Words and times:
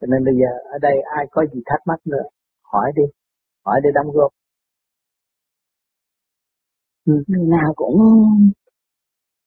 cho 0.00 0.06
nên 0.10 0.24
bây 0.24 0.34
giờ 0.34 0.50
ở 0.72 0.78
đây 0.78 0.96
ai 1.16 1.26
có 1.30 1.44
gì 1.52 1.60
thắc 1.66 1.80
mắc 1.86 2.00
nữa 2.04 2.22
hỏi 2.72 2.92
đi 2.96 3.02
hỏi 3.64 3.80
để 3.84 3.90
đóng 3.94 4.10
góp. 4.14 4.30
Ừ. 7.06 7.12
người 7.26 7.46
nào 7.46 7.72
cũng 7.76 7.96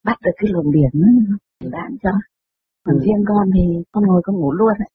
bắt 0.04 0.16
được 0.24 0.30
cái 0.36 0.50
luồng 0.52 0.72
điển 0.72 0.92
bạn 1.72 1.96
cho. 2.02 2.10
Còn 2.84 2.94
ừ. 2.94 3.00
riêng 3.04 3.24
con 3.28 3.50
thì 3.54 3.62
con 3.92 4.04
ngồi 4.06 4.22
con 4.24 4.36
ngủ 4.36 4.52
luôn 4.52 4.68
ấy. 4.68 4.90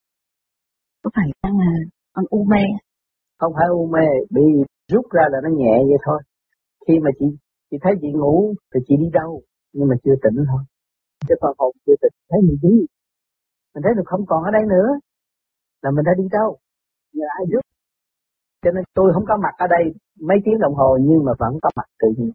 có 1.04 1.10
phải 1.16 1.28
đang 1.44 1.58
là 1.60 1.72
con 2.14 2.26
u 2.30 2.44
mê? 2.44 2.64
Không 3.40 3.54
phải 3.56 3.68
u 3.70 3.88
mê 3.94 4.08
bị 4.30 4.42
rút 4.92 5.06
ra 5.12 5.24
là 5.32 5.38
nó 5.44 5.50
nhẹ 5.50 5.74
vậy 5.90 5.98
thôi. 6.06 6.22
Khi 6.88 6.94
mà 7.00 7.10
chị 7.20 7.26
chị 7.72 7.78
thấy 7.82 7.94
chị 8.02 8.08
ngủ 8.14 8.54
thì 8.74 8.80
chị 8.88 8.96
đi 9.00 9.10
đâu 9.14 9.42
nhưng 9.74 9.88
mà 9.88 9.96
chưa 10.04 10.16
tỉnh 10.24 10.46
thôi. 10.50 10.62
Chứ 11.28 11.36
còn 11.42 11.56
hồn 11.58 11.76
chưa 11.86 11.94
tỉnh. 12.02 12.14
Thấy 12.30 12.40
mình 12.42 12.58
gì 12.62 12.86
mình 13.74 13.84
thấy 13.84 13.94
được 13.96 14.04
không 14.06 14.26
còn 14.28 14.44
ở 14.44 14.52
đây 14.52 14.64
nữa 14.70 14.88
là 15.86 15.92
mình 15.96 16.06
đã 16.10 16.14
đi 16.18 16.28
đâu. 16.38 16.50
Nhờ 17.14 17.25
ai 17.39 17.46
giúp. 17.52 17.64
Cho 18.64 18.71
nên 18.76 18.84
tôi 18.98 19.07
không 19.14 19.26
có 19.28 19.38
mặt 19.43 19.56
ở 19.57 19.68
đây 19.76 19.84
mấy 20.30 20.38
tiếng 20.46 20.60
đồng 20.60 20.76
hồ, 20.80 20.98
nhưng 21.07 21.26
mà 21.26 21.32
vẫn 21.39 21.54
có 21.64 21.70
mặt 21.76 21.88
tự 22.02 22.07
nhiên. 22.18 22.32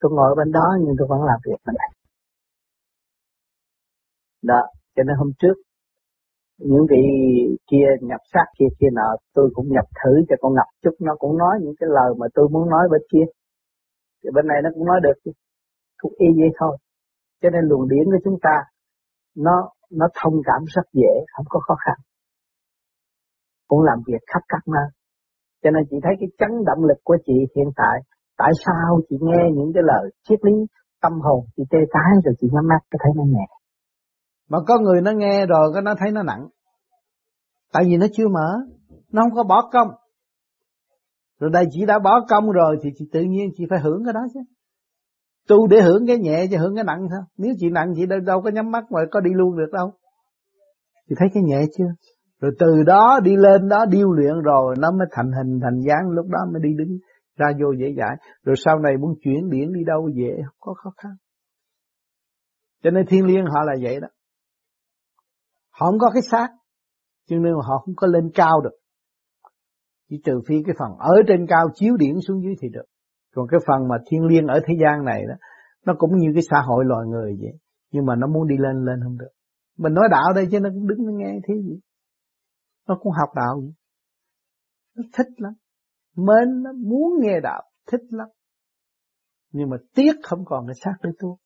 Tôi 0.00 0.10
ngồi 0.12 0.34
bên 0.38 0.52
đó, 0.52 0.66
nhưng 0.82 0.94
tôi 0.98 1.06
vẫn 1.10 1.22
làm 1.30 1.38
việc 1.46 1.58
bên 1.66 1.74
đây. 1.82 1.90
Đó, 4.42 4.62
cho 4.94 5.02
nên 5.06 5.16
hôm 5.16 5.30
trước, 5.38 5.56
những 6.58 6.86
vị 6.90 7.02
kia 7.70 7.88
nhập 8.00 8.20
sát 8.32 8.46
kia 8.58 8.70
kia 8.80 8.90
nọ, 8.92 9.08
tôi 9.34 9.50
cũng 9.54 9.68
nhập 9.68 9.86
thử 9.98 10.12
cho 10.28 10.36
con 10.40 10.54
ngập 10.54 10.68
chút. 10.82 10.94
Nó 11.00 11.12
cũng 11.18 11.38
nói 11.38 11.54
những 11.62 11.74
cái 11.80 11.88
lời 11.92 12.10
mà 12.18 12.26
tôi 12.34 12.48
muốn 12.48 12.70
nói 12.70 12.88
bên 12.90 13.02
kia. 13.12 13.26
Thì 14.22 14.28
bên 14.34 14.46
này 14.46 14.58
nó 14.64 14.70
cũng 14.74 14.86
nói 14.86 15.00
được 15.02 15.32
cũng 15.98 16.12
y 16.18 16.26
vậy 16.40 16.50
thôi. 16.58 16.76
Cho 17.42 17.50
nên 17.50 17.64
luồng 17.64 17.88
điển 17.88 18.04
của 18.04 18.20
chúng 18.24 18.38
ta, 18.42 18.56
nó 19.36 19.70
nó 19.90 20.06
thông 20.22 20.34
cảm 20.44 20.64
rất 20.74 20.86
dễ, 20.92 21.12
không 21.36 21.46
có 21.48 21.60
khó 21.60 21.74
khăn 21.84 21.98
cũng 23.68 23.82
làm 23.82 23.98
việc 24.06 24.22
khắp 24.32 24.42
các 24.48 24.62
nơi. 24.74 24.88
Cho 25.62 25.70
nên 25.70 25.82
chị 25.90 25.96
thấy 26.02 26.14
cái 26.20 26.28
chấn 26.38 26.64
động 26.66 26.84
lực 26.84 26.98
của 27.04 27.16
chị 27.26 27.32
hiện 27.56 27.70
tại 27.76 27.96
tại 28.38 28.50
sao 28.66 29.00
chị 29.08 29.16
nghe 29.20 29.42
những 29.54 29.70
cái 29.74 29.82
lời 29.86 30.10
triết 30.28 30.38
lý 30.42 30.52
tâm 31.02 31.12
hồn 31.20 31.44
chị 31.56 31.62
tê 31.70 31.78
tái 31.92 32.12
rồi 32.24 32.34
chị 32.40 32.48
nhắm 32.52 32.64
mắt 32.68 32.78
có 32.90 32.98
thấy 33.02 33.12
nó 33.16 33.24
nhẹ? 33.24 33.46
Mà 34.48 34.58
có 34.66 34.78
người 34.78 35.00
nó 35.00 35.10
nghe 35.10 35.46
rồi 35.46 35.70
cái 35.74 35.82
nó 35.82 35.94
thấy 35.98 36.10
nó 36.12 36.22
nặng. 36.22 36.48
Tại 37.72 37.84
vì 37.86 37.96
nó 37.96 38.06
chưa 38.12 38.28
mở 38.28 38.48
nó 39.12 39.22
không 39.22 39.34
có 39.34 39.44
bỏ 39.44 39.68
công. 39.72 39.88
Rồi 41.40 41.50
đây 41.52 41.64
chị 41.70 41.86
đã 41.86 41.98
bỏ 41.98 42.20
công 42.28 42.50
rồi 42.50 42.76
thì 42.82 42.90
chị 42.98 43.04
tự 43.12 43.20
nhiên 43.20 43.50
chị 43.56 43.64
phải 43.70 43.80
hưởng 43.80 44.04
cái 44.04 44.12
đó 44.12 44.20
chứ. 44.34 44.40
Tu 45.48 45.66
để 45.66 45.80
hưởng 45.80 46.06
cái 46.06 46.18
nhẹ 46.18 46.46
chứ 46.50 46.56
hưởng 46.56 46.74
cái 46.74 46.84
nặng 46.84 47.06
thôi. 47.10 47.20
Nếu 47.36 47.54
chị 47.58 47.70
nặng 47.70 47.92
chị 47.96 48.06
đâu, 48.06 48.20
đâu 48.20 48.42
có 48.42 48.50
nhắm 48.50 48.70
mắt 48.70 48.84
mà 48.90 49.00
có 49.10 49.20
đi 49.20 49.30
luôn 49.34 49.56
được 49.56 49.70
đâu. 49.72 49.92
Chị 51.08 51.14
thấy 51.18 51.28
cái 51.34 51.42
nhẹ 51.42 51.64
chưa? 51.78 51.84
Rồi 52.40 52.52
từ 52.58 52.82
đó 52.86 53.20
đi 53.22 53.36
lên 53.36 53.68
đó 53.68 53.84
điêu 53.90 54.12
luyện 54.12 54.40
rồi, 54.44 54.74
nó 54.78 54.90
mới 54.90 55.06
thành 55.10 55.32
hình, 55.32 55.60
thành 55.62 55.80
dáng. 55.80 56.10
Lúc 56.10 56.26
đó 56.28 56.38
mới 56.52 56.62
đi 56.62 56.68
đứng 56.78 56.98
ra 57.36 57.46
vô 57.60 57.72
dễ 57.80 57.94
dãi. 57.98 58.16
Rồi 58.44 58.56
sau 58.64 58.78
này 58.78 58.96
muốn 58.96 59.14
chuyển 59.22 59.50
điển 59.50 59.72
đi 59.72 59.84
đâu 59.86 60.08
dễ, 60.14 60.36
không 60.44 60.56
có 60.60 60.74
khó 60.74 60.90
khăn. 60.96 61.12
Cho 62.82 62.90
nên 62.90 63.06
thiên 63.06 63.26
liêng 63.26 63.44
họ 63.44 63.64
là 63.64 63.74
vậy 63.82 64.00
đó. 64.00 64.08
Họ 65.70 65.86
không 65.86 65.98
có 65.98 66.10
cái 66.14 66.22
xác 66.30 66.48
cho 67.28 67.36
nên 67.36 67.52
họ 67.54 67.78
không 67.84 67.94
có 67.96 68.06
lên 68.06 68.30
cao 68.34 68.60
được, 68.60 68.76
chỉ 70.10 70.20
trừ 70.24 70.40
phi 70.48 70.62
cái 70.66 70.74
phần 70.78 70.98
ở 70.98 71.14
trên 71.28 71.46
cao 71.46 71.66
chiếu 71.74 71.96
điển 71.96 72.14
xuống 72.28 72.42
dưới 72.42 72.54
thì 72.62 72.68
được. 72.68 72.84
Còn 73.34 73.46
cái 73.50 73.60
phần 73.66 73.88
mà 73.88 73.96
thiên 74.06 74.24
liêng 74.26 74.46
ở 74.46 74.60
thế 74.66 74.74
gian 74.82 75.04
này 75.04 75.22
đó, 75.28 75.34
nó 75.86 75.94
cũng 75.98 76.16
như 76.16 76.28
cái 76.34 76.42
xã 76.50 76.60
hội 76.60 76.84
loài 76.84 77.06
người 77.06 77.36
vậy, 77.40 77.52
nhưng 77.92 78.06
mà 78.06 78.14
nó 78.16 78.26
muốn 78.26 78.48
đi 78.48 78.56
lên 78.58 78.84
lên 78.84 79.00
không 79.04 79.18
được. 79.18 79.30
Mình 79.78 79.94
nói 79.94 80.08
đạo 80.10 80.32
đây 80.34 80.48
chứ 80.50 80.60
nó 80.60 80.70
cũng 80.74 80.88
đứng 80.88 81.06
nó 81.06 81.12
nghe 81.12 81.38
thế 81.48 81.54
gì 81.54 81.80
nó 82.88 82.98
cũng 83.00 83.12
học 83.12 83.28
đạo. 83.36 83.62
Nó 84.94 85.02
thích 85.12 85.28
lắm. 85.36 85.52
Mến 86.16 86.62
nó 86.62 86.72
muốn 86.72 87.12
nghe 87.20 87.40
đạo. 87.42 87.62
Thích 87.86 88.00
lắm. 88.10 88.28
Nhưng 89.52 89.70
mà 89.70 89.76
tiếc 89.94 90.12
không 90.22 90.44
còn 90.46 90.66
cái 90.66 90.74
xác 90.84 90.94
để 91.02 91.10
tu 91.18 91.38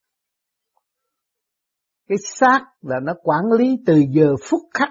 cái 2.07 2.17
xác 2.23 2.59
là 2.81 2.99
nó 3.03 3.13
quản 3.23 3.45
lý 3.59 3.77
từ 3.85 4.03
giờ 4.09 4.35
phút 4.49 4.61
khắc. 4.73 4.89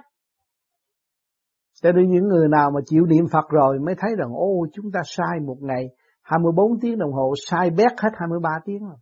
Cho 1.82 1.92
nên 1.92 2.10
những 2.10 2.28
người 2.28 2.48
nào 2.48 2.70
mà 2.70 2.80
chịu 2.86 3.06
niệm 3.06 3.24
Phật 3.32 3.48
rồi 3.48 3.78
mới 3.78 3.94
thấy 3.98 4.10
rằng, 4.18 4.32
ô, 4.34 4.66
chúng 4.72 4.86
ta 4.92 5.00
sai 5.04 5.40
một 5.46 5.56
ngày 5.60 5.84
24 6.22 6.80
tiếng 6.80 6.98
đồng 6.98 7.12
hồ, 7.12 7.34
sai 7.46 7.70
bét 7.70 7.92
hết 8.00 8.10
23 8.12 8.50
tiếng 8.64 8.84
rồi. 8.84 8.96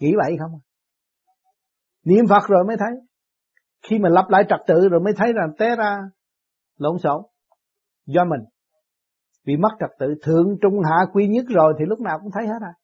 Nghĩ 0.00 0.12
vậy 0.22 0.36
không? 0.40 0.52
À? 0.54 0.62
Niệm 2.04 2.24
Phật 2.28 2.48
rồi 2.48 2.64
mới 2.66 2.76
thấy. 2.76 2.90
Khi 3.82 3.98
mà 3.98 4.08
lập 4.08 4.26
lại 4.28 4.44
trật 4.48 4.60
tự 4.66 4.88
rồi 4.88 5.00
mới 5.00 5.12
thấy 5.16 5.32
rằng, 5.32 5.48
té 5.58 5.76
ra 5.76 5.98
lộn 6.76 6.98
xộn. 6.98 7.22
Do 8.06 8.24
mình 8.24 8.40
bị 9.46 9.56
mất 9.56 9.68
trật 9.80 9.90
tự 9.98 10.06
thượng 10.22 10.56
trung 10.62 10.74
hạ 10.84 10.96
quy 11.12 11.28
nhất 11.28 11.44
rồi 11.48 11.74
thì 11.78 11.84
lúc 11.88 12.00
nào 12.00 12.18
cũng 12.22 12.30
thấy 12.34 12.46
hết 12.46 12.58
à. 12.60 12.74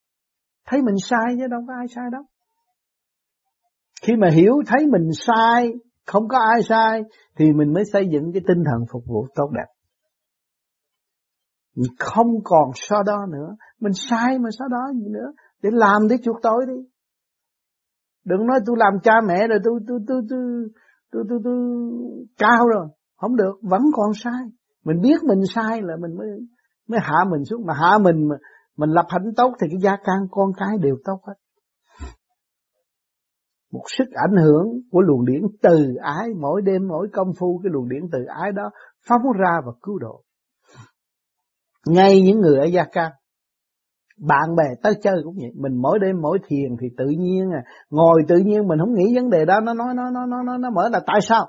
Thấy 0.66 0.82
mình 0.82 0.94
sai 1.02 1.36
chứ 1.38 1.46
đâu 1.46 1.60
có 1.68 1.74
ai 1.74 1.86
sai 1.94 2.04
đâu. 2.12 2.22
Khi 4.02 4.16
mà 4.16 4.28
hiểu 4.30 4.54
thấy 4.66 4.86
mình 4.86 5.10
sai 5.26 5.72
không 6.06 6.28
có 6.28 6.38
ai 6.38 6.62
sai 6.62 7.02
thì 7.36 7.52
mình 7.52 7.72
mới 7.72 7.84
xây 7.92 8.08
dựng 8.12 8.32
cái 8.32 8.42
tinh 8.48 8.64
thần 8.64 8.84
phục 8.92 9.02
vụ 9.06 9.26
tốt 9.34 9.50
đẹp. 9.52 9.72
Mình 11.76 11.92
không 11.98 12.26
còn 12.44 12.70
so 12.74 13.02
đó 13.02 13.26
nữa. 13.32 13.56
Mình 13.80 13.92
sai 13.92 14.38
mà 14.38 14.48
so 14.58 14.64
đó 14.68 14.92
gì 14.94 15.08
nữa? 15.10 15.32
Để 15.62 15.70
làm 15.72 16.08
để 16.10 16.16
chuộc 16.22 16.36
tội 16.42 16.66
đi. 16.68 16.88
Đừng 18.24 18.46
nói 18.46 18.60
tôi 18.66 18.76
làm 18.78 18.92
cha 19.02 19.12
mẹ 19.26 19.48
rồi 19.48 19.58
tôi 19.64 19.80
tôi 19.88 19.98
tôi 20.08 20.22
tôi 20.30 20.40
tôi 21.12 21.24
tôi, 21.28 21.40
tôi 21.44 21.58
cao 22.38 22.68
rồi 22.68 22.86
không 23.22 23.36
được 23.36 23.54
vẫn 23.62 23.82
còn 23.92 24.10
sai. 24.14 24.42
Mình 24.84 25.00
biết 25.02 25.22
mình 25.22 25.40
sai 25.54 25.82
là 25.82 25.96
mình 26.00 26.16
mới 26.18 26.28
mới 26.88 27.00
hạ 27.02 27.24
mình 27.30 27.44
xuống. 27.44 27.66
Mà 27.66 27.74
hạ 27.74 27.98
mình 27.98 28.28
mà 28.28 28.36
mình 28.76 28.90
lập 28.90 29.06
hạnh 29.08 29.32
tốt 29.36 29.52
thì 29.60 29.66
cái 29.70 29.80
gia 29.82 29.96
can 29.96 30.26
con 30.30 30.50
cái 30.56 30.78
đều 30.80 30.96
tốt 31.04 31.20
hết. 31.26 31.34
Một 33.72 33.84
sức 33.86 34.04
ảnh 34.14 34.36
hưởng 34.42 34.66
của 34.90 35.00
luồng 35.00 35.26
điển 35.26 35.42
từ 35.62 35.94
ái 36.02 36.28
mỗi 36.40 36.62
đêm 36.62 36.88
mỗi 36.88 37.08
công 37.12 37.28
phu 37.38 37.60
cái 37.62 37.70
luồng 37.72 37.88
điển 37.88 38.02
từ 38.12 38.18
ái 38.24 38.52
đó 38.52 38.70
phóng 39.08 39.22
ra 39.38 39.60
và 39.66 39.72
cứu 39.82 39.98
độ. 39.98 40.22
Ngay 41.86 42.22
những 42.22 42.40
người 42.40 42.58
ở 42.58 42.64
gia 42.64 42.84
can 42.84 43.12
bạn 44.28 44.56
bè 44.56 44.64
tới 44.82 44.94
chơi 45.02 45.14
cũng 45.24 45.34
vậy. 45.40 45.50
Mình 45.56 45.82
mỗi 45.82 45.98
đêm 45.98 46.20
mỗi 46.22 46.38
thiền 46.48 46.76
thì 46.80 46.86
tự 46.96 47.06
nhiên 47.18 47.50
à 47.50 47.62
ngồi 47.90 48.22
tự 48.28 48.36
nhiên 48.36 48.68
mình 48.68 48.78
không 48.78 48.94
nghĩ 48.94 49.14
vấn 49.14 49.30
đề 49.30 49.44
đó. 49.44 49.60
Nó 49.60 49.74
nói 49.74 49.94
nó 49.94 50.10
nó 50.10 50.26
nó 50.26 50.42
nó, 50.42 50.58
nó 50.58 50.70
mở 50.70 50.88
là 50.88 51.00
tại 51.06 51.20
sao? 51.20 51.48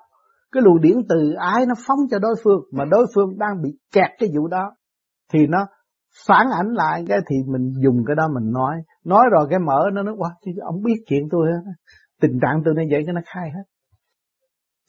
Cái 0.53 0.63
luồng 0.63 0.81
điển 0.81 0.97
từ 1.09 1.33
ái 1.33 1.65
nó 1.65 1.73
phóng 1.87 1.99
cho 2.11 2.19
đối 2.19 2.35
phương, 2.43 2.61
mà 2.71 2.85
đối 2.85 3.05
phương 3.15 3.37
đang 3.37 3.61
bị 3.63 3.69
kẹt 3.93 4.09
cái 4.19 4.29
vụ 4.35 4.47
đó, 4.47 4.75
thì 5.33 5.47
nó 5.47 5.65
phản 6.27 6.47
ảnh 6.51 6.73
lại 6.73 7.03
cái 7.07 7.19
thì 7.29 7.35
mình 7.47 7.71
dùng 7.83 8.03
cái 8.07 8.15
đó 8.15 8.27
mình 8.33 8.51
nói. 8.51 8.75
Nói 9.05 9.23
rồi 9.31 9.47
cái 9.49 9.59
mở 9.59 9.89
nó 9.93 10.03
nói 10.03 10.15
quá 10.17 10.29
chứ 10.45 10.51
ông 10.61 10.81
biết 10.83 11.03
chuyện 11.07 11.23
tôi 11.31 11.47
hết 11.51 11.71
tình 12.21 12.39
trạng 12.41 12.61
tôi 12.65 12.73
nó 12.73 12.83
vậy 12.91 13.03
cho 13.05 13.11
nó 13.11 13.21
khai 13.25 13.49
hết. 13.55 13.63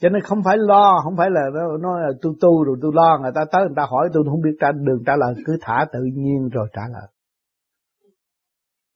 Cho 0.01 0.09
nên 0.09 0.23
không 0.23 0.43
phải 0.45 0.57
lo, 0.59 1.01
không 1.05 1.17
phải 1.17 1.31
là 1.31 1.41
nói 1.81 2.01
là, 2.03 2.09
tôi 2.23 2.33
tu 2.41 2.65
rồi 2.65 2.77
tôi 2.83 2.93
lo. 2.95 3.19
Người 3.23 3.33
ta 3.35 3.45
tới 3.53 3.63
người 3.63 3.75
ta 3.77 3.87
hỏi 3.91 4.09
tôi 4.13 4.25
không 4.31 4.41
biết 4.41 4.57
trả 4.61 4.73
đường 4.73 5.03
trả 5.07 5.13
lời. 5.17 5.35
Cứ 5.47 5.57
thả 5.61 5.87
tự 5.93 6.01
nhiên 6.15 6.49
rồi 6.53 6.69
trả 6.73 6.83
lời. 6.93 7.09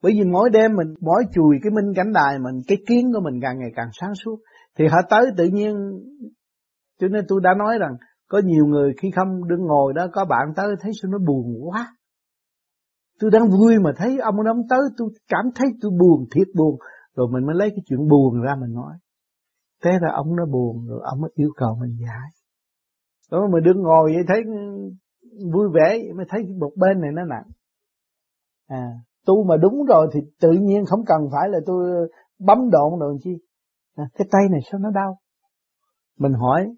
Bởi 0.02 0.12
vì 0.12 0.24
mỗi 0.24 0.50
đêm 0.50 0.76
mình, 0.76 0.94
mỗi 1.00 1.22
chùi 1.34 1.56
cái 1.62 1.70
minh 1.70 1.94
cảnh 1.96 2.12
đài 2.12 2.38
mình, 2.38 2.60
cái 2.68 2.78
kiến 2.88 3.12
của 3.14 3.20
mình 3.20 3.40
càng 3.42 3.58
ngày 3.58 3.70
càng 3.76 3.88
sáng 4.00 4.14
suốt. 4.14 4.36
Thì 4.78 4.86
họ 4.86 4.98
tới 5.10 5.26
tự 5.36 5.44
nhiên 5.44 5.74
cho 6.98 7.08
nên 7.08 7.24
tôi 7.28 7.40
đã 7.42 7.50
nói 7.58 7.78
rằng 7.80 7.96
có 8.28 8.40
nhiều 8.44 8.66
người 8.66 8.92
khi 9.02 9.10
không 9.16 9.48
đứng 9.48 9.60
ngồi 9.66 9.92
đó 9.92 10.06
có 10.12 10.24
bạn 10.24 10.52
tới 10.56 10.66
thấy 10.80 10.92
sao 11.02 11.10
nó 11.10 11.18
buồn 11.26 11.68
quá. 11.68 11.96
Tôi 13.20 13.30
đang 13.30 13.50
vui 13.50 13.78
mà 13.78 13.90
thấy 13.96 14.18
ông 14.18 14.34
ông 14.46 14.68
tới 14.70 14.80
tôi 14.96 15.08
cảm 15.28 15.44
thấy 15.54 15.68
tôi 15.80 15.92
buồn 16.00 16.24
thiệt 16.34 16.46
buồn. 16.56 16.78
Rồi 17.16 17.28
mình 17.32 17.46
mới 17.46 17.54
lấy 17.56 17.70
cái 17.70 17.82
chuyện 17.86 18.08
buồn 18.08 18.42
ra 18.42 18.54
mình 18.60 18.74
nói. 18.74 18.94
Thế 19.84 19.90
là 20.00 20.12
ông 20.14 20.36
nó 20.36 20.46
buồn 20.46 20.86
rồi 20.86 21.00
ông 21.04 21.20
mới 21.20 21.30
yêu 21.34 21.50
cầu 21.56 21.76
mình 21.80 21.96
giải. 22.00 22.28
Đó 23.30 23.48
mà 23.52 23.60
đứng 23.60 23.82
ngồi 23.82 24.12
vậy 24.14 24.24
thấy 24.28 24.42
vui 25.52 25.68
vẻ 25.74 25.98
mới 26.16 26.26
thấy 26.28 26.42
một 26.60 26.70
bên 26.76 27.00
này 27.00 27.10
nó 27.14 27.24
nặng. 27.24 27.46
À 28.66 28.92
tu 29.28 29.44
mà 29.44 29.56
đúng 29.56 29.84
rồi 29.84 30.08
thì 30.12 30.20
tự 30.40 30.50
nhiên 30.52 30.84
không 30.86 31.04
cần 31.06 31.18
phải 31.32 31.48
là 31.48 31.58
tôi 31.66 32.08
bấm 32.38 32.58
độn 32.70 32.98
rồi 33.00 33.18
chi? 33.22 33.30
À, 33.96 34.04
cái 34.14 34.28
tay 34.30 34.42
này 34.50 34.60
sao 34.70 34.80
nó 34.80 34.90
đau? 34.90 35.18
Mình 36.18 36.32
hỏi 36.32 36.74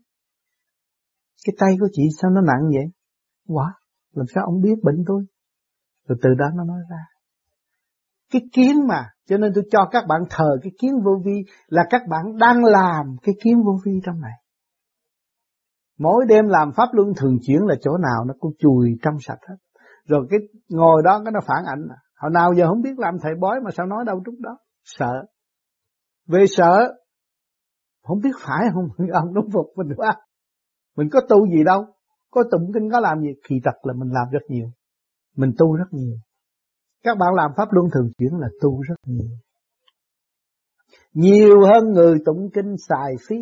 cái 1.45 1.55
tay 1.59 1.77
của 1.81 1.89
chị 1.93 2.03
sao 2.23 2.31
nó 2.31 2.41
nặng 2.41 2.71
vậy? 2.75 2.85
Quá, 3.49 3.75
làm 4.15 4.27
sao 4.35 4.45
ông 4.47 4.61
biết 4.61 4.75
bệnh 4.83 5.05
tôi? 5.07 5.25
Rồi 6.09 6.19
từ 6.23 6.31
đó 6.39 6.47
nó 6.57 6.65
nói 6.65 6.81
ra. 6.91 7.05
Cái 8.33 8.43
kiến 8.53 8.77
mà, 8.89 9.05
cho 9.27 9.37
nên 9.37 9.53
tôi 9.55 9.65
cho 9.71 9.89
các 9.91 10.05
bạn 10.09 10.21
thờ 10.31 10.51
cái 10.63 10.73
kiến 10.81 10.91
vô 11.05 11.11
vi 11.25 11.45
là 11.67 11.83
các 11.91 12.03
bạn 12.09 12.39
đang 12.39 12.65
làm 12.65 13.17
cái 13.23 13.35
kiến 13.45 13.63
vô 13.65 13.79
vi 13.85 13.93
trong 14.05 14.21
này. 14.21 14.33
Mỗi 15.99 16.25
đêm 16.29 16.49
làm 16.49 16.73
pháp 16.77 16.89
luân 16.93 17.09
thường 17.17 17.39
chuyển 17.47 17.61
là 17.63 17.75
chỗ 17.81 17.97
nào 17.97 18.25
nó 18.27 18.35
cũng 18.39 18.53
chùi 18.59 18.99
trong 19.03 19.15
sạch 19.21 19.39
hết. 19.49 19.57
Rồi 20.09 20.27
cái 20.31 20.41
ngồi 20.69 21.03
đó 21.05 21.21
cái 21.25 21.33
nó 21.33 21.41
phản 21.47 21.65
ảnh. 21.67 21.83
Hồi 22.17 22.31
nào 22.31 22.53
giờ 22.57 22.69
không 22.69 22.83
biết 22.83 22.99
làm 22.99 23.15
thầy 23.23 23.33
bói 23.41 23.61
mà 23.65 23.71
sao 23.77 23.87
nói 23.87 24.05
đâu 24.07 24.23
trước 24.27 24.39
đó. 24.39 24.59
Sợ. 24.85 25.13
Về 26.29 26.45
sợ. 26.49 26.95
Không 28.03 28.19
biết 28.23 28.31
phải 28.41 28.67
không? 28.75 28.89
Ông 29.13 29.35
đúng 29.35 29.51
phục 29.53 29.67
mình 29.77 29.97
quá. 29.97 30.17
Mình 30.97 31.09
có 31.13 31.21
tu 31.29 31.47
gì 31.47 31.65
đâu. 31.65 31.85
Có 32.31 32.43
tụng 32.51 32.71
kinh 32.75 32.91
có 32.93 33.01
làm 33.01 33.21
gì. 33.21 33.29
Kỳ 33.49 33.57
thật 33.65 33.79
là 33.83 33.95
mình 33.97 34.09
làm 34.13 34.29
rất 34.33 34.43
nhiều. 34.49 34.67
Mình 35.37 35.53
tu 35.59 35.77
rất 35.77 35.89
nhiều. 35.91 36.17
Các 37.03 37.19
bạn 37.19 37.35
làm 37.35 37.51
pháp 37.57 37.69
luân 37.71 37.87
thường 37.95 38.11
chuyển 38.19 38.39
là 38.39 38.49
tu 38.61 38.81
rất 38.81 38.95
nhiều. 39.07 39.31
Nhiều 41.13 41.57
hơn 41.73 41.93
người 41.93 42.19
tụng 42.25 42.51
kinh 42.55 42.75
xài 42.89 43.15
phí. 43.29 43.37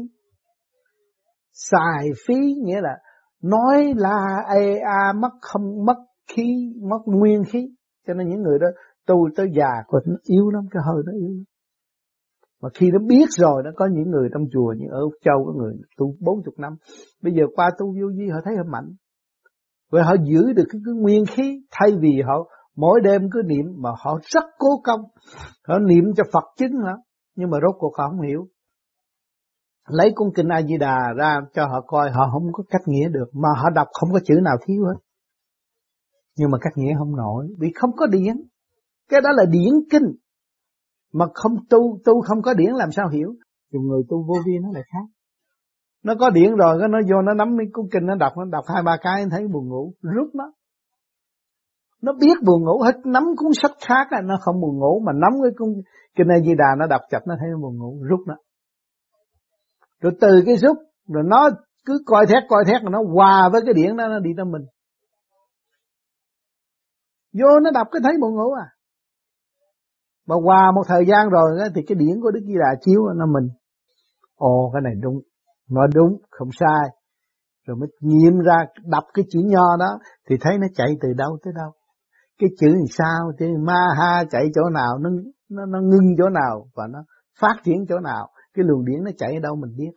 Xài 1.52 2.08
phí 2.26 2.34
nghĩa 2.64 2.80
là 2.80 2.98
nói 3.42 3.94
là 3.96 4.44
ê 4.54 4.78
a 4.78 5.12
mất 5.12 5.30
không 5.40 5.84
mất 5.86 5.96
khí, 6.28 6.74
mất 6.90 6.98
nguyên 7.06 7.44
khí. 7.44 7.68
Cho 8.06 8.14
nên 8.14 8.28
những 8.28 8.42
người 8.42 8.58
đó 8.58 8.66
tu 9.06 9.28
tới 9.36 9.46
già 9.56 9.82
còn 9.86 10.02
yếu 10.22 10.50
lắm, 10.50 10.64
cái 10.70 10.82
hơi 10.86 11.02
nó 11.06 11.12
yếu. 11.12 11.44
Mà 12.62 12.68
khi 12.74 12.90
nó 12.90 12.98
biết 13.08 13.26
rồi 13.30 13.62
nó 13.64 13.70
có 13.76 13.88
những 13.92 14.10
người 14.10 14.28
trong 14.32 14.42
chùa 14.52 14.74
như 14.78 14.86
ở 14.90 15.00
Úc 15.00 15.12
Châu 15.24 15.44
có 15.46 15.52
người 15.52 15.72
tu 15.96 16.14
40 16.20 16.54
năm. 16.56 16.72
Bây 17.22 17.32
giờ 17.32 17.42
qua 17.54 17.70
tu 17.78 17.86
vô 17.86 18.06
vi 18.18 18.28
họ 18.28 18.38
thấy 18.44 18.56
họ 18.56 18.62
mạnh. 18.72 18.94
Vậy 19.92 20.02
họ 20.02 20.14
giữ 20.24 20.52
được 20.52 20.64
cái, 20.68 20.80
cái 20.86 20.94
nguyên 20.94 21.24
khí 21.26 21.60
thay 21.70 21.90
vì 22.00 22.20
họ 22.26 22.48
mỗi 22.76 23.00
đêm 23.04 23.22
cứ 23.32 23.42
niệm 23.46 23.66
mà 23.76 23.90
họ 24.04 24.18
rất 24.22 24.44
cố 24.58 24.68
công. 24.84 25.00
Họ 25.68 25.78
niệm 25.78 26.04
cho 26.16 26.24
Phật 26.32 26.44
chứng 26.56 26.78
lắm 26.84 26.96
Nhưng 27.36 27.50
mà 27.50 27.58
rốt 27.62 27.74
cuộc 27.78 27.92
họ 27.98 28.08
không 28.08 28.20
hiểu. 28.20 28.48
Lấy 29.88 30.12
cung 30.14 30.28
kinh 30.34 30.48
A 30.48 30.62
Di 30.62 30.76
Đà 30.76 30.96
ra 31.16 31.40
cho 31.54 31.66
họ 31.66 31.80
coi 31.86 32.10
họ 32.10 32.28
không 32.32 32.52
có 32.52 32.64
cách 32.70 32.82
nghĩa 32.86 33.08
được 33.08 33.26
mà 33.32 33.48
họ 33.56 33.70
đọc 33.70 33.86
không 33.92 34.12
có 34.12 34.20
chữ 34.24 34.34
nào 34.42 34.56
thiếu 34.66 34.84
hết. 34.84 35.00
Nhưng 36.38 36.50
mà 36.50 36.58
cách 36.60 36.72
nghĩa 36.76 36.94
không 36.98 37.16
nổi 37.16 37.46
vì 37.58 37.72
không 37.74 37.90
có 37.96 38.06
điển. 38.06 38.36
Cái 39.08 39.20
đó 39.20 39.30
là 39.32 39.44
điển 39.50 39.72
kinh. 39.90 40.14
Mà 41.12 41.26
không 41.34 41.52
tu, 41.70 41.98
tu 42.04 42.20
không 42.20 42.42
có 42.42 42.54
điển 42.54 42.70
làm 42.70 42.90
sao 42.92 43.08
hiểu. 43.08 43.34
Dùng 43.72 43.82
người 43.88 44.02
tu 44.08 44.22
vô 44.28 44.34
vi 44.46 44.52
nó 44.62 44.68
lại 44.72 44.82
khác. 44.92 45.06
Nó 46.04 46.14
có 46.20 46.30
điển 46.30 46.54
rồi, 46.54 46.78
nó 46.90 46.98
vô 47.10 47.22
nó 47.22 47.34
nắm 47.34 47.48
cái 47.58 47.66
cuốn 47.72 47.86
kinh 47.92 48.06
nó 48.06 48.14
đọc, 48.14 48.32
nó 48.36 48.44
đọc 48.50 48.64
hai 48.74 48.82
ba 48.82 48.96
cái 49.02 49.24
thấy 49.30 49.48
buồn 49.52 49.68
ngủ, 49.68 49.92
rút 50.02 50.34
nó. 50.34 50.52
Nó 52.02 52.12
biết 52.12 52.34
buồn 52.46 52.64
ngủ 52.64 52.82
hết 52.82 52.96
nắm 53.04 53.22
cuốn 53.36 53.52
sách 53.62 53.72
khác 53.88 54.06
là 54.10 54.20
nó 54.20 54.34
không 54.40 54.60
buồn 54.60 54.78
ngủ 54.78 55.02
mà 55.06 55.12
nắm 55.12 55.32
cái 55.42 55.52
cuốn 55.58 55.68
kinh 56.16 56.28
A 56.28 56.38
Di 56.38 56.54
Đà 56.58 56.74
nó 56.78 56.86
đọc 56.86 57.00
chặt 57.10 57.20
nó 57.26 57.34
thấy 57.40 57.48
nó 57.52 57.58
buồn 57.58 57.78
ngủ, 57.78 57.98
rút 58.10 58.20
nó. 58.26 58.34
Rồi 60.00 60.12
từ 60.20 60.42
cái 60.46 60.56
rút 60.56 60.76
rồi 61.08 61.24
nó 61.26 61.50
cứ 61.86 61.98
coi 62.06 62.26
thét 62.26 62.42
coi 62.48 62.64
thét 62.66 62.82
mà 62.82 62.90
nó 62.90 62.98
hòa 63.14 63.48
với 63.52 63.60
cái 63.64 63.74
điển 63.74 63.96
đó 63.96 64.08
nó 64.08 64.18
đi 64.18 64.30
tới 64.36 64.44
mình. 64.44 64.62
Vô 67.32 67.60
nó 67.60 67.70
đọc 67.70 67.86
cái 67.92 68.00
thấy 68.04 68.12
buồn 68.20 68.34
ngủ 68.34 68.52
à. 68.52 68.66
Mà 70.28 70.34
qua 70.44 70.72
một 70.74 70.82
thời 70.88 71.04
gian 71.08 71.28
rồi 71.28 71.50
thì 71.74 71.82
cái 71.86 71.96
điển 71.96 72.20
của 72.22 72.30
Đức 72.30 72.40
Di 72.46 72.54
Đà 72.54 72.80
chiếu 72.80 73.00
nó 73.16 73.26
mình. 73.26 73.48
Ồ 74.34 74.70
cái 74.74 74.82
này 74.84 74.92
đúng, 75.02 75.20
nó 75.70 75.86
đúng, 75.94 76.20
không 76.30 76.48
sai. 76.60 76.88
Rồi 77.66 77.76
mới 77.76 77.88
nghiệm 78.00 78.38
ra 78.38 78.56
đọc 78.84 79.04
cái 79.14 79.24
chữ 79.30 79.40
nho 79.44 79.76
đó 79.80 79.98
thì 80.28 80.36
thấy 80.40 80.58
nó 80.58 80.66
chạy 80.74 80.88
từ 81.00 81.08
đâu 81.16 81.38
tới 81.44 81.52
đâu. 81.56 81.70
Cái 82.38 82.50
chữ 82.58 82.66
làm 82.68 82.86
sao, 82.90 83.32
chữ 83.38 83.46
ma 83.66 83.86
ha 83.98 84.24
chạy 84.30 84.46
chỗ 84.54 84.62
nào, 84.74 84.98
nó, 84.98 85.10
nó, 85.48 85.66
nó 85.66 85.80
ngưng 85.80 86.14
chỗ 86.18 86.28
nào 86.28 86.68
và 86.74 86.86
nó 86.92 86.98
phát 87.40 87.54
triển 87.64 87.86
chỗ 87.88 87.98
nào. 87.98 88.28
Cái 88.54 88.64
luồng 88.68 88.84
điển 88.84 89.04
nó 89.04 89.10
chạy 89.18 89.34
ở 89.34 89.40
đâu 89.40 89.56
mình 89.56 89.76
biết. 89.76 89.92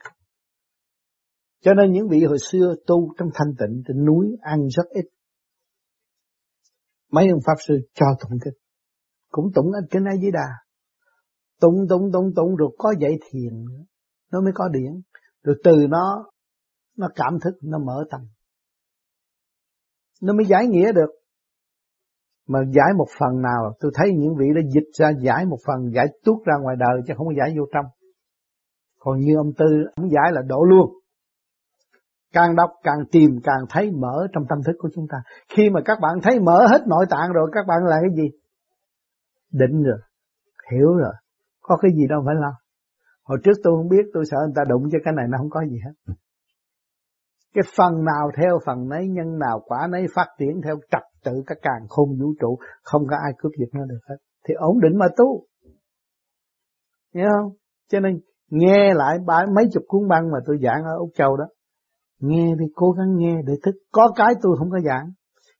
Cho 1.63 1.73
nên 1.73 1.91
những 1.91 2.07
vị 2.09 2.23
hồi 2.23 2.37
xưa 2.51 2.75
tu 2.87 3.13
trong 3.17 3.29
thanh 3.33 3.53
tịnh 3.59 3.83
trên 3.87 4.05
núi 4.05 4.37
ăn 4.41 4.59
rất 4.67 4.89
ít. 4.89 5.05
Mấy 7.11 7.29
ông 7.29 7.39
Pháp 7.45 7.55
Sư 7.67 7.73
cho 7.93 8.05
tụng 8.19 8.39
kinh 8.43 8.60
cũng 9.31 9.51
tụng 9.55 9.71
ở 9.71 9.79
kinh 9.91 10.03
A 10.05 10.15
Di 10.21 10.31
Đà. 10.31 10.47
Tụng 11.61 11.75
tụng 11.89 12.11
tụng 12.13 12.33
tụng, 12.35 12.55
rồi 12.55 12.75
có 12.77 12.93
dạy 12.99 13.11
thiền 13.29 13.65
nó 14.31 14.41
mới 14.41 14.51
có 14.55 14.67
điển 14.67 15.01
rồi 15.43 15.55
từ 15.63 15.71
nó 15.89 16.25
nó 16.97 17.07
cảm 17.15 17.39
thức, 17.43 17.53
nó 17.61 17.79
mở 17.79 18.03
tâm. 18.11 18.21
Nó 20.21 20.33
mới 20.33 20.45
giải 20.45 20.67
nghĩa 20.67 20.91
được. 20.91 21.09
Mà 22.47 22.59
giải 22.73 22.93
một 22.97 23.07
phần 23.19 23.41
nào, 23.41 23.73
tôi 23.79 23.91
thấy 23.95 24.11
những 24.13 24.35
vị 24.39 24.45
đã 24.55 24.61
dịch 24.73 24.89
ra 24.93 25.11
giải 25.21 25.45
một 25.45 25.57
phần, 25.65 25.91
giải 25.95 26.05
tuốt 26.25 26.37
ra 26.45 26.53
ngoài 26.61 26.75
đời 26.79 27.01
chứ 27.07 27.13
không 27.17 27.27
có 27.27 27.33
giải 27.37 27.55
vô 27.57 27.65
trong. 27.73 27.85
Còn 28.99 29.19
như 29.19 29.35
ông 29.37 29.53
tư, 29.57 29.65
ông 29.95 30.09
giải 30.09 30.31
là 30.31 30.41
đổ 30.47 30.63
luôn. 30.63 30.93
Càng 32.33 32.55
đọc, 32.55 32.69
càng 32.83 32.99
tìm, 33.11 33.29
càng 33.43 33.65
thấy 33.69 33.91
mở 33.91 34.27
trong 34.33 34.43
tâm 34.49 34.59
thức 34.65 34.73
của 34.79 34.89
chúng 34.95 35.05
ta. 35.11 35.17
Khi 35.49 35.69
mà 35.69 35.81
các 35.85 35.99
bạn 36.01 36.11
thấy 36.23 36.39
mở 36.39 36.67
hết 36.67 36.87
nội 36.87 37.05
tạng 37.09 37.31
rồi, 37.33 37.49
các 37.53 37.65
bạn 37.67 37.77
là 37.85 37.97
cái 38.01 38.09
gì? 38.15 38.37
Định 39.51 39.83
rồi, 39.83 39.99
hiểu 40.71 40.93
rồi. 40.93 41.13
Có 41.61 41.77
cái 41.81 41.91
gì 41.95 42.07
đâu 42.09 42.23
phải 42.25 42.35
lo. 42.35 42.53
Hồi 43.23 43.37
trước 43.43 43.51
tôi 43.63 43.73
không 43.77 43.89
biết, 43.89 44.05
tôi 44.13 44.23
sợ 44.31 44.37
người 44.45 44.53
ta 44.55 44.61
đụng 44.69 44.83
cho 44.91 44.99
cái 45.03 45.13
này 45.17 45.25
nó 45.29 45.37
không 45.37 45.49
có 45.49 45.61
gì 45.69 45.79
hết. 45.85 46.13
Cái 47.53 47.63
phần 47.77 48.05
nào 48.05 48.31
theo 48.37 48.59
phần 48.65 48.89
nấy, 48.89 49.07
nhân 49.07 49.39
nào 49.39 49.61
quả 49.65 49.87
nấy, 49.91 50.05
phát 50.15 50.27
triển 50.39 50.61
theo 50.63 50.75
trật 50.91 51.01
tự 51.23 51.31
các 51.47 51.57
càng 51.61 51.87
khôn 51.89 52.09
vũ 52.19 52.33
trụ, 52.41 52.57
không 52.83 53.01
có 53.09 53.15
ai 53.23 53.31
cướp 53.37 53.51
giật 53.59 53.69
nó 53.73 53.85
được 53.85 53.99
hết. 54.09 54.15
Thì 54.47 54.53
ổn 54.53 54.79
định 54.79 54.97
mà 54.97 55.05
tu. 55.17 55.45
Nghe 57.13 57.23
không? 57.37 57.51
Cho 57.89 57.99
nên 57.99 58.19
nghe 58.49 58.93
lại 58.93 59.17
ba 59.25 59.45
mấy 59.55 59.65
chục 59.73 59.83
cuốn 59.87 60.07
băng 60.07 60.31
mà 60.31 60.37
tôi 60.45 60.57
giảng 60.63 60.83
ở 60.83 60.97
úc 60.97 61.09
châu 61.15 61.37
đó, 61.37 61.45
nghe 62.19 62.55
đi, 62.59 62.65
cố 62.75 62.91
gắng 62.91 63.15
nghe 63.15 63.41
để 63.47 63.53
thức. 63.63 63.75
Có 63.91 64.11
cái 64.15 64.33
tôi 64.41 64.55
không 64.59 64.69
có 64.69 64.79
giảng. 64.85 65.11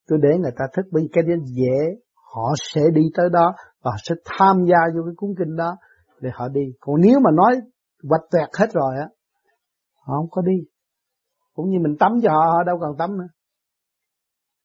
Tôi 0.08 0.20
để 0.22 0.38
người 0.38 0.52
ta 0.58 0.66
thức 0.74 0.86
bởi 0.92 1.10
cái 1.14 1.24
đó 1.24 1.34
dễ, 1.44 1.96
họ 2.34 2.54
sẽ 2.74 2.82
đi 2.94 3.02
tới 3.18 3.30
đó 3.32 3.54
và 3.81 3.92
sẽ 4.04 4.16
tham 4.25 4.66
gia 4.66 4.78
vô 4.95 5.01
cái 5.06 5.13
cuốn 5.18 5.30
kinh 5.38 5.56
đó 5.56 5.78
để 6.19 6.30
họ 6.33 6.48
đi. 6.48 6.62
Còn 6.80 6.95
nếu 7.01 7.19
mà 7.19 7.31
nói 7.31 7.62
quạch 8.10 8.22
tuyệt 8.31 8.50
hết 8.60 8.68
rồi 8.74 8.95
á, 9.00 9.07
họ 9.95 10.18
không 10.18 10.30
có 10.31 10.42
đi. 10.42 10.57
Cũng 11.54 11.69
như 11.69 11.78
mình 11.80 11.95
tắm 12.00 12.12
cho 12.24 12.31
họ, 12.31 12.45
họ 12.51 12.63
đâu 12.63 12.80
cần 12.81 12.98
tắm 12.98 13.18
nữa. 13.18 13.28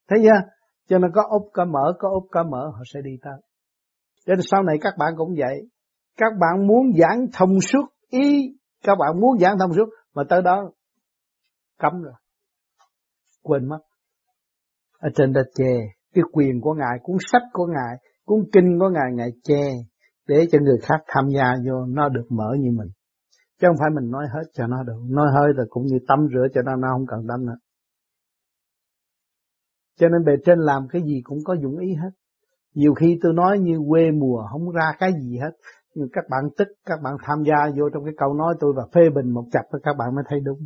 Thấy 0.09 0.19
chưa? 0.23 0.51
Cho 0.89 0.99
nên 0.99 1.11
có 1.15 1.23
úp 1.31 1.51
có 1.53 1.65
mở, 1.65 1.93
có 1.99 2.09
úp 2.09 2.29
có 2.31 2.43
mở, 2.43 2.71
họ 2.75 2.83
sẽ 2.95 3.01
đi 3.05 3.11
tới. 3.23 3.41
Cho 4.27 4.35
nên 4.35 4.43
sau 4.43 4.63
này 4.63 4.77
các 4.81 4.95
bạn 4.99 5.13
cũng 5.17 5.35
vậy. 5.39 5.69
Các 6.17 6.33
bạn 6.41 6.67
muốn 6.67 6.93
giảng 6.99 7.27
thông 7.33 7.61
suốt 7.61 7.85
ý, 8.09 8.57
các 8.83 8.95
bạn 8.99 9.21
muốn 9.21 9.39
giảng 9.39 9.59
thông 9.59 9.75
suốt, 9.75 9.89
mà 10.15 10.23
tới 10.29 10.43
đó 10.43 10.71
cấm 11.79 12.03
rồi. 12.03 12.15
Quên 13.43 13.69
mất. 13.69 13.79
Ở 14.99 15.09
trên 15.15 15.33
đó 15.33 15.41
chê, 15.55 15.75
cái 16.15 16.25
quyền 16.33 16.61
của 16.61 16.75
Ngài, 16.75 16.99
cuốn 17.03 17.17
sách 17.33 17.43
của 17.53 17.67
Ngài, 17.67 17.97
cuốn 18.27 18.39
kinh 18.53 18.79
của 18.79 18.89
Ngài 18.89 19.13
Ngài 19.15 19.31
che 19.45 19.63
để 20.29 20.47
cho 20.53 20.59
người 20.63 20.79
khác 20.83 21.05
tham 21.07 21.25
gia 21.37 21.55
vô 21.67 21.87
nó 21.87 22.09
được 22.09 22.27
mở 22.31 22.55
như 22.59 22.71
mình. 22.71 22.89
Chứ 23.61 23.67
không 23.69 23.77
phải 23.81 23.91
mình 23.95 24.11
nói 24.11 24.25
hết 24.35 24.43
cho 24.53 24.67
nó 24.67 24.83
được. 24.83 25.01
Nói 25.09 25.27
hơi 25.35 25.49
là 25.57 25.65
cũng 25.69 25.87
như 25.87 25.99
tắm 26.09 26.27
rửa 26.33 26.47
cho 26.55 26.63
nó, 26.63 26.77
nó 26.77 26.89
không 26.93 27.07
cần 27.07 27.27
tắm 27.29 27.47
nữa. 27.47 27.57
Cho 29.99 30.09
nên 30.09 30.25
bề 30.25 30.33
trên 30.45 30.59
làm 30.59 30.89
cái 30.89 31.03
gì 31.03 31.21
cũng 31.25 31.39
có 31.45 31.55
dụng 31.63 31.79
ý 31.79 31.95
hết. 31.95 32.11
Nhiều 32.75 32.95
khi 32.95 33.19
tôi 33.23 33.33
nói 33.33 33.59
như 33.59 33.79
quê 33.89 34.11
mùa 34.11 34.47
không 34.53 34.71
ra 34.71 34.93
cái 34.99 35.13
gì 35.23 35.39
hết. 35.39 35.51
Nhưng 35.95 36.09
các 36.13 36.25
bạn 36.31 36.45
tức, 36.57 36.69
các 36.85 36.99
bạn 37.03 37.17
tham 37.23 37.39
gia 37.47 37.71
vô 37.79 37.89
trong 37.95 38.05
cái 38.05 38.15
câu 38.17 38.35
nói 38.35 38.55
tôi 38.61 38.73
và 38.77 38.83
phê 38.95 39.01
bình 39.15 39.31
một 39.31 39.45
chập 39.53 39.65
các 39.83 39.97
bạn 39.99 40.15
mới 40.15 40.25
thấy 40.29 40.41
đúng. 40.41 40.59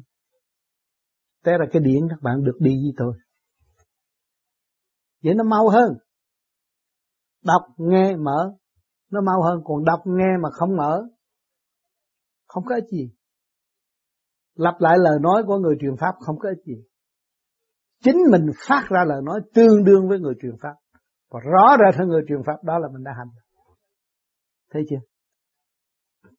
Thế 1.44 1.52
là 1.58 1.66
cái 1.72 1.82
điển 1.82 2.08
các 2.08 2.22
bạn 2.22 2.44
được 2.44 2.56
đi 2.60 2.70
với 2.70 2.92
tôi. 2.96 3.14
Vậy 5.24 5.34
nó 5.34 5.44
mau 5.44 5.68
hơn. 5.68 5.92
Đọc, 7.44 7.62
nghe, 7.76 8.16
mở. 8.16 8.56
Nó 9.10 9.20
mau 9.20 9.42
hơn. 9.42 9.60
Còn 9.64 9.84
đọc, 9.84 10.00
nghe 10.04 10.36
mà 10.42 10.48
không 10.52 10.76
mở. 10.76 11.02
Không 12.46 12.64
có 12.64 12.74
ích 12.74 12.88
gì. 12.90 13.10
Lặp 14.54 14.74
lại 14.78 14.96
lời 14.98 15.18
nói 15.20 15.42
của 15.46 15.58
người 15.58 15.74
truyền 15.80 15.96
Pháp 16.00 16.14
không 16.20 16.38
có 16.38 16.48
ích 16.48 16.64
gì. 16.66 16.84
Chính 18.04 18.16
mình 18.30 18.46
phát 18.68 18.86
ra 18.90 19.04
lời 19.04 19.22
nói 19.24 19.40
tương 19.54 19.84
đương 19.84 20.08
với 20.08 20.18
người 20.18 20.34
truyền 20.42 20.54
Pháp. 20.62 20.74
Và 21.30 21.40
rõ 21.40 21.76
ra 21.76 21.90
thân 21.94 22.08
người 22.08 22.22
truyền 22.28 22.42
Pháp 22.46 22.64
đó 22.64 22.78
là 22.78 22.88
mình 22.92 23.04
đã 23.04 23.12
hành. 23.18 23.28
Thấy 24.72 24.82
chưa? 24.90 25.00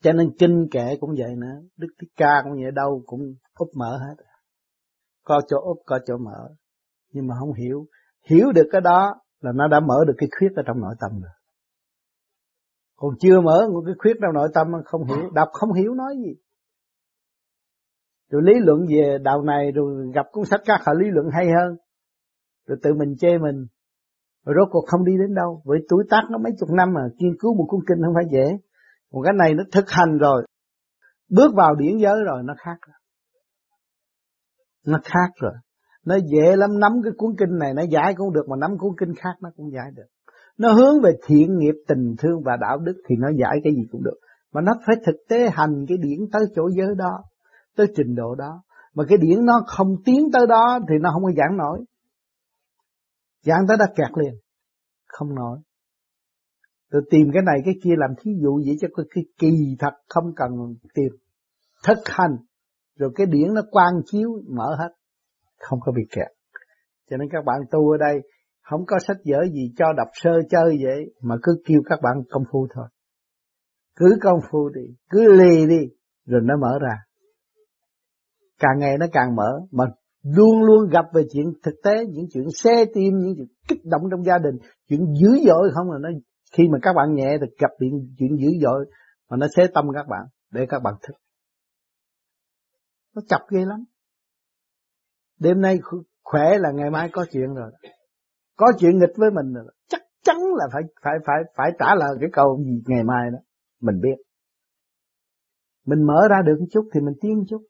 Cho 0.01 0.13
nên 0.13 0.31
kinh 0.39 0.67
kệ 0.71 0.97
cũng 0.99 1.09
vậy 1.17 1.35
nữa. 1.35 1.61
Đức 1.77 1.87
Thích 2.01 2.11
Ca 2.15 2.41
cũng 2.43 2.53
vậy 2.53 2.71
đâu 2.71 3.03
cũng 3.05 3.21
úp 3.55 3.69
mở 3.75 3.97
hết. 3.97 4.23
Có 5.25 5.41
chỗ 5.47 5.57
úp, 5.57 5.77
có 5.85 5.99
chỗ 6.05 6.17
mở. 6.17 6.49
Nhưng 7.13 7.27
mà 7.27 7.35
không 7.39 7.53
hiểu. 7.53 7.85
Hiểu 8.29 8.51
được 8.51 8.69
cái 8.71 8.81
đó 8.81 9.15
là 9.41 9.51
nó 9.55 9.67
đã 9.67 9.79
mở 9.79 9.95
được 10.07 10.13
cái 10.17 10.29
khuyết 10.39 10.49
ở 10.55 10.63
trong 10.65 10.79
nội 10.79 10.95
tâm 10.99 11.11
rồi. 11.11 11.31
Còn 12.95 13.11
chưa 13.19 13.41
mở 13.41 13.67
một 13.73 13.81
cái 13.85 13.95
khuyết 13.97 14.13
trong 14.21 14.33
nội 14.33 14.49
tâm 14.53 14.67
không 14.85 15.03
hiểu, 15.05 15.29
đọc 15.33 15.49
không 15.51 15.73
hiểu 15.73 15.93
nói 15.93 16.15
gì. 16.25 16.33
Rồi 18.29 18.41
lý 18.45 18.53
luận 18.59 18.79
về 18.89 19.17
đạo 19.21 19.41
này 19.41 19.71
rồi 19.71 20.11
gặp 20.15 20.25
cuốn 20.31 20.45
sách 20.45 20.61
khác 20.65 20.81
họ 20.85 20.93
lý 20.93 21.05
luận 21.11 21.25
hay 21.33 21.45
hơn. 21.45 21.77
Rồi 22.67 22.77
tự 22.83 22.93
mình 22.93 23.15
chê 23.19 23.37
mình. 23.37 23.65
Rồi 24.45 24.55
rốt 24.59 24.67
cuộc 24.71 24.85
không 24.87 25.05
đi 25.05 25.11
đến 25.17 25.35
đâu. 25.35 25.61
Với 25.65 25.79
tuổi 25.89 26.03
tác 26.09 26.21
nó 26.29 26.37
mấy 26.37 26.51
chục 26.59 26.69
năm 26.77 26.93
mà 26.93 27.01
nghiên 27.17 27.33
cứu 27.39 27.55
một 27.57 27.65
cuốn 27.67 27.79
kinh 27.87 27.97
không 28.05 28.13
phải 28.15 28.25
dễ. 28.31 28.57
Còn 29.11 29.23
cái 29.23 29.33
này 29.39 29.53
nó 29.53 29.63
thực 29.71 29.85
hành 29.87 30.17
rồi. 30.17 30.45
Bước 31.29 31.51
vào 31.55 31.75
điển 31.75 31.97
giới 31.97 32.15
rồi 32.25 32.41
nó 32.43 32.53
khác 32.57 32.77
rồi. 32.87 32.95
Nó 34.85 34.99
khác 35.03 35.31
rồi. 35.41 35.53
Nó 36.05 36.15
dễ 36.31 36.55
lắm 36.55 36.79
nắm 36.79 36.91
cái 37.03 37.11
cuốn 37.17 37.35
kinh 37.37 37.57
này 37.59 37.73
nó 37.73 37.83
giải 37.91 38.13
cũng 38.17 38.33
được 38.33 38.49
mà 38.49 38.55
nắm 38.59 38.77
cuốn 38.77 38.91
kinh 38.99 39.15
khác 39.15 39.33
nó 39.41 39.49
cũng 39.55 39.71
giải 39.71 39.91
được. 39.95 40.07
Nó 40.57 40.73
hướng 40.73 41.01
về 41.01 41.11
thiện 41.25 41.57
nghiệp 41.57 41.75
tình 41.87 42.15
thương 42.17 42.41
và 42.45 42.57
đạo 42.61 42.77
đức 42.77 43.01
thì 43.09 43.15
nó 43.19 43.27
giải 43.39 43.59
cái 43.63 43.73
gì 43.73 43.81
cũng 43.91 44.03
được. 44.03 44.19
Mà 44.53 44.61
nó 44.61 44.73
phải 44.87 44.95
thực 45.05 45.15
tế 45.29 45.49
hành 45.53 45.85
cái 45.87 45.97
điển 45.97 46.19
tới 46.31 46.41
chỗ 46.55 46.69
giới 46.77 46.95
đó, 46.97 47.23
tới 47.75 47.87
trình 47.95 48.15
độ 48.15 48.35
đó. 48.35 48.63
mà 48.95 49.03
cái 49.09 49.17
điển 49.17 49.45
nó 49.45 49.63
không 49.67 49.95
tiến 50.05 50.31
tới 50.33 50.47
đó 50.47 50.79
thì 50.89 50.95
nó 51.01 51.09
không 51.13 51.23
có 51.23 51.31
giảng 51.37 51.57
nổi 51.57 51.85
giảng 53.41 53.67
tới 53.67 53.77
đã 53.77 53.85
kẹt 53.95 54.17
liền 54.17 54.33
không 55.07 55.35
nổi 55.35 55.59
rồi 56.91 57.01
tìm 57.11 57.27
cái 57.33 57.43
này 57.45 57.61
cái 57.65 57.73
kia 57.83 57.93
làm 57.97 58.09
thí 58.21 58.31
dụ 58.43 58.61
vậy 58.65 58.75
cho 58.81 58.87
cái 59.13 59.23
kỳ 59.37 59.75
thật 59.79 59.93
không 60.09 60.33
cần 60.35 60.49
tìm 60.93 61.13
thực 61.87 61.97
hành 62.05 62.37
rồi 62.97 63.11
cái 63.15 63.27
điển 63.27 63.53
nó 63.53 63.61
quang 63.71 63.93
chiếu 64.05 64.41
mở 64.49 64.75
hết 64.79 64.89
không 65.61 65.79
có 65.81 65.91
bị 65.91 66.01
kẹt. 66.11 66.27
Cho 67.09 67.17
nên 67.17 67.29
các 67.31 67.45
bạn 67.45 67.61
tu 67.71 67.91
ở 67.91 67.97
đây, 67.97 68.21
không 68.61 68.85
có 68.85 68.99
sách 68.99 69.17
vở 69.25 69.37
gì 69.53 69.73
cho 69.77 69.85
đọc 69.97 70.07
sơ 70.13 70.31
chơi 70.49 70.77
vậy, 70.83 71.13
mà 71.21 71.35
cứ 71.43 71.61
kêu 71.65 71.81
các 71.85 71.99
bạn 72.01 72.13
công 72.29 72.43
phu 72.51 72.67
thôi. 72.75 72.85
Cứ 73.95 74.17
công 74.21 74.39
phu 74.51 74.69
đi, 74.69 74.81
cứ 75.09 75.31
lì 75.31 75.65
đi, 75.67 75.87
rồi 76.25 76.41
nó 76.43 76.57
mở 76.57 76.79
ra. 76.81 76.95
Càng 78.59 78.79
ngày 78.79 78.97
nó 78.99 79.05
càng 79.11 79.35
mở, 79.35 79.51
mà 79.71 79.83
luôn 80.23 80.63
luôn 80.63 80.89
gặp 80.89 81.05
về 81.13 81.23
chuyện 81.33 81.53
thực 81.63 81.75
tế, 81.83 82.05
những 82.09 82.25
chuyện 82.33 82.45
xe 82.55 82.85
tim, 82.93 83.13
những 83.17 83.33
chuyện 83.37 83.47
kích 83.67 83.85
động 83.85 84.01
trong 84.11 84.23
gia 84.23 84.37
đình. 84.37 84.55
Chuyện 84.89 85.05
dữ 85.21 85.29
dội 85.47 85.69
không 85.73 85.91
là 85.91 85.97
nó, 86.01 86.09
khi 86.57 86.63
mà 86.71 86.77
các 86.81 86.93
bạn 86.93 87.15
nhẹ 87.15 87.37
thì 87.41 87.47
gặp 87.59 87.71
chuyện 87.79 87.91
chuyện 88.17 88.37
dữ 88.37 88.49
dội, 88.61 88.85
mà 89.29 89.37
nó 89.37 89.47
xé 89.55 89.67
tâm 89.73 89.85
các 89.95 90.05
bạn, 90.09 90.21
để 90.51 90.65
các 90.69 90.79
bạn 90.83 90.93
thức. 91.01 91.13
Nó 93.15 93.21
chọc 93.27 93.41
ghê 93.49 93.65
lắm 93.65 93.83
đêm 95.41 95.61
nay 95.61 95.79
khỏe 96.23 96.57
là 96.59 96.71
ngày 96.71 96.89
mai 96.89 97.09
có 97.13 97.25
chuyện 97.31 97.53
rồi. 97.53 97.71
Có 98.57 98.71
chuyện 98.79 98.99
nghịch 98.99 99.15
với 99.17 99.31
mình 99.31 99.53
rồi. 99.53 99.73
Chắc 99.87 100.01
chắn 100.23 100.37
là 100.37 100.65
phải 100.73 100.81
phải 101.03 101.13
phải 101.25 101.35
phải 101.55 101.71
trả 101.79 101.95
lời 101.95 102.17
cái 102.19 102.29
câu 102.33 102.63
gì 102.63 102.81
ngày 102.87 103.03
mai 103.03 103.29
đó. 103.31 103.39
Mình 103.81 104.01
biết. 104.01 104.23
Mình 105.85 106.03
mở 106.07 106.27
ra 106.29 106.37
được 106.45 106.55
một 106.59 106.65
chút 106.71 106.89
thì 106.93 107.01
mình 107.01 107.13
tiến 107.21 107.37
một 107.37 107.43
chút. 107.49 107.61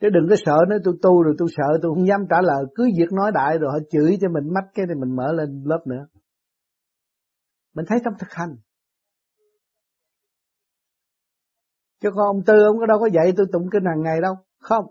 Chứ 0.00 0.08
đừng 0.08 0.26
có 0.28 0.36
sợ 0.44 0.56
nói 0.68 0.78
tôi 0.84 0.94
tu 1.02 1.22
rồi 1.22 1.34
tôi 1.38 1.48
sợ 1.56 1.78
tôi 1.82 1.92
không 1.94 2.06
dám 2.06 2.26
trả 2.30 2.36
lời. 2.42 2.64
Cứ 2.74 2.84
việc 2.98 3.12
nói 3.12 3.30
đại 3.34 3.58
rồi 3.58 3.70
họ 3.72 3.78
chửi 3.90 4.18
cho 4.20 4.28
mình 4.28 4.54
mắt 4.54 4.64
cái 4.74 4.86
thì 4.88 4.94
mình 5.00 5.16
mở 5.16 5.32
lên 5.32 5.62
lớp 5.66 5.82
nữa. 5.86 6.06
Mình 7.74 7.84
thấy 7.88 7.98
trong 8.04 8.14
thực 8.18 8.30
hành. 8.30 8.56
Chứ 12.00 12.08
con 12.14 12.26
ông 12.26 12.44
tư 12.46 12.54
ông 12.66 12.78
có 12.78 12.86
đâu 12.86 12.98
có 12.98 13.06
dạy 13.06 13.32
tôi 13.36 13.46
tụng 13.52 13.68
kinh 13.72 13.84
hàng 13.84 14.02
ngày 14.02 14.20
đâu 14.22 14.34
không. 14.62 14.84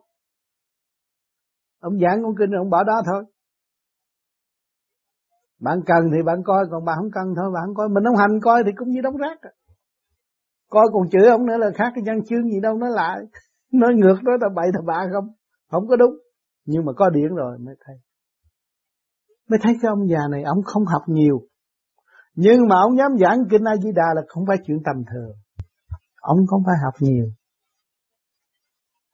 Ông 1.79 1.99
giảng 1.99 2.23
con 2.23 2.35
kinh 2.39 2.49
rồi, 2.49 2.59
ông 2.59 2.69
bỏ 2.69 2.83
đó 2.83 3.01
thôi. 3.05 3.23
Bạn 5.59 5.79
cần 5.85 6.09
thì 6.13 6.23
bạn 6.23 6.43
coi, 6.45 6.65
còn 6.71 6.85
bạn 6.85 6.97
không 6.97 7.11
cần 7.13 7.33
thôi, 7.35 7.51
bạn 7.53 7.63
không 7.65 7.75
coi. 7.75 7.89
Mình 7.89 8.03
không 8.07 8.15
hành 8.15 8.39
coi 8.41 8.63
thì 8.65 8.71
cũng 8.75 8.89
như 8.89 9.01
đóng 9.01 9.17
rác 9.17 9.41
à. 9.41 9.51
coi 10.69 10.87
còn 10.93 11.09
chửi 11.09 11.27
ông 11.27 11.45
nữa 11.45 11.57
là 11.57 11.71
khác 11.75 11.91
cái 11.95 12.03
văn 12.07 12.25
chương 12.25 12.49
gì 12.49 12.59
đâu 12.59 12.77
nói 12.77 12.89
lại. 12.93 13.19
Nói 13.71 13.93
ngược 13.95 14.23
nói 14.23 14.37
là 14.41 14.49
bậy 14.55 14.67
là 14.73 14.81
bạ 14.85 15.09
không. 15.13 15.27
Không 15.71 15.87
có 15.87 15.95
đúng. 15.95 16.15
Nhưng 16.65 16.85
mà 16.85 16.93
có 16.93 17.09
điển 17.09 17.35
rồi, 17.35 17.57
mới 17.57 17.75
thấy. 17.85 17.95
Mới 19.49 19.59
thấy 19.63 19.77
cái 19.81 19.89
ông 19.89 20.07
già 20.07 20.19
này, 20.31 20.43
ông 20.43 20.63
không 20.63 20.85
học 20.85 21.01
nhiều. 21.07 21.41
Nhưng 22.35 22.67
mà 22.67 22.75
ông 22.79 22.97
dám 22.97 23.17
giảng 23.19 23.43
kinh 23.49 23.63
A 23.63 23.75
Di 23.83 23.91
Đà 23.95 24.13
là 24.15 24.21
không 24.27 24.43
phải 24.47 24.57
chuyện 24.65 24.77
tầm 24.85 24.95
thường. 25.13 25.31
Ông 26.21 26.37
không 26.47 26.63
phải 26.65 26.75
học 26.83 26.93
nhiều 26.99 27.25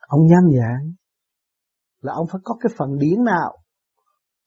ông 0.08 0.28
dám 0.30 0.52
giảng 0.60 0.94
là 2.02 2.14
ông 2.14 2.26
phải 2.32 2.42
có 2.44 2.56
cái 2.60 2.74
phần 2.78 2.98
điển 2.98 3.24
nào? 3.24 3.58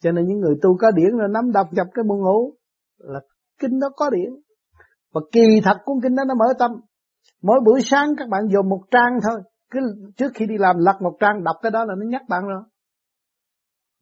Cho 0.01 0.13
nên 0.13 0.27
những 0.27 0.41
người 0.41 0.55
tu 0.63 0.77
có 0.77 0.91
điển 0.91 1.17
rồi 1.19 1.29
nắm 1.31 1.53
đọc 1.53 1.67
nhập 1.71 1.87
cái 1.95 2.05
buồn 2.09 2.21
ngủ 2.21 2.55
là 2.99 3.21
kinh 3.59 3.81
đó 3.81 3.89
có 3.97 4.11
điển. 4.11 4.33
Và 5.13 5.21
kỳ 5.33 5.61
thật 5.65 5.77
cuốn 5.85 5.97
kinh 6.03 6.15
đó 6.15 6.25
nó 6.29 6.35
mở 6.35 6.45
tâm. 6.59 6.71
Mỗi 7.43 7.61
buổi 7.67 7.81
sáng 7.83 8.09
các 8.19 8.29
bạn 8.29 8.43
dùng 8.53 8.69
một 8.69 8.83
trang 8.91 9.19
thôi. 9.23 9.43
Cứ 9.71 9.81
trước 10.17 10.33
khi 10.35 10.47
đi 10.47 10.55
làm 10.59 10.77
lật 10.79 11.03
một 11.03 11.17
trang, 11.21 11.45
đọc 11.45 11.57
cái 11.63 11.71
đó 11.71 11.85
là 11.85 11.95
nó 11.99 12.07
nhắc 12.09 12.23
bạn 12.29 12.43
rồi. 12.45 12.63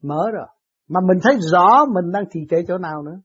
Mở 0.03 0.31
rồi. 0.33 0.47
Mà 0.89 0.99
mình 1.07 1.17
thấy 1.23 1.37
rõ 1.51 1.85
mình 1.85 2.11
đang 2.11 2.23
trì 2.29 2.39
trệ 2.49 2.57
chỗ 2.67 2.77
nào 2.77 3.03
nữa. 3.03 3.19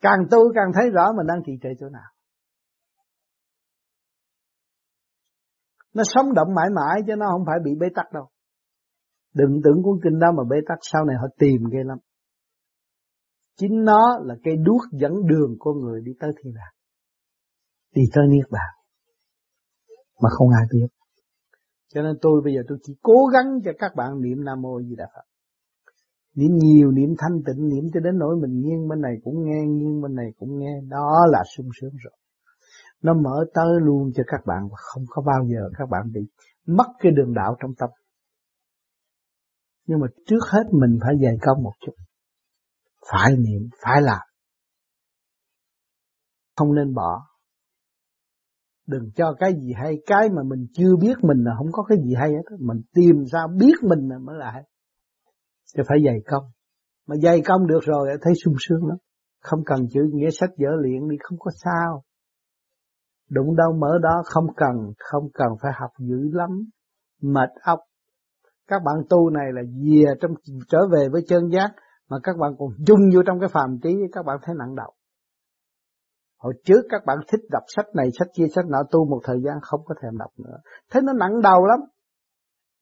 Càng 0.00 0.18
tu 0.30 0.38
càng 0.54 0.72
thấy 0.74 0.90
rõ 0.90 1.12
mình 1.16 1.26
đang 1.26 1.42
trì 1.46 1.52
trệ 1.62 1.68
chỗ 1.80 1.88
nào. 1.88 2.10
Nó 5.94 6.02
sống 6.06 6.34
động 6.34 6.48
mãi 6.56 6.66
mãi 6.76 7.00
chứ 7.06 7.12
nó 7.18 7.26
không 7.32 7.44
phải 7.46 7.58
bị 7.64 7.70
bế 7.80 7.86
tắc 7.94 8.12
đâu 8.12 8.28
đừng 9.34 9.60
tưởng 9.64 9.82
cuốn 9.82 9.98
kinh 10.04 10.18
đó 10.18 10.26
mà 10.36 10.42
bế 10.50 10.56
tắc 10.68 10.78
sau 10.82 11.04
này 11.04 11.16
họ 11.20 11.26
tìm 11.38 11.60
ghê 11.72 11.78
lắm 11.84 11.98
chính 13.56 13.84
nó 13.84 14.18
là 14.22 14.34
cây 14.44 14.54
đuốc 14.56 14.82
dẫn 14.92 15.12
đường 15.26 15.56
con 15.58 15.80
người 15.80 16.00
đi 16.04 16.12
tới 16.20 16.30
thiên 16.38 16.54
đàng 16.54 16.74
đi 17.94 18.02
tới 18.14 18.24
niết 18.28 18.50
bàn 18.50 18.70
mà 20.22 20.28
không 20.30 20.48
ai 20.48 20.66
biết 20.72 20.86
cho 21.94 22.02
nên 22.02 22.16
tôi 22.22 22.40
bây 22.44 22.54
giờ 22.54 22.60
tôi 22.68 22.78
chỉ 22.82 22.92
cố 23.02 23.26
gắng 23.32 23.46
cho 23.64 23.70
các 23.78 23.92
bạn 23.96 24.20
niệm 24.22 24.44
Nam 24.44 24.62
Mô 24.62 24.80
Di 24.82 24.94
Đà 24.96 25.04
Phật. 25.14 25.26
Niệm 26.36 26.50
nhiều, 26.54 26.90
niệm 26.90 27.14
thanh 27.18 27.42
tịnh, 27.46 27.68
niệm 27.68 27.84
cho 27.94 28.00
đến 28.00 28.18
nỗi 28.18 28.36
mình 28.42 28.60
nghiêng 28.60 28.88
bên 28.88 29.00
này 29.00 29.14
cũng 29.24 29.44
nghe, 29.44 29.66
nghiêng 29.66 30.02
bên 30.02 30.14
này 30.14 30.26
cũng 30.38 30.58
nghe. 30.58 30.80
Đó 30.88 31.26
là 31.28 31.42
sung 31.56 31.68
sướng 31.80 31.92
rồi. 32.04 32.12
Nó 33.02 33.14
mở 33.14 33.44
tới 33.54 33.80
luôn 33.80 34.10
cho 34.14 34.22
các 34.26 34.40
bạn 34.46 34.68
và 34.70 34.76
không 34.76 35.04
có 35.08 35.22
bao 35.22 35.44
giờ 35.46 35.70
các 35.78 35.88
bạn 35.90 36.12
bị 36.12 36.20
mất 36.66 36.86
cái 36.98 37.12
đường 37.12 37.34
đạo 37.34 37.56
trong 37.60 37.74
tâm. 37.78 37.90
Nhưng 39.86 40.00
mà 40.00 40.06
trước 40.26 40.40
hết 40.52 40.62
mình 40.72 40.98
phải 41.02 41.14
dày 41.22 41.36
công 41.42 41.62
một 41.62 41.72
chút. 41.80 41.92
Phải 43.12 43.36
niệm, 43.36 43.68
phải 43.84 44.02
làm. 44.02 44.26
Không 46.56 46.74
nên 46.74 46.94
bỏ. 46.94 47.26
Đừng 48.86 49.10
cho 49.14 49.34
cái 49.38 49.52
gì 49.52 49.72
hay, 49.76 49.94
cái 50.06 50.28
mà 50.28 50.42
mình 50.46 50.66
chưa 50.74 50.96
biết 51.00 51.14
mình 51.22 51.44
là 51.44 51.52
không 51.58 51.72
có 51.72 51.82
cái 51.88 51.98
gì 52.04 52.14
hay 52.14 52.30
hết. 52.30 52.56
Mình 52.58 52.82
tìm 52.94 53.24
ra 53.32 53.40
biết 53.58 53.74
mình 53.82 54.08
là 54.08 54.18
mới 54.18 54.36
lại 54.38 54.62
thì 55.76 55.82
phải 55.88 55.98
dày 56.04 56.16
công. 56.26 56.44
Mà 57.06 57.16
dày 57.22 57.40
công 57.40 57.66
được 57.66 57.80
rồi 57.82 58.08
thấy 58.22 58.32
sung 58.44 58.54
sướng 58.58 58.86
lắm. 58.86 58.98
Không 59.40 59.60
cần 59.66 59.88
chữ 59.90 60.00
nghĩa 60.12 60.30
sách 60.40 60.50
dở 60.56 60.68
luyện 60.82 61.08
đi 61.08 61.16
không 61.22 61.38
có 61.38 61.50
sao. 61.64 62.04
Đụng 63.30 63.56
đâu 63.56 63.72
mở 63.72 63.98
đó 64.02 64.22
không 64.24 64.46
cần, 64.56 64.92
không 64.98 65.28
cần 65.34 65.48
phải 65.62 65.72
học 65.80 65.90
dữ 65.98 66.30
lắm. 66.32 66.50
Mệt 67.22 67.50
óc. 67.62 67.78
Các 68.68 68.82
bạn 68.84 68.96
tu 69.10 69.30
này 69.30 69.46
là 69.52 69.62
về 69.62 70.14
trong 70.20 70.30
trở 70.68 70.78
về 70.92 71.08
với 71.12 71.22
chân 71.28 71.50
giác 71.52 71.70
mà 72.08 72.16
các 72.22 72.36
bạn 72.36 72.52
còn 72.58 72.68
dung 72.86 73.00
vô 73.14 73.22
trong 73.26 73.40
cái 73.40 73.48
phàm 73.48 73.78
trí 73.82 73.96
các 74.12 74.24
bạn 74.26 74.36
thấy 74.42 74.54
nặng 74.58 74.74
đầu. 74.74 74.92
Hồi 76.38 76.52
trước 76.64 76.82
các 76.88 77.02
bạn 77.06 77.18
thích 77.28 77.40
đọc 77.50 77.62
sách 77.76 77.86
này, 77.94 78.08
sách 78.18 78.28
kia, 78.34 78.44
sách 78.54 78.64
nọ 78.68 78.78
tu 78.90 79.04
một 79.04 79.20
thời 79.24 79.36
gian 79.44 79.58
không 79.62 79.80
có 79.84 79.94
thèm 80.02 80.18
đọc 80.18 80.30
nữa. 80.38 80.56
Thế 80.92 81.00
nó 81.00 81.12
nặng 81.12 81.40
đầu 81.42 81.64
lắm. 81.64 81.80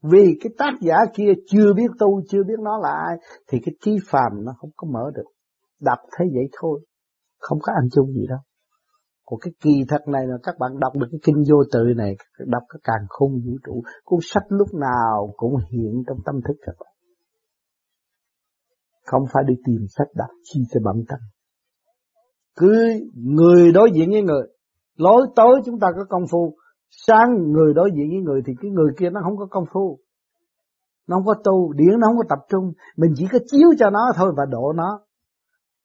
Vì 0.02 0.38
cái 0.40 0.52
tác 0.58 0.72
giả 0.80 0.96
kia 1.14 1.32
chưa 1.46 1.72
biết 1.76 1.90
tu, 1.98 2.22
chưa 2.28 2.42
biết 2.42 2.58
nó 2.60 2.78
là 2.78 2.90
ai, 2.90 3.16
thì 3.48 3.58
cái 3.64 3.74
trí 3.80 3.96
phàm 4.10 4.44
nó 4.44 4.52
không 4.58 4.70
có 4.76 4.88
mở 4.92 5.10
được. 5.14 5.30
Đọc 5.80 5.98
thế 6.18 6.24
vậy 6.34 6.48
thôi, 6.60 6.80
không 7.38 7.58
có 7.62 7.72
ăn 7.72 7.88
chung 7.92 8.12
gì 8.12 8.26
đâu 8.28 8.38
của 9.28 9.36
cái 9.36 9.52
kỳ 9.60 9.84
thật 9.88 10.02
này 10.06 10.22
là 10.26 10.36
các 10.42 10.54
bạn 10.58 10.70
đọc 10.80 10.92
được 10.94 11.06
cái 11.10 11.20
kinh 11.24 11.42
vô 11.50 11.58
tự 11.72 11.84
này, 11.96 12.16
đọc 12.46 12.62
cái 12.68 12.80
càng 12.84 13.04
khôn 13.08 13.30
vũ 13.46 13.52
trụ, 13.66 13.82
cuốn 14.04 14.20
sách 14.22 14.46
lúc 14.48 14.68
nào 14.74 15.34
cũng 15.36 15.54
hiện 15.70 16.02
trong 16.06 16.18
tâm 16.26 16.34
thức 16.48 16.56
các 16.66 16.74
bạn. 16.80 16.94
Không 19.06 19.22
phải 19.32 19.44
đi 19.48 19.54
tìm 19.66 19.86
sách 19.96 20.08
đọc 20.14 20.30
chi 20.44 20.60
cho 20.72 20.80
bận 20.84 20.96
tâm 21.08 21.18
cứ 22.58 22.84
người 23.14 23.72
đối 23.72 23.90
diện 23.94 24.10
với 24.10 24.22
người. 24.22 24.46
Lối 24.96 25.26
tối 25.36 25.60
chúng 25.64 25.78
ta 25.80 25.88
có 25.96 26.04
công 26.08 26.22
phu 26.30 26.56
sáng 26.90 27.28
người 27.52 27.74
đối 27.74 27.90
diện 27.96 28.08
với 28.08 28.20
người 28.24 28.40
thì 28.46 28.52
cái 28.60 28.70
người 28.70 28.90
kia 28.98 29.10
nó 29.10 29.20
không 29.24 29.36
có 29.36 29.46
công 29.50 29.64
phu. 29.72 29.98
Nó 31.08 31.16
không 31.16 31.26
có 31.26 31.34
tu 31.44 31.72
điển 31.72 32.00
nó 32.00 32.06
không 32.06 32.16
có 32.16 32.24
tập 32.28 32.38
trung. 32.48 32.72
Mình 32.96 33.12
chỉ 33.16 33.26
có 33.32 33.38
chiếu 33.46 33.68
cho 33.78 33.90
nó 33.90 34.00
thôi 34.16 34.32
và 34.36 34.44
độ 34.50 34.72
nó. 34.72 35.00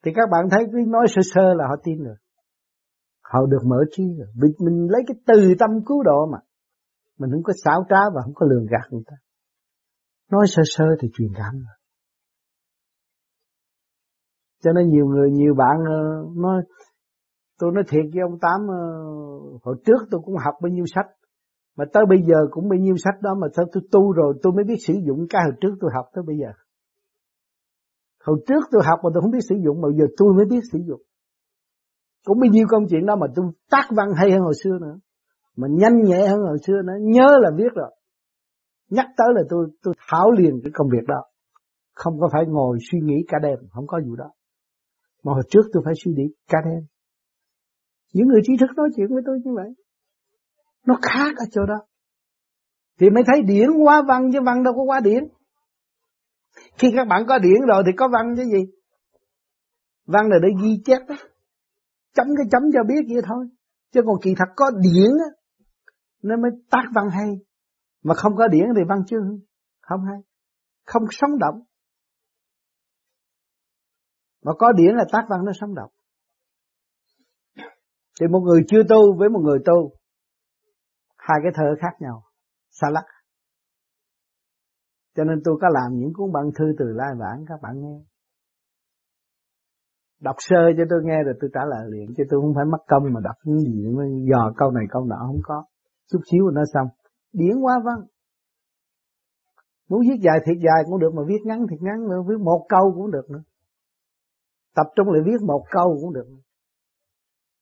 Thì 0.05 0.11
các 0.15 0.29
bạn 0.31 0.45
thấy 0.51 0.65
cứ 0.71 0.77
nói 0.87 1.07
sơ 1.09 1.21
sơ 1.33 1.53
là 1.53 1.65
họ 1.69 1.75
tin 1.83 2.03
rồi 2.03 2.15
họ 3.33 3.45
được 3.45 3.63
mở 3.65 3.77
trí 3.91 4.03
rồi. 4.17 4.27
Vì 4.41 4.49
mình 4.59 4.87
lấy 4.91 5.01
cái 5.07 5.17
từ 5.27 5.53
tâm 5.59 5.69
cứu 5.85 6.03
độ 6.03 6.25
mà. 6.31 6.37
Mình 7.19 7.31
không 7.31 7.43
có 7.43 7.53
xảo 7.65 7.85
trá 7.89 8.09
và 8.15 8.21
không 8.23 8.33
có 8.35 8.45
lường 8.49 8.65
gạt 8.65 8.87
người 8.91 9.03
ta. 9.05 9.15
Nói 10.31 10.45
sơ 10.47 10.61
sơ 10.65 10.85
thì 10.99 11.07
truyền 11.13 11.29
cảm 11.37 11.53
rồi. 11.53 11.75
Cho 14.63 14.71
nên 14.73 14.89
nhiều 14.89 15.05
người, 15.05 15.31
nhiều 15.31 15.53
bạn 15.57 15.77
ờ, 15.85 16.01
nói, 16.35 16.63
tôi 17.59 17.71
nói 17.71 17.83
thiệt 17.87 18.05
với 18.13 18.21
ông 18.21 18.39
tám 18.41 18.67
ờ, 18.67 18.81
hồi 19.63 19.75
trước 19.85 20.07
tôi 20.11 20.21
cũng 20.25 20.35
học 20.45 20.55
bao 20.61 20.69
nhiêu 20.69 20.85
sách, 20.95 21.05
mà 21.77 21.85
tới 21.93 22.03
bây 22.09 22.17
giờ 22.27 22.37
cũng 22.51 22.69
bao 22.69 22.79
nhiêu 22.79 22.95
sách 22.97 23.21
đó 23.21 23.35
mà 23.41 23.47
sao 23.55 23.65
tôi 23.73 23.83
tu 23.91 24.11
rồi 24.11 24.33
tôi 24.43 24.53
mới 24.53 24.63
biết 24.63 24.77
sử 24.87 24.93
dụng 25.07 25.25
cái 25.29 25.41
hồi 25.45 25.53
trước 25.61 25.75
tôi 25.81 25.91
học 25.95 26.05
tới 26.13 26.23
bây 26.27 26.35
giờ. 26.37 26.51
Hồi 28.23 28.43
trước 28.47 28.63
tôi 28.71 28.81
học 28.85 28.99
mà 29.03 29.09
tôi 29.13 29.21
không 29.21 29.31
biết 29.31 29.45
sử 29.49 29.55
dụng, 29.65 29.81
mà 29.81 29.87
giờ 29.97 30.05
tôi 30.17 30.33
mới 30.33 30.45
biết 30.45 30.61
sử 30.71 30.79
dụng 30.87 31.01
cũng 32.25 32.39
bao 32.39 32.49
nhiêu 32.51 32.65
công 32.69 32.83
chuyện 32.89 33.05
đó 33.05 33.15
mà 33.15 33.27
tôi 33.35 33.45
tác 33.69 33.87
văn 33.89 34.07
hay 34.15 34.31
hơn 34.31 34.41
hồi 34.41 34.53
xưa 34.63 34.77
nữa 34.81 34.99
mà 35.55 35.67
nhanh 35.71 36.01
nhẹ 36.03 36.27
hơn 36.27 36.39
hồi 36.39 36.57
xưa 36.67 36.81
nữa 36.85 36.93
nhớ 37.01 37.37
là 37.41 37.51
biết 37.57 37.73
rồi 37.75 37.95
nhắc 38.89 39.05
tới 39.17 39.27
là 39.35 39.41
tôi 39.49 39.67
tôi 39.83 39.93
thảo 40.07 40.31
liền 40.31 40.59
cái 40.63 40.71
công 40.73 40.87
việc 40.91 41.07
đó 41.07 41.23
không 41.93 42.19
có 42.19 42.29
phải 42.31 42.43
ngồi 42.47 42.77
suy 42.91 42.99
nghĩ 42.99 43.15
cả 43.27 43.37
đêm 43.43 43.59
không 43.71 43.87
có 43.87 43.99
vụ 44.07 44.15
đó 44.15 44.31
mà 45.23 45.33
hồi 45.33 45.43
trước 45.49 45.61
tôi 45.73 45.83
phải 45.85 45.93
suy 46.03 46.11
nghĩ 46.11 46.23
cả 46.47 46.57
đêm. 46.65 46.85
Những 48.13 48.27
người 48.27 48.41
trí 48.43 48.57
thức 48.59 48.69
nói 48.75 48.89
chuyện 48.95 49.07
với 49.09 49.23
tôi 49.25 49.39
như 49.43 49.51
vậy. 49.55 49.69
Nó 50.87 50.95
khác 51.01 51.33
ở 51.37 51.45
chỗ 51.51 51.65
đó. 51.65 51.85
Thì 52.99 53.09
mới 53.09 53.23
thấy 53.27 53.41
điển 53.41 53.69
quá 53.83 54.03
văn 54.07 54.29
chứ 54.33 54.39
văn 54.45 54.63
đâu 54.63 54.73
có 54.73 54.83
quá 54.83 54.99
điển. 54.99 55.23
Khi 56.77 56.91
các 56.95 57.07
bạn 57.07 57.23
có 57.27 57.39
điển 57.39 57.61
rồi 57.67 57.83
thì 57.85 57.91
có 57.97 58.07
văn 58.07 58.33
chứ 58.37 58.43
gì. 58.43 58.65
Văn 60.05 60.25
là 60.29 60.37
để 60.41 60.49
ghi 60.63 60.81
chép 60.85 60.99
đó. 61.07 61.15
Chấm 62.13 62.27
cái 62.37 62.45
chấm 62.51 62.61
cho 62.73 62.83
biết 62.87 63.13
vậy 63.13 63.21
thôi. 63.27 63.47
Chứ 63.91 64.01
còn 64.05 64.15
kỳ 64.21 64.33
thật 64.37 64.53
có 64.55 64.71
điển 64.71 65.11
á, 65.19 65.29
nên 66.21 66.41
mới 66.41 66.51
tác 66.71 66.83
văn 66.95 67.09
hay. 67.09 67.29
Mà 68.03 68.13
không 68.15 68.35
có 68.35 68.47
điển 68.47 68.65
thì 68.75 68.81
văn 68.89 68.99
chưa 69.07 69.17
không 69.81 70.05
hay. 70.05 70.17
Không 70.85 71.03
sống 71.11 71.39
động. 71.39 71.61
Mà 74.43 74.51
có 74.59 74.71
điển 74.71 74.95
là 74.95 75.05
tác 75.11 75.25
văn 75.29 75.39
nó 75.45 75.51
sống 75.55 75.75
động. 75.75 75.91
Thì 78.19 78.27
một 78.27 78.39
người 78.39 78.61
chưa 78.67 78.83
tu 78.89 79.17
với 79.17 79.29
một 79.29 79.39
người 79.43 79.59
tu, 79.65 79.95
hai 81.17 81.39
cái 81.43 81.51
thơ 81.55 81.63
khác 81.81 81.97
nhau, 81.99 82.23
xa 82.69 82.89
lắc. 82.89 83.05
Cho 85.15 85.23
nên 85.23 85.41
tôi 85.43 85.57
có 85.61 85.67
làm 85.71 85.99
những 85.99 86.13
cuốn 86.13 86.31
băng 86.31 86.51
thư 86.59 86.65
từ 86.79 86.85
lai 86.85 87.11
vãng 87.19 87.45
các 87.47 87.61
bạn 87.61 87.81
nghe. 87.81 88.12
Đọc 90.23 90.35
sơ 90.39 90.61
cho 90.77 90.83
tôi 90.89 90.99
nghe 91.03 91.23
rồi 91.25 91.33
tôi 91.41 91.49
trả 91.53 91.61
lời 91.69 91.85
liền, 91.91 92.13
chứ 92.17 92.23
tôi 92.29 92.41
không 92.41 92.53
phải 92.55 92.65
mất 92.65 92.77
công 92.87 93.03
mà 93.13 93.19
đọc 93.23 93.35
những 93.43 93.59
gì 93.59 93.87
mới 93.95 94.07
dò 94.31 94.53
câu 94.57 94.71
này 94.71 94.83
câu 94.89 95.05
nọ 95.05 95.15
không 95.27 95.41
có. 95.43 95.63
Chút 96.11 96.19
xíu 96.31 96.49
nó 96.49 96.61
xong. 96.73 96.87
Điển 97.33 97.55
quá 97.61 97.81
văn. 97.85 97.99
Muốn 99.89 100.01
viết 100.01 100.19
dài 100.21 100.39
thiệt 100.45 100.57
dài 100.65 100.83
cũng 100.85 100.99
được 100.99 101.13
mà 101.13 101.23
viết 101.27 101.41
ngắn 101.45 101.59
thiệt 101.69 101.81
ngắn 101.81 102.07
nữa, 102.09 102.21
viết 102.27 102.39
một 102.39 102.65
câu 102.69 102.93
cũng 102.95 103.11
được 103.11 103.29
nữa. 103.29 103.43
Tập 104.75 104.87
trung 104.95 105.09
lại 105.09 105.21
viết 105.25 105.41
một 105.47 105.63
câu 105.71 105.97
cũng 106.01 106.13
được. 106.13 106.27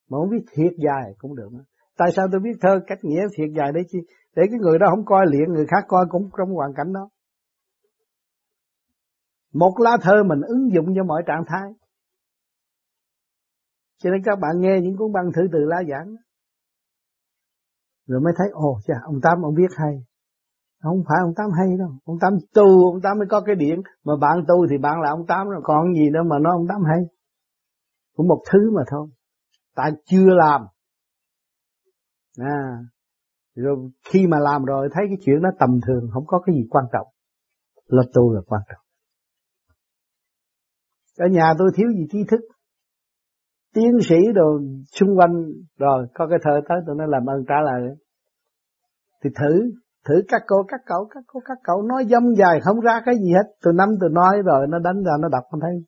Mà 0.09 0.17
không 0.17 0.29
viết 0.29 0.45
thiệt 0.55 0.73
dài 0.85 1.13
cũng 1.17 1.35
được 1.35 1.53
nữa. 1.53 1.63
Tại 1.97 2.11
sao 2.15 2.27
tôi 2.31 2.41
viết 2.43 2.57
thơ 2.61 2.79
cách 2.87 2.99
nghĩa 3.01 3.21
thiệt 3.37 3.49
dài 3.57 3.71
đấy 3.71 3.83
chi? 3.87 3.99
Để 4.35 4.43
cái 4.49 4.59
người 4.59 4.79
đó 4.79 4.87
không 4.89 5.05
coi 5.05 5.25
liền, 5.31 5.53
người 5.53 5.65
khác 5.65 5.85
coi 5.87 6.05
cũng 6.09 6.29
trong 6.37 6.55
hoàn 6.55 6.73
cảnh 6.73 6.93
đó. 6.93 7.09
Một 9.53 9.73
lá 9.79 9.97
thơ 10.01 10.23
mình 10.23 10.41
ứng 10.41 10.71
dụng 10.73 10.85
cho 10.95 11.03
mọi 11.03 11.23
trạng 11.27 11.43
thái. 11.47 11.71
Cho 14.01 14.09
nên 14.09 14.21
các 14.25 14.39
bạn 14.41 14.51
nghe 14.59 14.79
những 14.81 14.97
cuốn 14.97 15.11
băng 15.11 15.31
thư 15.35 15.41
từ 15.51 15.59
lá 15.59 15.77
giảng. 15.89 16.15
Rồi 18.07 18.21
mới 18.21 18.33
thấy, 18.37 18.47
ồ 18.51 18.79
chà, 18.87 18.93
ông 19.03 19.21
Tám 19.23 19.41
ông 19.41 19.55
biết 19.55 19.71
hay. 19.77 20.03
Không 20.83 21.03
phải 21.07 21.17
ông 21.21 21.33
Tám 21.35 21.49
hay 21.57 21.77
đâu. 21.79 21.89
Ông 22.05 22.17
Tám 22.21 22.33
tu, 22.53 22.91
ông 22.91 23.01
Tám 23.03 23.17
mới 23.17 23.27
có 23.29 23.41
cái 23.45 23.55
điện. 23.55 23.81
Mà 24.03 24.13
bạn 24.21 24.37
tu 24.47 24.67
thì 24.69 24.77
bạn 24.77 25.01
là 25.01 25.09
ông 25.09 25.25
Tám 25.27 25.49
rồi. 25.49 25.61
Còn 25.63 25.93
gì 25.93 26.09
đâu 26.13 26.23
mà 26.23 26.39
nói 26.39 26.53
ông 26.53 26.67
Tám 26.67 26.81
hay. 26.83 26.99
Cũng 28.15 28.27
một 28.27 28.43
thứ 28.51 28.71
mà 28.75 28.81
thôi. 28.91 29.07
Tại 29.75 29.91
chưa 30.05 30.27
làm. 30.29 30.61
À, 32.37 32.77
rồi 33.55 33.91
khi 34.09 34.27
mà 34.27 34.39
làm 34.39 34.65
rồi 34.65 34.89
thấy 34.91 35.05
cái 35.07 35.17
chuyện 35.25 35.41
đó 35.41 35.49
tầm 35.59 35.69
thường. 35.87 36.09
Không 36.13 36.23
có 36.27 36.39
cái 36.45 36.55
gì 36.55 36.61
quan 36.69 36.85
trọng. 36.93 37.07
Là 37.87 38.03
tu 38.13 38.33
là 38.33 38.41
quan 38.47 38.61
trọng. 38.69 38.85
Ở 41.17 41.27
nhà 41.31 41.53
tôi 41.57 41.71
thiếu 41.75 41.87
gì 41.91 42.07
trí 42.11 42.19
thức. 42.31 42.39
Tiến 43.73 43.91
sĩ 44.01 44.15
đồ 44.35 44.59
xung 44.99 45.17
quanh, 45.17 45.45
rồi 45.77 46.07
có 46.13 46.27
cái 46.27 46.39
thơ 46.43 46.51
tới, 46.69 46.77
tụi 46.87 46.95
nó 46.95 47.05
làm 47.05 47.25
ơn 47.29 47.45
trả 47.47 47.55
lời. 47.65 47.95
Thì 49.23 49.29
thử 49.39 49.71
thử 50.07 50.15
các 50.27 50.41
cô 50.47 50.55
các 50.67 50.81
cậu, 50.85 51.07
các 51.13 51.23
cô, 51.27 51.39
các 51.45 51.57
cậu 51.63 51.81
nói 51.81 52.05
dâm 52.09 52.35
dài, 52.35 52.59
không 52.63 52.79
ra 52.79 53.01
cái 53.05 53.15
gì 53.15 53.31
hết. 53.33 53.53
Từ 53.63 53.71
năm 53.75 53.89
từ 54.01 54.07
nói 54.11 54.41
rồi, 54.45 54.67
nó 54.69 54.79
đánh 54.79 55.03
ra, 55.03 55.11
nó 55.19 55.29
đọc 55.29 55.43
không 55.51 55.59
thấy. 55.59 55.85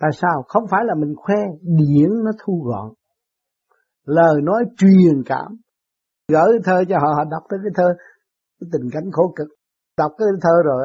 Tại 0.00 0.10
sao? 0.12 0.44
Không 0.48 0.64
phải 0.70 0.84
là 0.84 0.94
mình 0.94 1.14
khoe 1.16 1.36
điển 1.62 2.10
nó 2.24 2.30
thu 2.44 2.62
gọn. 2.66 2.88
Lời 4.04 4.40
nói 4.42 4.64
truyền 4.78 5.22
cảm. 5.26 5.56
Gửi 6.28 6.58
thơ 6.64 6.84
cho 6.88 6.98
họ 6.98 7.08
họ 7.16 7.24
đọc 7.30 7.42
tới 7.48 7.60
cái 7.62 7.72
thơ, 7.74 7.94
cái 8.60 8.68
tình 8.72 8.90
cảnh 8.92 9.10
khổ 9.12 9.32
cực. 9.36 9.48
Đọc 9.98 10.12
cái 10.18 10.28
thơ 10.42 10.62
rồi 10.64 10.82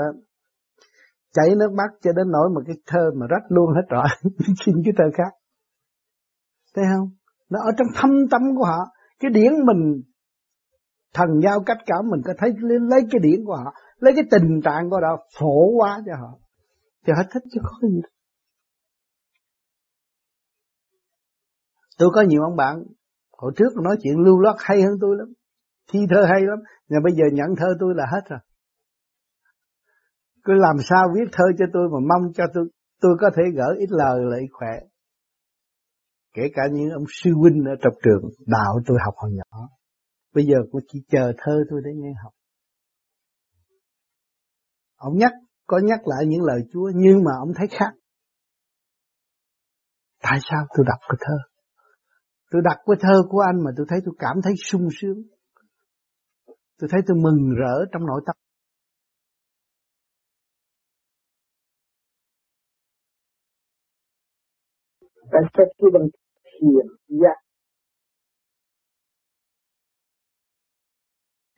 chảy 1.33 1.55
nước 1.55 1.72
mắt 1.72 1.90
cho 2.01 2.11
đến 2.14 2.31
nỗi 2.31 2.50
mà 2.55 2.61
cái 2.68 2.75
thơ 2.88 3.11
mà 3.16 3.25
rách 3.29 3.44
luôn 3.50 3.70
hết 3.75 3.85
rồi. 3.90 4.05
Xin 4.66 4.75
cái 4.85 4.94
thơ 4.98 5.03
khác 5.14 5.33
thấy 6.77 6.85
không? 6.96 7.09
Nó 7.50 7.59
ở 7.59 7.72
trong 7.77 7.87
thâm 7.96 8.11
tâm 8.31 8.42
của 8.57 8.66
họ. 8.66 8.79
Cái 9.20 9.31
điển 9.31 9.51
mình, 9.66 10.01
thần 11.13 11.27
giao 11.44 11.63
cách 11.66 11.77
cảm 11.85 12.09
mình 12.11 12.22
có 12.25 12.33
thấy 12.37 12.50
lấy 12.90 13.01
cái 13.11 13.20
điển 13.20 13.46
của 13.46 13.55
họ, 13.55 13.74
lấy 13.98 14.13
cái 14.16 14.24
tình 14.31 14.61
trạng 14.63 14.90
của 14.90 15.00
họ, 15.01 15.24
phổ 15.40 15.77
quá 15.77 16.00
cho 16.05 16.11
họ. 16.22 16.40
Thì 17.05 17.13
họ 17.16 17.24
thích 17.33 17.44
chứ 17.51 17.59
có 17.63 17.87
gì. 17.87 18.01
Đâu. 18.01 18.11
tôi 21.98 22.09
có 22.13 22.22
nhiều 22.22 22.42
ông 22.44 22.55
bạn, 22.55 22.83
hồi 23.31 23.51
trước 23.55 23.70
nói 23.83 23.98
chuyện 24.03 24.20
lưu 24.20 24.40
loát 24.40 24.55
hay 24.59 24.81
hơn 24.81 24.94
tôi 25.01 25.16
lắm. 25.20 25.27
Thi 25.92 26.00
thơ 26.09 26.25
hay 26.25 26.42
lắm, 26.42 26.59
nhưng 26.87 27.03
bây 27.03 27.13
giờ 27.13 27.24
nhận 27.33 27.55
thơ 27.57 27.68
tôi 27.79 27.94
là 27.96 28.05
hết 28.11 28.22
rồi. 28.29 28.40
Cứ 30.44 30.53
làm 30.53 30.75
sao 30.90 31.07
viết 31.16 31.29
thơ 31.31 31.44
cho 31.57 31.66
tôi 31.74 31.90
mà 31.90 32.00
mong 32.09 32.33
cho 32.33 32.44
tôi 32.53 32.66
tôi 33.01 33.18
có 33.20 33.29
thể 33.35 33.44
gửi 33.55 33.77
ít 33.77 33.90
lời 33.90 34.20
lại 34.24 34.42
khỏe 34.51 34.79
kể 36.37 36.43
cả 36.53 36.61
những 36.73 36.89
ông 36.89 37.03
sư 37.09 37.31
huynh 37.39 37.63
ở 37.65 37.75
trong 37.81 37.93
trường 38.03 38.23
đạo 38.45 38.73
tôi 38.85 38.97
học 39.05 39.13
hồi 39.17 39.31
nhỏ 39.33 39.69
Bây 40.33 40.45
giờ 40.45 40.57
cũng 40.71 40.81
chỉ 40.87 41.00
chờ 41.09 41.33
thơ 41.37 41.63
tôi 41.69 41.81
để 41.85 41.91
nghe 41.95 42.13
học. 42.23 42.33
Ông 44.95 45.17
nhắc, 45.17 45.31
có 45.67 45.79
nhắc 45.83 46.00
lại 46.05 46.25
những 46.27 46.41
lời 46.41 46.59
Chúa 46.73 46.91
nhưng 46.95 47.23
mà 47.23 47.31
ông 47.39 47.51
thấy 47.55 47.67
khác. 47.79 47.93
Tại 50.21 50.39
sao 50.50 50.65
tôi 50.77 50.85
đọc 50.89 51.00
cái 51.09 51.17
thơ? 51.19 51.37
Tôi 52.51 52.61
đọc 52.65 52.77
cái 52.85 52.95
thơ 53.00 53.23
của 53.29 53.39
anh 53.39 53.63
mà 53.63 53.71
tôi 53.77 53.85
thấy 53.89 54.00
tôi 54.05 54.15
cảm 54.19 54.35
thấy 54.43 54.53
sung 54.63 54.87
sướng. 55.01 55.17
Tôi 56.77 56.89
thấy 56.91 57.01
tôi 57.07 57.17
mừng 57.21 57.50
rỡ 57.59 57.85
trong 57.91 58.05
nội 58.05 58.21
tâm. 58.25 58.35
Tại 65.31 65.41
sao 65.53 65.65
khi 65.77 65.87
bằng 65.93 66.07
thiền 66.61 66.87
giác. 67.07 67.37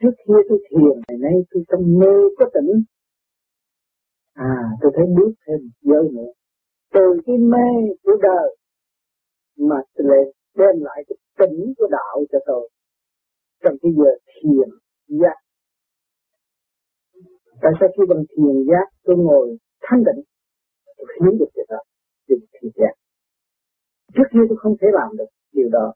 Trước 0.02 0.12
kia 0.28 0.40
tôi 0.50 0.60
thiền, 0.70 1.02
ngày 1.08 1.18
nay 1.22 1.34
tôi 1.50 1.64
trong 1.68 2.00
mê 2.00 2.14
có 2.38 2.46
tỉnh. 2.54 2.84
À 4.34 4.56
tôi 4.82 4.92
thấy 4.96 5.06
bước 5.18 5.32
thêm 5.48 5.70
giới 5.82 6.04
nữa. 6.12 6.32
Từ 6.94 7.02
cái 7.26 7.38
mê 7.38 7.68
của 8.04 8.18
đời 8.22 8.58
mà 9.58 9.76
tôi 9.94 10.08
lại 10.10 10.24
đem 10.56 10.84
lại 10.84 11.04
cái 11.08 11.18
tỉnh 11.38 11.74
của 11.78 11.88
đạo 11.92 12.26
cho 12.32 12.40
tôi. 12.46 12.70
Trong 13.64 13.74
cái 13.82 13.92
giờ 13.98 14.12
thiền 14.28 14.70
giác. 15.08 15.36
Tại 17.62 17.72
sao 17.80 17.90
khi 17.98 18.04
bằng 18.10 18.24
thiền 18.30 18.66
giác 18.70 18.88
tôi 19.04 19.16
ngồi 19.18 19.58
thanh 19.82 20.04
định 20.04 20.24
tôi 20.98 21.08
hiểu 21.22 21.32
được 21.40 21.50
điều 21.56 21.66
đó. 21.70 21.82
Điều 22.28 22.40
thiền 22.54 22.72
giác 22.76 22.94
trước 24.14 24.28
kia 24.34 24.46
tôi 24.50 24.58
không 24.62 24.76
thể 24.82 24.88
làm 24.92 25.18
được 25.18 25.30
điều 25.52 25.70
đó. 25.70 25.94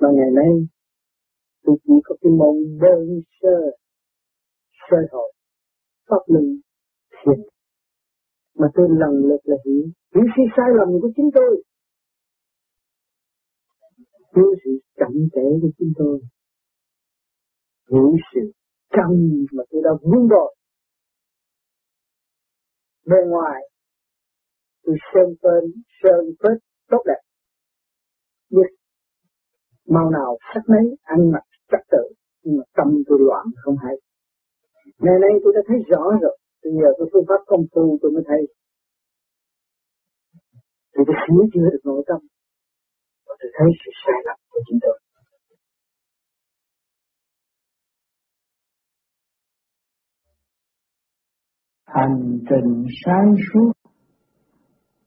Mà 0.00 0.08
ngày 0.16 0.30
nay 0.34 0.52
tôi 1.62 1.76
chỉ 1.84 1.92
có 2.04 2.14
cái 2.20 2.32
mong 2.38 2.56
đơn 2.80 3.22
sơ 3.40 3.56
sơ 4.90 4.96
hội 5.12 5.32
pháp 6.08 6.22
luân 6.26 6.60
thiền 7.10 7.40
mà 8.58 8.66
tôi 8.74 8.88
lần 8.90 9.12
lượt 9.28 9.40
là 9.44 9.56
hiểu 9.64 9.82
hiểu 10.14 10.24
sự 10.36 10.42
sai 10.56 10.66
lầm 10.78 10.88
của 11.02 11.10
chính 11.16 11.30
tôi. 11.34 11.62
Hiểu 14.36 14.54
sự 14.64 14.70
chậm 14.96 15.12
trễ 15.34 15.46
của 15.62 15.70
chính 15.78 15.92
tôi. 15.96 16.20
Hiểu 17.90 18.12
sự 18.34 18.40
căng 18.90 19.44
mà 19.52 19.62
tôi 19.70 19.82
đã 19.84 19.90
vun 20.02 20.28
bỏ, 20.28 20.54
bên 23.06 23.30
ngoài 23.30 23.62
tôi 24.84 24.96
sơn 25.14 25.28
tên, 25.42 25.82
sơn 26.02 26.24
phết, 26.40 26.56
tốt 26.90 27.02
đẹp. 27.06 27.20
Biết 28.50 28.70
mau 29.88 30.10
nào 30.10 30.38
sắc 30.54 30.60
mấy 30.68 30.96
ăn 31.02 31.30
mặc 31.32 31.44
trật 31.70 31.80
tự, 31.90 32.04
nhưng 32.42 32.56
mà 32.56 32.64
tâm 32.76 32.88
tôi 33.06 33.18
loạn 33.20 33.46
không 33.62 33.76
hay. 33.84 33.96
Ngày 34.98 35.18
nay 35.20 35.30
tôi 35.44 35.52
đã 35.56 35.60
thấy 35.68 35.78
rõ 35.90 36.04
rồi, 36.22 36.38
bây 36.62 36.72
giờ 36.72 36.88
tôi 36.98 37.08
phương 37.12 37.24
pháp 37.28 37.40
công 37.46 37.64
phu 37.72 37.98
tôi 38.02 38.10
mới 38.12 38.24
thấy. 38.26 38.42
Tôi 40.92 41.04
đã 41.08 41.14
sửa 41.26 41.44
chữa 41.54 41.68
được 41.72 41.82
nội 41.84 42.04
tâm 42.06 42.20
và 43.26 43.34
tôi 43.40 43.50
thấy 43.58 43.68
sự 43.84 43.90
sai 44.06 44.18
lầm 44.24 44.38
của 44.50 44.60
chính 44.68 44.78
tôi. 44.82 45.00
Hành 51.86 52.38
trình 52.48 52.84
sáng 53.04 53.34
suốt 53.52 53.83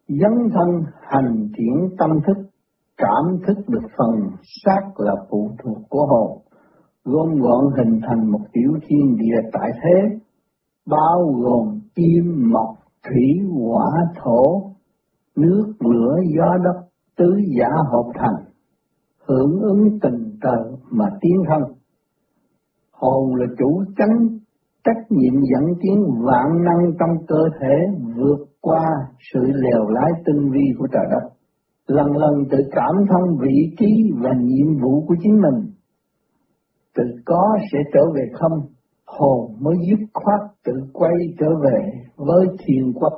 dấn 0.08 0.50
thân 0.54 0.84
hành 1.02 1.50
triển 1.58 1.89
tâm 1.98 2.10
thức 2.28 2.50
cảm 2.98 3.38
thức 3.48 3.58
được 3.67 3.88
phần 3.98 4.30
xác 4.65 4.82
là 4.98 5.13
phụ 5.30 5.50
thuộc 5.63 5.78
của 5.89 6.06
hồn, 6.06 6.41
gom 7.04 7.39
gọn 7.41 7.65
hình 7.78 8.00
thành 8.08 8.32
một 8.32 8.39
tiểu 8.54 8.72
thiên 8.88 9.17
địa 9.17 9.50
tại 9.54 9.72
thế, 9.84 10.17
bao 10.86 11.34
gồm 11.41 11.80
kim, 11.96 12.52
mộc, 12.54 12.76
thủy, 13.04 13.50
hỏa, 13.52 13.91
thổ, 14.24 14.72
nước, 15.36 15.74
lửa, 15.80 16.15
gió 16.38 16.58
đất, 16.63 16.88
tứ 17.17 17.38
giả 17.60 17.70
hợp 17.91 18.12
thành, 18.13 18.46
hưởng 19.28 19.60
ứng 19.62 20.00
tình 20.02 20.38
trời 20.41 20.63
mà 20.91 21.06
tiến 21.22 21.36
thân. 21.48 21.76
Hồn 22.91 23.36
là 23.36 23.46
chủ 23.60 23.84
chánh 23.98 24.38
trách 24.88 25.04
nhiệm 25.10 25.34
dẫn 25.34 25.65
tiến 25.82 26.04
vạn 26.26 26.63
năng 26.63 26.91
trong 27.00 27.26
cơ 27.28 27.43
thể 27.62 27.76
vượt 28.15 28.45
qua 28.62 28.86
sự 29.34 29.39
lèo 29.39 29.89
lái 29.89 30.12
tinh 30.26 30.52
vi 30.52 30.65
của 30.80 30.88
trời 30.91 31.06
đất. 31.12 31.30
Lần 31.88 32.17
lần 32.17 32.34
tự 32.52 32.58
cảm 32.71 32.95
thông 33.10 33.38
vị 33.41 33.76
trí 33.80 34.12
và 34.21 34.30
nhiệm 34.39 34.82
vụ 34.82 35.06
của 35.08 35.15
chính 35.23 35.41
mình. 35.41 35.71
Tự 36.95 37.04
có 37.26 37.58
sẽ 37.71 37.80
trở 37.93 38.02
về 38.15 38.21
không, 38.34 38.60
hồn 39.06 39.52
mới 39.60 39.76
dứt 39.89 40.06
khoát 40.13 40.39
tự 40.65 40.73
quay 40.93 41.13
trở 41.39 41.47
về 41.63 41.80
với 42.15 42.47
thiền 42.60 42.93
quốc. 42.93 43.13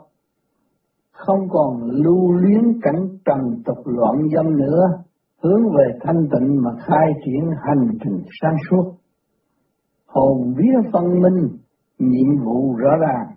Không 1.12 1.49
còn 1.49 1.84
lưu 1.84 2.32
luyến 2.32 2.79
cảnh 2.82 3.08
trần 3.25 3.63
tục 3.65 3.77
loạn 3.86 4.15
dâm 4.36 4.58
nữa, 4.58 4.84
hướng 5.43 5.63
về 5.77 5.97
thanh 6.01 6.27
tịnh 6.32 6.62
mà 6.63 6.71
khai 6.79 7.08
triển 7.25 7.49
hành 7.67 7.88
trình 8.03 8.23
sáng 8.41 8.55
suốt. 8.69 8.98
Hồn 10.13 10.54
vía 10.58 10.89
phân 10.93 11.22
minh, 11.22 11.58
nhiệm 12.00 12.43
vụ 12.45 12.76
rõ 12.76 12.89
ràng, 13.02 13.28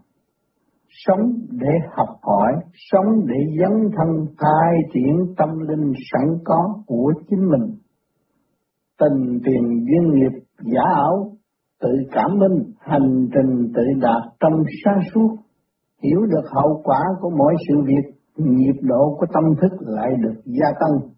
sống 0.88 1.32
để 1.50 1.72
học 1.96 2.08
hỏi, 2.22 2.52
sống 2.74 3.26
để 3.26 3.34
dấn 3.60 3.90
thân 3.96 4.26
khai 4.38 4.74
triển 4.94 5.34
tâm 5.36 5.48
linh 5.68 5.92
sẵn 6.12 6.38
có 6.44 6.82
của 6.86 7.12
chính 7.30 7.48
mình. 7.50 7.76
Tình 9.00 9.40
tiền 9.44 9.86
duyên 9.86 10.14
nghiệp 10.14 10.40
giả 10.58 10.82
ảo, 10.94 11.32
tự 11.80 11.88
cảm 12.12 12.38
minh, 12.38 12.72
hành 12.80 13.28
trình 13.34 13.72
tự 13.74 13.82
đạt 14.00 14.22
trong 14.40 14.62
sáng 14.84 15.00
suốt, 15.14 15.36
hiểu 16.02 16.20
được 16.20 16.48
hậu 16.50 16.80
quả 16.84 17.00
của 17.20 17.30
mỗi 17.30 17.54
sự 17.68 17.74
việc, 17.86 18.14
nhịp 18.36 18.80
độ 18.82 19.16
của 19.20 19.26
tâm 19.34 19.44
thức 19.60 19.72
lại 19.80 20.10
được 20.22 20.40
gia 20.44 20.72
tăng. 20.80 21.10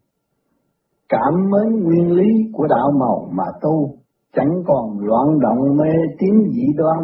Cảm 1.08 1.50
mến 1.50 1.82
nguyên 1.82 2.12
lý 2.12 2.28
của 2.52 2.66
đạo 2.66 2.90
màu 3.00 3.28
mà 3.32 3.44
tu, 3.62 4.03
chẳng 4.34 4.62
còn 4.66 4.98
loạn 4.98 5.38
động 5.40 5.76
mê 5.76 5.92
tín 6.18 6.34
dị 6.52 6.66
đoan, 6.76 6.98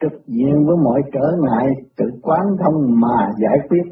trực 0.00 0.26
diện 0.26 0.66
với 0.66 0.76
mọi 0.84 1.02
trở 1.12 1.36
ngại 1.40 1.66
tự 1.96 2.04
quán 2.22 2.40
thông 2.64 3.00
mà 3.00 3.30
giải 3.42 3.58
quyết. 3.68 3.82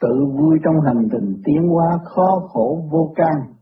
Tự 0.00 0.24
vui 0.38 0.58
trong 0.64 0.74
hành 0.86 1.08
trình 1.12 1.34
tiến 1.44 1.68
hóa 1.68 1.98
khó 2.04 2.48
khổ 2.48 2.78
vô 2.90 3.12
can, 3.16 3.54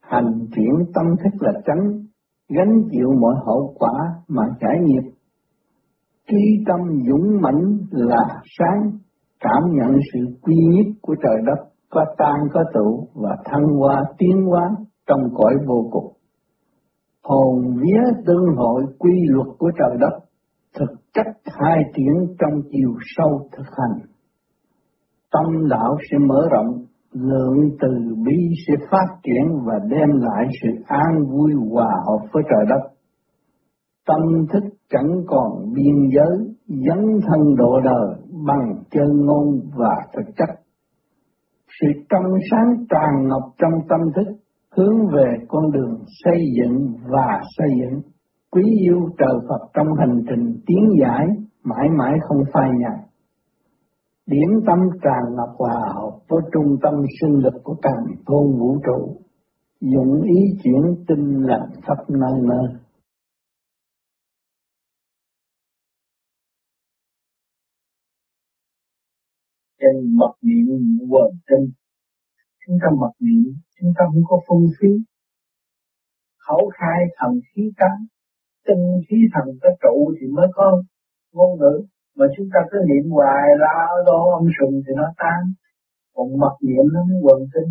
hành 0.00 0.46
chuyển 0.54 0.92
tâm 0.94 1.06
thức 1.24 1.42
là 1.42 1.52
tránh, 1.66 2.04
gánh 2.48 2.82
chịu 2.90 3.08
mọi 3.20 3.34
hậu 3.46 3.74
quả 3.78 3.92
mà 4.28 4.42
trải 4.60 4.78
nghiệp. 4.82 5.10
Trí 6.28 6.64
tâm 6.66 6.80
dũng 7.08 7.40
mãnh 7.40 7.78
là 7.90 8.24
sáng, 8.58 8.90
cảm 9.40 9.62
nhận 9.72 9.96
sự 10.12 10.20
quy 10.42 10.54
nhất 10.54 10.86
của 11.02 11.14
trời 11.22 11.36
đất 11.46 11.68
có 11.90 12.04
tan 12.18 12.36
có 12.52 12.64
tụ 12.74 13.08
và 13.14 13.36
thăng 13.44 13.64
hoa 13.78 14.02
tiến 14.18 14.46
hóa 14.46 14.70
trong 15.06 15.20
cõi 15.34 15.54
vô 15.66 15.88
cùng. 15.90 16.13
Hồn 17.24 17.76
vía 17.76 18.22
tương 18.26 18.56
hội 18.56 18.84
quy 18.98 19.12
luật 19.28 19.48
của 19.58 19.70
trời 19.78 19.96
đất 20.00 20.24
thực 20.78 20.90
chất 21.14 21.26
hai 21.46 21.82
triển 21.96 22.36
trong 22.38 22.60
chiều 22.70 22.94
sâu 23.16 23.48
thực 23.56 23.66
hành. 23.66 24.00
Tâm 25.32 25.68
đạo 25.68 25.96
sẽ 26.10 26.18
mở 26.18 26.48
rộng, 26.50 26.84
lượng 27.12 27.58
từ 27.80 28.14
bi 28.26 28.36
sẽ 28.66 28.74
phát 28.90 29.06
triển 29.22 29.64
và 29.64 29.74
đem 29.90 30.08
lại 30.20 30.46
sự 30.62 30.68
an 30.86 31.24
vui 31.30 31.52
hòa 31.70 31.90
hợp 32.06 32.26
với 32.32 32.42
trời 32.50 32.64
đất. 32.68 32.90
Tâm 34.06 34.46
thức 34.52 34.68
chẳng 34.90 35.22
còn 35.26 35.72
biên 35.74 36.10
giới, 36.14 36.54
dấn 36.66 37.20
thân 37.26 37.54
độ 37.56 37.80
đời 37.84 38.16
bằng 38.46 38.74
chân 38.90 39.26
ngôn 39.26 39.60
và 39.76 39.96
thực 40.16 40.36
chất. 40.36 40.48
Sự 41.80 41.86
trong 42.08 42.32
sáng 42.50 42.86
tràn 42.90 43.28
ngập 43.28 43.42
trong 43.58 43.72
tâm 43.88 44.00
thức 44.16 44.43
hướng 44.76 45.06
về 45.14 45.36
con 45.48 45.72
đường 45.72 46.04
xây 46.24 46.38
dựng 46.58 46.94
và 47.08 47.40
xây 47.56 47.68
dựng 47.80 48.00
quý 48.50 48.62
yêu 48.80 49.08
trời 49.18 49.36
Phật 49.48 49.70
trong 49.74 49.86
hành 49.98 50.22
trình 50.28 50.62
tiến 50.66 50.84
giải 51.00 51.26
mãi 51.64 51.88
mãi 51.98 52.18
không 52.28 52.42
phai 52.52 52.70
nhạt. 52.80 53.08
Điểm 54.26 54.48
tâm 54.66 54.78
tràn 55.02 55.22
ngập 55.36 55.54
hòa 55.58 55.92
hợp 55.94 56.18
với 56.28 56.40
trung 56.52 56.76
tâm 56.82 56.94
sinh 57.20 57.38
lực 57.42 57.54
của 57.64 57.76
càng 57.82 58.04
thôn 58.26 58.58
vũ 58.58 58.78
trụ, 58.86 59.16
dụng 59.80 60.22
ý 60.22 60.58
chuyển 60.62 61.04
tinh 61.08 61.42
lành 61.42 61.68
khắp 61.82 61.96
nơi 62.08 62.40
nơi. 62.42 62.80
Trên 69.80 70.16
mật 70.16 70.32
niệm 70.42 70.98
quần 71.10 71.30
tinh, 71.46 71.70
chúng 72.66 72.76
ta 72.82 72.88
mật 73.00 73.14
niệm, 73.20 73.54
chúng 73.80 73.92
ta 73.96 74.04
không 74.12 74.22
có 74.28 74.40
phung 74.48 74.66
phí, 74.80 74.88
khẩu 76.46 76.70
khai 76.78 77.00
thần 77.18 77.40
khí 77.48 77.62
tánh 77.76 78.00
tinh 78.66 78.84
khí 79.08 79.16
thần 79.34 79.46
ta 79.62 79.68
trụ 79.82 80.14
thì 80.16 80.26
mới 80.36 80.46
có 80.54 80.82
ngôn 81.32 81.58
ngữ. 81.58 81.74
Mà 82.16 82.26
chúng 82.36 82.48
ta 82.52 82.60
cứ 82.70 82.78
niệm 82.88 83.10
hoài 83.10 83.48
la 83.58 83.76
lo 84.06 84.20
âm 84.38 84.46
sùng 84.56 84.82
thì 84.86 84.92
nó 84.96 85.06
tan. 85.16 85.42
Còn 86.14 86.38
mật 86.38 86.56
niệm 86.62 86.84
nó 86.92 87.00
mới 87.04 87.18
quần 87.22 87.40
tinh. 87.54 87.70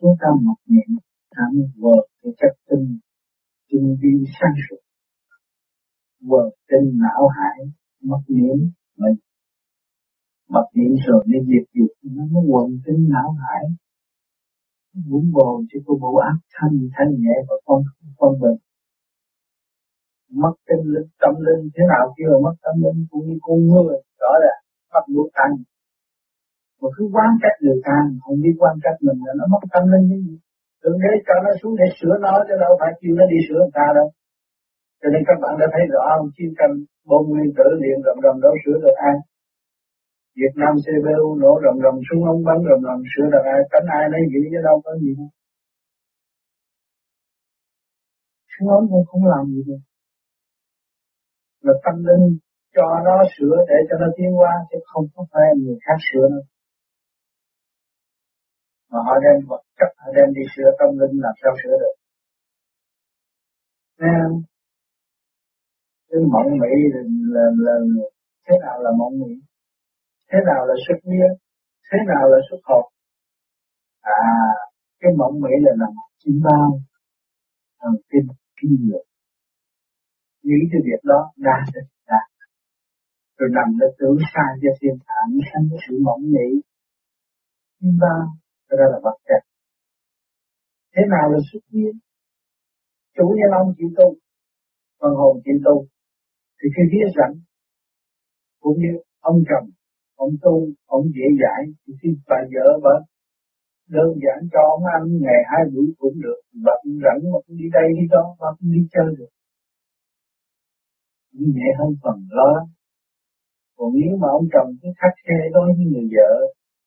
Chúng 0.00 0.14
ta 0.20 0.28
mật 0.42 0.60
niệm 0.66 0.90
thẳng 1.34 1.54
vợt 1.76 2.04
cái 2.22 2.32
chất 2.40 2.54
tinh 2.70 2.98
tinh 3.70 3.96
vi 4.00 4.24
sáng 4.40 4.54
suốt. 4.64 4.82
Vợt 6.20 6.52
tinh 6.68 6.98
não 7.02 7.28
hải 7.28 7.58
mật 8.02 8.22
niệm 8.28 8.70
mà 8.98 9.08
mật 10.54 10.66
niệm 10.74 10.92
rồi 11.06 11.20
nên 11.30 11.42
diệt 11.50 11.66
dục 11.76 11.92
nó 12.16 12.24
mới 12.32 12.44
quần 12.50 12.68
tinh 12.84 13.08
não 13.14 13.30
hải. 13.42 13.64
Muốn 15.08 15.24
bồn 15.32 15.56
cho 15.70 15.78
cô 15.86 15.92
bộ 16.02 16.16
ác 16.16 16.38
thanh 16.54 16.76
thanh 16.94 17.10
nhẹ 17.22 17.36
và 17.48 17.56
con 17.66 17.82
con 18.18 18.32
bình 18.42 18.58
mất 20.42 20.54
tinh 20.68 20.84
linh 20.94 21.10
tâm 21.22 21.34
linh 21.46 21.62
thế 21.74 21.82
nào 21.92 22.04
kia 22.14 22.28
là 22.32 22.38
mất 22.46 22.56
tâm 22.64 22.76
linh? 22.84 22.98
Cũng 23.10 23.24
như 23.26 23.36
con 23.46 23.58
người, 23.70 23.96
rõ 24.20 24.32
là 24.44 24.54
bắt 24.92 25.04
buộc 25.12 25.28
tăng. 25.38 25.54
Mà 26.80 26.88
cứ 26.96 27.04
quan 27.14 27.30
trách 27.42 27.56
người 27.64 27.80
ta 27.86 27.96
không 28.22 28.38
biết 28.42 28.54
quan 28.60 28.74
trách 28.82 28.98
mình 29.06 29.18
là 29.26 29.32
nó 29.38 29.44
mất 29.52 29.62
tâm 29.74 29.84
linh 29.92 30.04
như 30.10 30.18
gì. 30.26 30.36
Đừng 30.84 30.98
để 31.04 31.12
cho 31.26 31.34
nó 31.44 31.50
xuống 31.60 31.74
để 31.80 31.86
sửa 31.98 32.14
nó, 32.24 32.34
chứ 32.46 32.54
đâu 32.64 32.72
phải 32.80 32.92
kêu 33.00 33.12
nó 33.18 33.24
đi 33.32 33.38
sửa 33.46 33.60
người 33.62 33.76
ta 33.78 33.86
đâu. 33.98 34.08
Cho 35.00 35.08
nên 35.12 35.22
các 35.28 35.38
bạn 35.42 35.54
đã 35.60 35.66
thấy 35.74 35.84
rõ 35.94 36.04
không 36.16 36.30
chiến 36.36 36.50
tranh 36.58 36.74
bom 37.08 37.22
nguyên 37.30 37.50
tử 37.58 37.66
liền 37.82 37.98
rầm 38.06 38.16
rầm 38.24 38.36
đâu 38.44 38.54
sửa 38.62 38.76
được 38.84 38.96
ai 39.10 39.16
Việt 40.40 40.54
Nam 40.60 40.74
CBU 40.84 41.26
nổ 41.42 41.52
rầm 41.64 41.76
rầm 41.84 41.96
súng 42.08 42.22
ống 42.32 42.40
bắn 42.46 42.58
rầm 42.68 42.80
rầm 42.86 42.98
sửa 43.12 43.26
được 43.32 43.44
ai 43.54 43.60
cánh 43.72 43.86
ai 43.98 44.04
lấy 44.12 44.22
giữ 44.32 44.40
chứ 44.50 44.60
đâu 44.68 44.76
có 44.84 44.90
gì. 45.02 45.10
Đâu 45.18 45.28
súng 48.52 48.68
ống 48.76 48.86
cũng 48.90 49.04
không 49.10 49.24
làm 49.32 49.44
gì 49.52 49.62
được. 49.66 49.82
Là 51.66 51.74
tâm 51.84 51.96
linh 52.08 52.26
cho 52.74 52.86
nó 53.06 53.16
sửa 53.34 53.56
để 53.68 53.78
cho 53.88 53.96
nó 54.02 54.08
tiến 54.16 54.30
qua 54.38 54.52
chứ 54.70 54.78
không 54.84 55.06
có 55.14 55.26
phải 55.32 55.46
người 55.62 55.78
khác 55.84 55.98
sửa 56.08 56.26
nữa. 56.32 56.44
Mà 58.90 58.98
họ 59.06 59.14
đem 59.24 59.36
vật 59.48 59.62
chất 59.78 59.90
họ 59.96 60.08
đem 60.16 60.28
đi 60.36 60.42
sửa 60.56 60.70
tâm 60.78 60.88
linh 61.00 61.14
làm 61.24 61.34
sao 61.42 61.52
sửa 61.62 61.76
được? 61.82 61.94
Nên 64.00 64.28
cái 66.08 66.20
mộng 66.32 66.50
mỹ 66.62 66.72
là, 66.92 67.02
là, 67.34 67.44
là, 67.64 67.74
là 67.94 68.06
thế 68.46 68.54
nào 68.62 68.82
là 68.82 68.90
mộng 68.98 69.14
mỹ 69.20 69.32
thế 70.32 70.38
nào 70.46 70.66
là 70.66 70.74
xuất 70.86 70.98
nghĩa 71.04 71.28
thế 71.88 71.98
nào 72.06 72.24
là 72.32 72.38
xuất 72.50 72.60
hồn 72.64 72.84
à 74.00 74.22
cái 75.00 75.12
mộng 75.18 75.40
mỹ 75.40 75.50
là 75.60 75.72
nằm 75.78 75.92
chim 76.18 76.40
bao 76.44 76.80
thần 77.80 77.92
kinh 78.10 78.28
kinh 78.60 78.76
nghiệm 78.80 79.04
những 80.42 80.64
cái 80.72 80.80
việc 80.84 81.00
đó 81.04 81.32
đa 81.36 81.56
được 81.74 81.86
đa 82.06 82.22
rồi 83.38 83.48
nằm 83.56 83.68
nó 83.80 83.86
tưởng 83.98 84.16
sai 84.32 84.50
cho 84.62 84.70
thiên 84.80 84.94
thản 85.06 85.26
sanh 85.52 85.64
cái 85.70 85.78
sự 85.88 85.94
mộng 86.02 86.22
mỹ 86.22 86.62
nhưng 87.82 87.98
bao 88.00 88.22
ra 88.78 88.86
là 88.92 88.98
vật 89.02 89.16
chất. 89.28 89.42
Thế 90.94 91.02
nào 91.10 91.30
là 91.32 91.38
xuất 91.52 91.60
nhiên 91.68 91.94
chủ 93.16 93.26
nhân 93.36 93.50
ông 93.60 93.74
chịu 93.78 93.88
tu, 93.96 94.08
phần 95.00 95.12
hồn 95.20 95.40
chịu 95.44 95.58
tu. 95.64 95.86
Thì 96.58 96.66
khi 96.74 96.82
viết 96.92 97.08
rảnh 97.16 97.34
cũng 98.60 98.76
như 98.82 98.92
ông 99.20 99.38
chồng 99.48 99.70
ông 100.26 100.34
tu, 100.44 100.56
ông 100.96 101.04
dễ 101.16 101.26
dãi 101.42 101.62
thì 102.00 102.08
bà 102.28 102.38
vợ 102.54 102.66
bà 102.84 102.94
đơn 103.94 104.10
giản 104.22 104.38
cho 104.52 104.60
ông 104.74 104.84
ăn, 104.96 105.02
ngày 105.24 105.40
hai 105.50 105.62
buổi 105.72 105.88
cũng 106.00 106.16
được. 106.24 106.40
Bà 106.64 106.72
cũng 106.82 106.96
rảnh 107.04 107.20
mà 107.32 107.38
cũng 107.44 107.56
đi 107.60 107.68
đây 107.78 107.88
đi 107.98 108.04
đó 108.14 108.24
bà 108.40 108.48
cũng 108.56 108.70
đi 108.76 108.82
chơi 108.94 109.08
được. 109.18 109.32
Cũng 111.32 111.48
nhẹ 111.56 111.68
hơn 111.78 111.90
phần 112.02 112.18
lo 112.38 112.52
còn 113.82 113.92
nếu 114.00 114.16
mà 114.22 114.28
ông 114.38 114.46
chồng 114.52 114.68
cứ 114.80 114.88
khắc 115.00 115.14
khe 115.24 115.38
đối 115.54 115.66
với 115.76 115.86
người 115.92 116.08
vợ, 116.16 116.32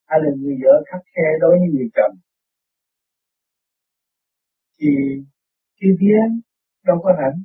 hay 0.10 0.20
là 0.24 0.30
người 0.40 0.56
vợ 0.64 0.74
khắc 0.90 1.02
khe 1.14 1.28
đối 1.42 1.52
với 1.60 1.70
người 1.74 1.90
chồng, 1.96 2.16
thì 4.80 4.88
chưa 5.80 5.94
biết 6.00 6.28
đâu 6.86 6.98
có 7.04 7.10
rảnh 7.20 7.38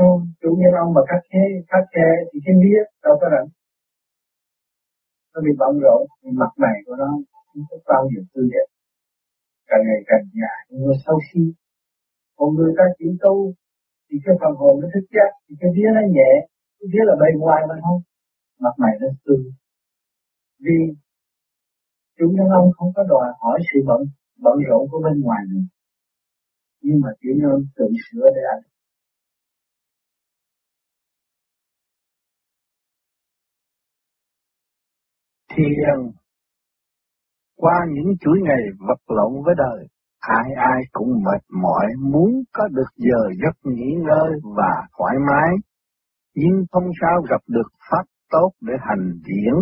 không, 0.00 0.20
chủ 0.42 0.50
nhân 0.60 0.72
ông 0.82 0.90
mà 0.96 1.02
khắc 1.10 1.22
khe 1.30 1.44
khắc 1.70 1.84
khe 1.92 2.08
thì 2.28 2.38
cái 2.44 2.54
biết 2.62 2.84
đâu 3.04 3.14
có 3.20 3.26
rảnh. 3.34 3.48
Nó 5.32 5.38
bị 5.46 5.52
bận 5.60 5.72
rộn 5.84 6.00
mặt 6.40 6.52
mày 6.62 6.76
của 6.86 6.96
nó 7.02 7.10
không 7.48 7.62
có 7.68 7.76
bao 7.90 8.02
nhiêu 8.08 8.22
tươi 8.32 8.46
đẹp. 8.54 8.68
Càng 9.68 9.82
ngày 9.86 10.00
càng 10.10 10.24
già 10.38 10.52
người 10.80 10.96
sâu 11.06 11.18
xí 11.28 11.42
còn 12.36 12.48
người 12.54 12.72
ta 12.78 12.84
chỉ 12.98 13.06
tu 13.24 13.36
thì 14.06 14.16
cái 14.24 14.34
phần 14.40 14.52
hồn 14.60 14.74
nó 14.80 14.86
thức 14.94 15.06
giác 15.14 15.30
thì 15.44 15.52
cái 15.60 15.70
vía 15.76 15.90
nó 15.96 16.02
nhẹ 16.16 16.32
cái 16.78 16.86
vía 16.92 17.04
là 17.08 17.14
bề 17.20 17.28
ngoài 17.42 17.60
mà 17.68 17.74
không 17.84 18.00
mặt 18.64 18.74
mày 18.82 18.92
nó 19.00 19.08
tươi 19.24 19.44
vì 20.64 20.78
chúng 22.18 22.32
nhân 22.36 22.48
ông 22.60 22.68
không 22.76 22.90
có 22.96 23.02
đòi 23.12 23.26
hỏi 23.40 23.58
sự 23.68 23.78
bận 23.88 24.00
bận 24.44 24.56
rộn 24.68 24.82
của 24.90 25.00
bên 25.04 25.20
ngoài 25.20 25.42
nữa. 25.50 25.64
Nhưng 26.82 27.00
mà 27.02 27.10
chỉ 27.20 27.28
nên 27.42 27.58
tự 27.76 27.86
sửa 28.06 28.26
để 28.34 28.42
anh 28.54 28.62
thiền 35.56 35.72
ờ, 35.96 36.12
qua 37.56 37.74
những 37.92 38.16
chuỗi 38.20 38.38
ngày 38.42 38.62
vật 38.88 39.00
lộn 39.08 39.42
với 39.44 39.54
đời 39.58 39.86
ai 40.20 40.52
ai 40.56 40.82
cũng 40.92 41.08
mệt 41.08 41.42
mỏi 41.62 41.86
muốn 42.00 42.30
có 42.52 42.68
được 42.68 42.90
giờ 42.96 43.20
giấc 43.42 43.72
nghỉ 43.72 43.94
ngơi 43.94 44.30
và 44.56 44.86
thoải 44.98 45.16
mái. 45.28 45.56
Nhưng 46.34 46.64
không 46.72 46.90
sao 47.00 47.22
gặp 47.30 47.40
được 47.48 47.70
pháp 47.90 48.04
tốt 48.30 48.50
để 48.60 48.74
hành 48.80 49.12
điển, 49.24 49.54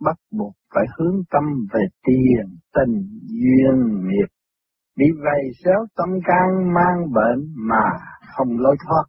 bắt 0.00 0.16
buộc 0.30 0.52
phải 0.74 0.84
hướng 0.98 1.16
tâm 1.30 1.42
về 1.72 1.80
tiền 2.02 2.58
tình 2.74 3.08
duyên 3.22 4.06
nghiệp. 4.08 4.28
Bị 4.96 5.06
vầy 5.24 5.42
xéo 5.64 5.86
tâm 5.96 6.08
can 6.24 6.74
mang 6.74 7.12
bệnh 7.12 7.54
mà 7.56 7.84
không 8.36 8.58
lối 8.58 8.76
thoát 8.86 9.04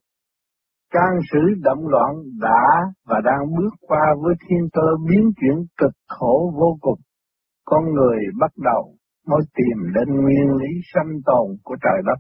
can 0.91 1.13
sử 1.32 1.39
động 1.62 1.88
loạn 1.88 2.12
đã 2.41 2.63
và 3.06 3.15
đang 3.25 3.56
bước 3.58 3.73
qua 3.82 4.06
với 4.23 4.34
thiên 4.41 4.69
cơ 4.73 4.88
biến 5.10 5.32
chuyển 5.41 5.65
cực 5.77 5.93
khổ 6.08 6.54
vô 6.60 6.77
cùng. 6.82 6.99
Con 7.65 7.84
người 7.93 8.17
bắt 8.39 8.51
đầu 8.58 8.95
mới 9.27 9.41
tìm 9.56 9.93
đến 9.95 10.21
nguyên 10.21 10.47
lý 10.60 10.71
sanh 10.93 11.12
tồn 11.25 11.47
của 11.63 11.75
trời 11.84 12.01
đất, 12.06 12.19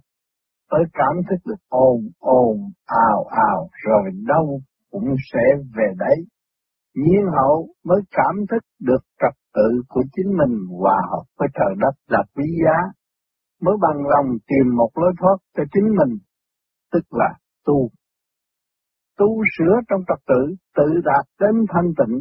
tới 0.71 0.81
cảm 0.93 1.15
thức 1.29 1.37
được 1.45 1.61
ồn 1.69 1.97
ồn, 2.19 2.57
ào 2.85 3.23
ào, 3.49 3.69
rồi 3.85 4.11
đâu 4.27 4.61
cũng 4.91 5.15
sẽ 5.33 5.43
về 5.77 5.93
đấy. 5.97 6.17
Nhiên 6.95 7.25
hậu 7.37 7.67
mới 7.85 8.01
cảm 8.11 8.35
thức 8.51 8.63
được 8.79 9.03
trật 9.21 9.33
tự 9.53 9.81
của 9.89 10.03
chính 10.15 10.37
mình 10.37 10.57
hòa 10.79 11.01
hợp 11.11 11.23
với 11.39 11.47
trời 11.53 11.75
đất 11.79 11.95
là 12.07 12.23
quý 12.35 12.45
giá, 12.65 12.77
mới 13.61 13.75
bằng 13.81 14.07
lòng 14.07 14.37
tìm 14.47 14.75
một 14.75 14.89
lối 14.95 15.13
thoát 15.19 15.37
cho 15.57 15.63
chính 15.73 15.87
mình, 15.99 16.17
tức 16.91 17.03
là 17.11 17.33
tu 17.65 17.89
tu 19.17 19.43
sửa 19.57 19.75
trong 19.89 20.01
trật 20.07 20.19
tự, 20.27 20.55
tự 20.77 21.01
đạt 21.05 21.25
đến 21.39 21.65
thanh 21.73 21.89
tịnh, 21.99 22.17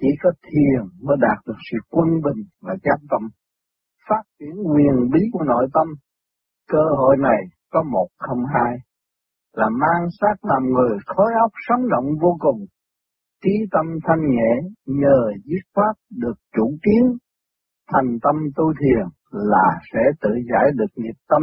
chỉ 0.00 0.08
có 0.22 0.30
thiền 0.42 0.82
mới 1.06 1.16
đạt 1.20 1.38
được 1.46 1.60
sự 1.70 1.78
quân 1.90 2.08
bình 2.24 2.44
và 2.62 2.74
giác 2.84 3.00
tâm, 3.10 3.22
phát 4.08 4.22
triển 4.38 4.54
quyền 4.72 5.10
bí 5.12 5.20
của 5.32 5.44
nội 5.44 5.66
tâm. 5.74 5.86
Cơ 6.68 6.84
hội 6.96 7.16
này 7.16 7.40
có 7.70 7.82
một 7.82 8.08
không 8.18 8.42
hai, 8.54 8.76
là 9.52 9.68
mang 9.68 10.08
sát 10.20 10.36
làm 10.42 10.62
người 10.72 10.98
khối 11.06 11.32
óc 11.40 11.52
sống 11.68 11.88
động 11.88 12.06
vô 12.20 12.36
cùng, 12.40 12.60
trí 13.42 13.50
tâm 13.70 13.86
thanh 14.04 14.30
nhẹ 14.30 14.52
nhờ 14.86 15.18
dứt 15.44 15.64
pháp 15.74 15.94
được 16.10 16.38
chủ 16.56 16.66
kiến, 16.84 17.18
thành 17.92 18.18
tâm 18.22 18.36
tu 18.56 18.64
thiền 18.80 19.06
là 19.30 19.80
sẽ 19.92 20.00
tự 20.20 20.30
giải 20.50 20.66
được 20.74 20.92
nghiệp 20.96 21.18
tâm, 21.28 21.42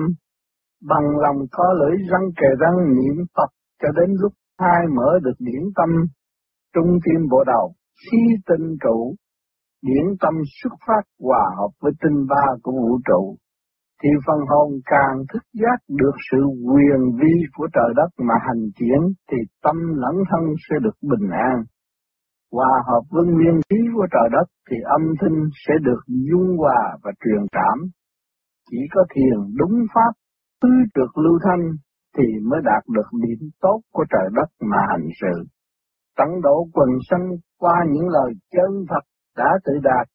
bằng 0.82 1.08
lòng 1.23 1.38
có 1.51 1.73
lưỡi 1.80 1.97
răng 2.12 2.30
kề 2.36 2.47
răng 2.60 2.77
niệm 2.95 3.25
Phật 3.36 3.49
cho 3.82 3.89
đến 3.99 4.15
lúc 4.21 4.34
hai 4.60 4.82
mở 4.96 5.20
được 5.24 5.38
điển 5.39 5.63
tâm 5.76 5.89
trung 6.74 6.91
tim 7.06 7.28
bộ 7.32 7.43
đầu, 7.43 7.74
khi 8.04 8.17
tinh 8.48 8.67
trụ, 8.84 9.15
điển 9.82 10.06
tâm 10.22 10.34
xuất 10.62 10.74
phát 10.88 11.04
hòa 11.20 11.43
hợp 11.58 11.72
với 11.82 11.91
tinh 12.02 12.26
ba 12.30 12.46
của 12.63 12.72
vũ 12.72 13.00
trụ, 13.06 13.38
thì 14.04 14.10
phần 14.28 14.39
hồn 14.50 14.70
càng 14.86 15.17
thức 15.34 15.43
giác 15.54 15.80
được 15.89 16.15
sự 16.32 16.41
quyền 16.70 17.02
vi 17.20 17.34
của 17.56 17.67
trời 17.74 17.91
đất 17.96 18.10
mà 18.28 18.36
hành 18.48 18.63
triển, 18.80 19.02
thì 19.32 19.38
tâm 19.63 19.76
lẫn 20.02 20.15
thân 20.30 20.43
sẽ 20.70 20.76
được 20.84 20.98
bình 21.02 21.30
an. 21.50 21.58
Hòa 22.52 22.74
hợp 22.88 23.04
với 23.12 23.26
nguyên 23.26 23.62
khí 23.70 23.80
của 23.96 24.08
trời 24.12 24.30
đất 24.32 24.48
thì 24.70 24.78
âm 24.98 25.02
thanh 25.20 25.38
sẽ 25.67 25.74
được 25.82 26.02
dung 26.08 26.58
hòa 26.58 26.98
và 27.04 27.12
truyền 27.22 27.43
cảm. 27.52 27.78
Chỉ 28.70 28.78
có 28.93 29.02
thiền 29.15 29.56
đúng 29.58 29.76
pháp, 29.93 30.12
tứ 30.62 30.70
được 30.96 31.17
lưu 31.17 31.39
thanh 31.43 31.63
thì 32.17 32.23
mới 32.49 32.60
đạt 32.63 32.84
được 32.95 33.17
điểm 33.23 33.49
tốt 33.62 33.82
của 33.93 34.06
trời 34.10 34.30
đất 34.34 34.49
mà 34.62 34.77
hành 34.89 35.08
sự. 35.21 35.43
Tận 36.17 36.41
độ 36.41 36.67
quần 36.73 36.89
sanh 37.10 37.27
qua 37.60 37.75
những 37.91 38.08
lời 38.08 38.32
chân 38.51 38.86
thật 38.89 39.03
đã 39.38 39.49
tự 39.65 39.73
đạt, 39.84 40.08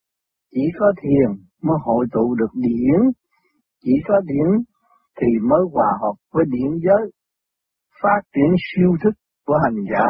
chỉ 0.51 0.61
có 0.79 0.93
thiền 1.03 1.45
mới 1.63 1.77
hội 1.85 2.07
tụ 2.13 2.35
được 2.35 2.53
điển, 2.55 3.11
chỉ 3.85 3.93
có 4.09 4.21
điển 4.25 4.65
thì 5.21 5.27
mới 5.49 5.61
hòa 5.73 5.91
hợp 6.03 6.15
với 6.33 6.45
điển 6.51 6.71
giới, 6.85 7.11
phát 8.03 8.21
triển 8.35 8.51
siêu 8.67 8.91
thức 9.05 9.15
của 9.47 9.59
hành 9.65 9.79
giả, 9.93 10.07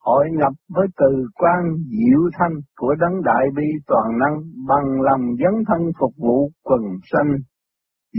hội 0.00 0.24
nhập 0.32 0.52
với 0.68 0.86
từ 0.96 1.26
quan 1.34 1.62
diệu 1.76 2.20
thanh 2.38 2.54
của 2.76 2.94
đấng 3.00 3.22
đại 3.24 3.46
bi 3.56 3.68
toàn 3.86 4.18
năng 4.18 4.36
bằng 4.68 5.00
lòng 5.00 5.20
dấn 5.40 5.64
thân 5.68 5.92
phục 6.00 6.12
vụ 6.16 6.50
quần 6.62 6.80
sanh 7.12 7.30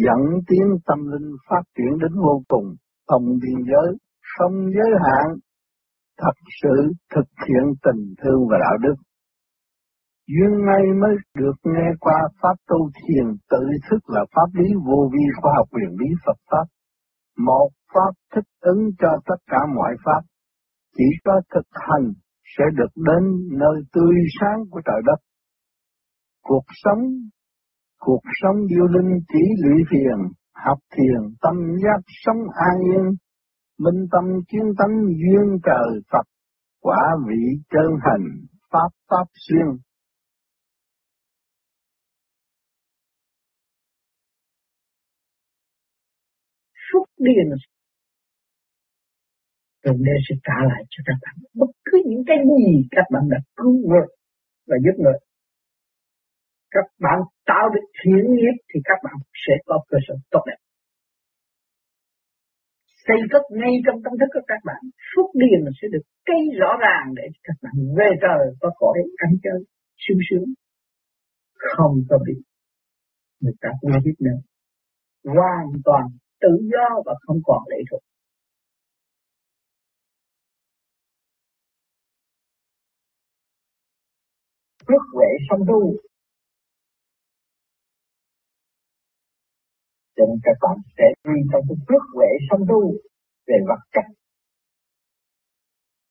dẫn 0.04 0.22
tiến 0.48 0.68
tâm 0.88 1.00
linh 1.12 1.30
phát 1.50 1.64
triển 1.76 1.92
đến 2.02 2.14
vô 2.26 2.42
cùng, 2.48 2.68
không 3.08 3.26
biên 3.42 3.60
giới, 3.70 3.90
không 4.38 4.56
giới 4.76 4.92
hạn, 5.06 5.28
thật 6.22 6.38
sự 6.62 6.76
thực 7.16 7.30
hiện 7.48 7.66
tình 7.86 8.02
thương 8.22 8.42
và 8.50 8.58
đạo 8.66 8.78
đức. 8.86 8.96
Duyên 10.28 10.52
ngay 10.66 10.84
mới 11.02 11.16
được 11.38 11.58
nghe 11.64 11.88
qua 12.00 12.20
Pháp 12.42 12.56
tu 12.68 12.90
thiền 12.98 13.26
tự 13.50 13.64
thức 13.90 14.02
là 14.08 14.26
Pháp 14.36 14.50
lý 14.60 14.68
vô 14.86 15.10
vi 15.14 15.26
khoa 15.42 15.52
học 15.58 15.68
quyền 15.72 15.92
lý 16.00 16.10
Phật 16.26 16.40
Pháp. 16.52 16.66
Một 17.38 17.70
Pháp 17.94 18.12
thích 18.36 18.50
ứng 18.60 18.82
cho 19.00 19.10
tất 19.26 19.40
cả 19.52 19.58
mọi 19.76 19.94
Pháp. 20.06 20.22
Chỉ 20.98 21.04
có 21.26 21.42
thực 21.54 21.68
hành 21.72 22.14
sẽ 22.58 22.64
được 22.78 22.94
đến 22.96 23.24
nơi 23.60 23.78
tươi 23.94 24.16
sáng 24.40 24.60
của 24.72 24.82
trời 24.86 25.02
đất. 25.06 25.20
Cuộc 26.44 26.66
sống 26.84 27.00
Cuộc 28.08 28.22
sống 28.42 28.56
yêu 28.70 28.88
linh 28.96 29.20
chỉ 29.28 29.44
lụy 29.64 29.78
phiền, 29.90 30.20
học 30.66 30.80
thiền 30.94 31.22
tâm 31.42 31.56
giác 31.84 32.00
sống 32.24 32.42
an 32.68 32.76
yên, 32.92 33.06
minh 33.80 34.08
tâm 34.12 34.24
kiến 34.50 34.66
tánh 34.78 34.96
duyên 35.22 35.48
trời 35.64 36.02
Phật, 36.12 36.26
quả 36.82 37.02
vị 37.28 37.42
chân 37.70 37.88
hành, 38.06 38.26
pháp 38.72 38.90
pháp 39.10 39.28
xuyên. 39.34 39.68
Phúc 46.94 47.10
điền. 47.18 47.50
Rồi 49.84 49.96
đây 50.00 50.18
sẽ 50.30 50.36
trả 50.44 50.58
lại 50.70 50.84
cho 50.90 51.04
các 51.06 51.18
bạn. 51.22 51.36
Bất 51.54 51.72
cứ 51.86 51.98
những 52.06 52.24
cái 52.28 52.38
gì 52.58 52.88
các 52.92 53.06
bạn 53.14 53.24
đã 53.30 53.38
cứu 53.56 53.74
vượt 53.90 54.08
và 54.68 54.76
giúp 54.86 55.04
người 55.04 55.25
các 56.76 56.88
bạn 57.06 57.20
tạo 57.52 57.66
được 57.74 57.86
thiện 58.00 58.26
nghiệp 58.36 58.56
thì 58.70 58.80
các 58.90 59.00
bạn 59.06 59.18
sẽ 59.44 59.54
có 59.66 59.76
cơ 59.90 59.98
sở 60.08 60.16
tốt 60.32 60.44
đẹp. 60.50 60.60
Xây 63.08 63.18
cất 63.32 63.44
ngay 63.60 63.74
trong 63.86 63.98
tâm 64.04 64.14
thức 64.20 64.30
của 64.34 64.46
các 64.48 64.62
bạn, 64.70 64.82
phúc 65.12 65.30
điền 65.42 65.62
sẽ 65.82 65.88
được 65.94 66.06
cây 66.26 66.42
rõ 66.60 66.72
ràng 66.86 67.08
để 67.16 67.24
các 67.44 67.58
bạn 67.64 67.76
về 67.98 68.10
trời 68.24 68.44
có 68.62 68.70
cõi 68.82 69.00
ăn 69.18 69.32
chơi, 69.44 69.60
sung 70.04 70.22
sướng. 70.30 70.48
Không 71.76 71.96
có 72.10 72.18
bị 72.26 72.34
người 73.42 73.54
ta 73.62 73.70
uy 73.82 73.94
hiếp 74.06 74.18
nữa. 74.20 74.40
Hoàn 75.24 75.68
toàn 75.86 76.04
tự 76.42 76.54
do 76.74 76.88
và 77.06 77.14
không 77.22 77.40
còn 77.44 77.62
lệ 77.70 77.78
thuộc. 77.92 78.02
Phước 84.88 85.02
huệ 85.14 85.28
song 85.50 85.60
tu 85.68 86.05
định 90.28 90.40
các 90.46 90.58
bạn 90.64 90.78
sẽ 90.98 91.08
đi 91.28 91.38
trong 91.52 91.64
cái 91.68 91.78
phước 91.88 92.04
huệ 92.16 92.30
song 92.48 92.64
tu 92.70 92.82
về 93.48 93.58
vật 93.70 93.82
chất. 93.94 94.06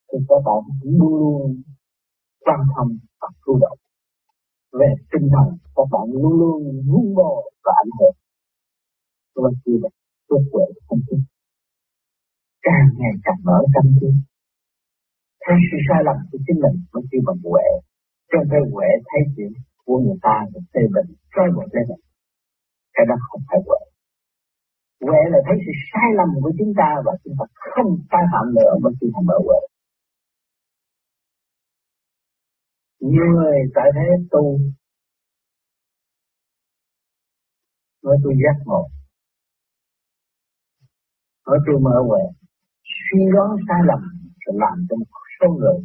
Thì 0.09 0.17
các 0.29 0.41
bạn 0.47 0.61
luôn 0.99 1.13
luôn 1.21 1.61
quan 2.45 2.61
tâm 2.75 2.87
và 3.21 3.27
tu 3.45 3.53
động. 3.63 3.79
Về 4.79 4.89
tinh 5.11 5.27
thần, 5.33 5.47
các 5.75 5.87
bạn 5.93 6.05
luôn 6.21 6.33
luôn 6.41 6.59
vun 6.89 7.07
bồi 7.17 7.41
và 7.65 7.73
ảnh 7.83 7.93
hưởng. 7.99 8.17
Và 9.35 9.49
khi 9.61 9.71
là 9.83 9.89
phước 10.27 10.43
huệ 10.53 10.65
song 10.89 10.99
tu, 11.07 11.17
càng 12.67 12.87
ngày 12.99 13.13
càng 13.25 13.39
mở 13.43 13.57
tâm 13.75 13.85
trí 13.99 14.07
thấy 15.45 15.57
sự 15.69 15.77
sai 15.87 16.01
lầm 16.07 16.17
của 16.29 16.39
chính 16.45 16.59
mình 16.63 16.75
mới 16.93 17.03
kêu 17.09 17.21
bằng 17.27 17.41
huệ 17.51 17.67
trong 18.31 18.45
cái 18.51 18.61
huệ 18.73 18.89
thấy 19.09 19.21
chuyện 19.35 19.51
của 19.85 19.97
người 20.03 20.19
ta 20.25 20.37
rồi 20.51 20.63
phê 20.73 20.81
bình 20.95 21.09
soi 21.33 21.47
một 21.55 21.67
lên 21.75 21.85
này 21.91 22.01
cái 22.95 23.05
đó 23.09 23.15
không 23.27 23.41
phải 23.47 23.59
huệ 23.67 23.81
Huệ 25.01 25.19
là 25.31 25.39
thấy 25.45 25.57
sự 25.65 25.71
sai 25.91 26.09
lầm 26.17 26.29
của 26.43 26.51
chúng 26.59 26.73
ta 26.77 26.89
và 27.05 27.11
chúng 27.23 27.33
ta 27.39 27.45
không 27.73 27.91
tái 28.11 28.23
phạm 28.31 28.45
nữa 28.55 28.71
mà 28.81 28.89
khi 29.01 29.07
thành 29.13 29.25
mở 29.25 29.37
huệ. 29.45 29.59
Nhiều 32.99 33.27
người 33.35 33.57
tại 33.75 33.87
thế 33.95 34.07
tu. 34.31 34.59
Nói 38.03 38.17
tôi 38.23 38.33
giác 38.43 38.57
ngộ. 38.65 38.87
Nói 41.47 41.59
tôi 41.65 41.79
mở 41.81 41.95
huệ. 42.07 42.23
Suy 42.83 43.19
đoán 43.33 43.49
sai 43.67 43.81
lầm 43.89 44.01
sẽ 44.45 44.51
làm 44.63 44.87
cho 44.89 44.95
một 44.95 45.05
số 45.39 45.47
người 45.59 45.77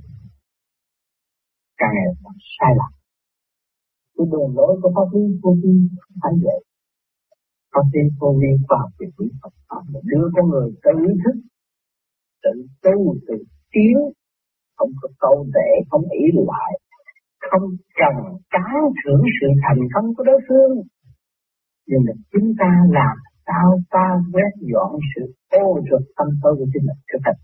càng 1.76 1.90
ngày 1.94 2.06
càng 2.22 2.38
sai 2.58 2.72
lầm. 2.80 2.92
Cái 4.16 4.26
đường 4.32 4.56
lối 4.56 4.78
của 4.82 4.92
pháp 4.96 5.08
lý 5.14 5.22
vô 5.42 5.50
vi 5.62 5.74
phải 6.22 6.32
vậy 6.44 6.69
pháp 7.72 7.86
lý 7.92 8.02
vô 8.20 8.28
vi 8.40 8.50
học 8.68 8.90
về 8.98 9.06
quý 9.16 9.26
Phật. 9.40 9.52
Pháp 9.68 9.84
là 9.92 10.00
đưa 10.10 10.26
con 10.34 10.44
người 10.50 10.68
tới 10.82 10.94
ý 11.08 11.12
thức, 11.22 11.36
tự 12.44 12.54
tu, 12.84 13.14
tự 13.26 13.36
tiến, 13.72 13.96
không 14.78 14.92
có 15.00 15.08
câu 15.24 15.46
để, 15.56 15.70
không 15.90 16.04
ý 16.22 16.24
lại 16.50 16.72
không 17.50 17.66
cần 18.00 18.14
tán 18.54 18.74
thưởng 18.98 19.22
sự 19.40 19.46
thành 19.64 19.82
công 19.94 20.14
của 20.14 20.24
đối 20.24 20.40
phương. 20.48 20.72
Nhưng 21.88 22.00
mà 22.06 22.12
chúng 22.32 22.48
ta 22.60 22.70
làm 22.98 23.16
sao 23.46 23.78
ta 23.90 24.06
quét 24.32 24.52
dọn 24.72 24.90
sự 25.14 25.22
ô 25.50 25.80
trượt 25.86 26.02
tâm 26.16 26.28
tối 26.42 26.54
của 26.58 26.66
chính 26.72 26.86
mình? 26.88 27.00
Trở 27.10 27.18
thành 27.24 27.38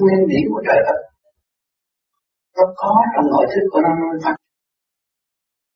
Nguyên 0.00 0.20
lý 0.30 0.40
của 0.50 0.62
trời 0.66 0.80
đất 0.86 0.98
nó 2.56 2.64
có 2.80 2.92
trong 3.12 3.26
nội 3.32 3.46
thức 3.52 3.64
của 3.72 3.80
năm 3.84 3.96
Phật. 4.24 4.36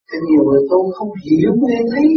Thì 0.08 0.16
nhiều 0.28 0.42
người 0.46 0.62
tu 0.70 0.78
không 0.96 1.12
hiểu 1.24 1.50
nguyên 1.62 1.84
lý, 1.96 2.08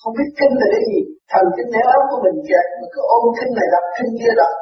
không 0.00 0.12
biết 0.18 0.28
kinh 0.38 0.54
là 0.60 0.66
cái 0.72 0.82
gì. 0.90 1.00
Thần 1.32 1.44
kinh 1.56 1.68
nếu 1.74 1.86
óc 1.96 2.02
của 2.10 2.20
mình 2.24 2.38
kẹt, 2.48 2.66
mà 2.78 2.86
cứ 2.92 3.00
ôm 3.16 3.24
kinh 3.38 3.52
này 3.58 3.68
đọc 3.74 3.86
kinh 3.96 4.12
kia 4.20 4.34
đọc, 4.40 4.54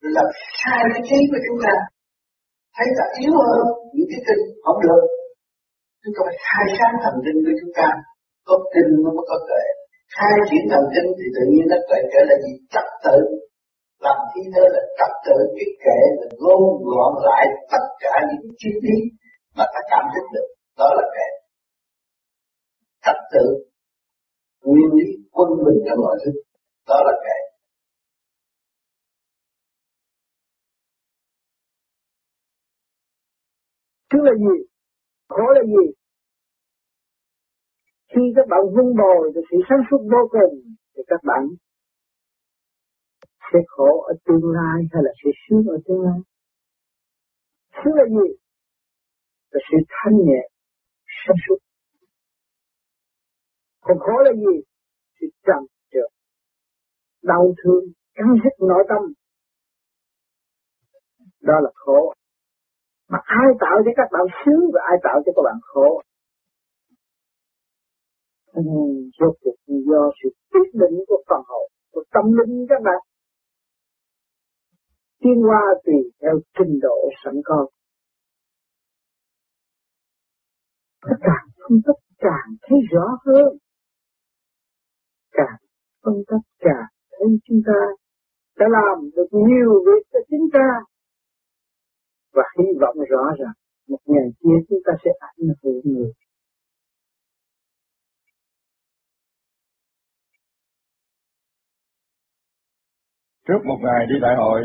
rồi 0.00 0.12
làm 0.16 0.28
sai 0.58 0.82
cái 0.92 1.02
trí 1.08 1.18
của 1.30 1.40
chúng 1.46 1.58
ta. 1.64 1.74
Thấy 2.76 2.86
ta 2.98 3.04
yếu 3.20 3.32
hơn 3.48 3.64
những 3.94 4.08
cái 4.12 4.20
kinh 4.26 4.42
không 4.64 4.78
được. 4.84 5.02
Chúng 6.02 6.14
ta 6.14 6.20
phải 6.26 6.38
khai 6.46 6.64
sáng 6.76 6.94
thần 7.02 7.14
kinh 7.24 7.38
của 7.44 7.54
chúng 7.60 7.72
ta. 7.78 7.88
Có 8.48 8.54
kinh 8.72 8.90
nó 9.02 9.10
mới 9.16 9.24
có 9.30 9.36
tuệ 9.48 9.64
khai 10.16 10.34
triển 10.48 10.64
thần 10.72 10.84
kinh 10.94 11.08
thì 11.18 11.26
tự 11.36 11.42
nhiên 11.50 11.64
nó 11.72 11.78
tuệ 11.88 12.00
trở 12.12 12.20
là 12.30 12.36
gì 12.44 12.52
trật 12.74 12.88
tự 13.04 13.18
làm 14.04 14.18
thi 14.30 14.42
thơ 14.54 14.64
là 14.74 14.82
trật 14.98 15.12
tự 15.26 15.38
cái 15.56 15.68
kệ 15.84 15.98
là 16.18 16.26
gom 16.42 16.62
gọn 16.90 17.12
lại 17.28 17.44
tất 17.72 17.84
cả 18.02 18.14
những 18.28 18.52
chi 18.60 18.70
lý 18.84 18.96
mà 19.56 19.64
ta 19.74 19.80
cảm 19.90 20.04
thức 20.12 20.26
được, 20.34 20.46
đó 20.78 20.88
là 20.98 21.04
kệ 21.14 21.28
trật 23.04 23.18
tự 23.32 23.46
nguyên 24.64 24.90
lý 24.98 25.08
quân 25.30 25.48
bình 25.64 25.80
trong 25.86 25.98
mọi 26.04 26.16
thứ, 26.24 26.32
đó 26.88 26.98
là 27.06 27.14
kệ 27.24 27.38
thứ 34.10 34.18
là 34.22 34.34
gì? 34.44 34.56
Khổ 35.28 35.46
là 35.56 35.62
gì? 35.74 35.84
Khi 38.12 38.22
các 38.36 38.46
bạn 38.50 38.60
vun 38.74 38.96
bồi 39.00 39.32
được 39.34 39.42
sự 39.50 39.56
sáng 39.68 39.82
suốt 39.90 40.00
vô 40.12 40.22
cùng 40.30 40.54
thì 40.96 41.02
các 41.06 41.20
bạn 41.24 41.42
sẽ 43.52 43.58
khổ 43.68 44.02
ở 44.02 44.14
tương 44.24 44.52
lai 44.56 44.78
hay 44.92 45.02
là 45.06 45.12
sẽ 45.24 45.30
sướng 45.42 45.64
ở 45.66 45.78
tương 45.86 46.02
lai? 46.06 46.18
Sướng 47.72 47.94
là 47.94 48.04
gì? 48.16 48.28
Là 49.50 49.60
sự 49.70 49.76
thanh 49.88 50.16
nhẹ 50.26 50.42
sáng 51.26 51.36
suốt. 51.48 51.58
Còn 53.80 53.98
khổ 53.98 54.16
là 54.24 54.32
gì? 54.32 54.54
Sự 55.20 55.26
trầm 55.46 55.62
trượt 55.92 56.10
đau 57.22 57.54
thương 57.64 57.84
cắn 58.14 58.26
hết 58.44 58.54
nội 58.58 58.84
tâm. 58.88 59.02
Đó 61.40 61.54
là 61.62 61.70
khổ. 61.74 62.14
Mà 63.08 63.18
ai 63.24 63.48
tạo 63.60 63.76
cho 63.84 63.90
các 63.96 64.08
bạn 64.12 64.26
sướng 64.44 64.70
và 64.74 64.80
ai 64.90 64.98
tạo 65.02 65.22
cho 65.26 65.32
các 65.36 65.42
bạn 65.44 65.58
khổ? 65.62 66.02
Ừ, 68.52 68.62
rốt 69.18 69.34
cuộc 69.40 69.56
do 69.66 70.10
sự 70.22 70.28
quyết 70.50 70.68
định 70.72 71.04
của 71.08 71.22
phần 71.28 71.42
hồn, 71.46 71.70
của 71.92 72.04
tâm 72.14 72.24
linh 72.38 72.66
các 72.68 72.80
bạn. 72.84 73.00
Tiến 75.22 75.42
hóa 75.42 75.62
tùy 75.84 75.94
theo 76.22 76.40
trình 76.58 76.78
độ 76.82 76.96
sẵn 77.24 77.34
có. 77.44 77.66
Càng 81.00 81.46
phân 81.56 81.80
tích 81.86 82.02
càng 82.18 82.48
thấy 82.62 82.78
rõ 82.92 83.06
hơn. 83.26 83.58
Càng 85.32 85.60
phân 86.04 86.14
tích 86.28 86.46
càng 86.58 86.88
thấy 87.10 87.28
chúng 87.44 87.60
ta 87.66 87.80
đã 88.58 88.66
làm 88.70 89.10
được 89.16 89.28
nhiều 89.30 89.70
việc 89.86 90.02
cho 90.12 90.18
chúng 90.30 90.46
ta. 90.52 90.68
Và 92.32 92.42
hy 92.58 92.64
vọng 92.80 92.96
rõ 93.10 93.24
ràng 93.38 93.54
một 93.88 94.00
ngày 94.04 94.28
kia 94.40 94.58
chúng 94.68 94.78
ta 94.84 94.92
sẽ 95.04 95.10
ảnh 95.18 95.48
hưởng 95.62 95.80
người 95.84 96.12
Trước 103.48 103.58
một 103.64 103.78
ngày 103.82 104.06
đi 104.08 104.14
đại 104.20 104.34
hội, 104.36 104.60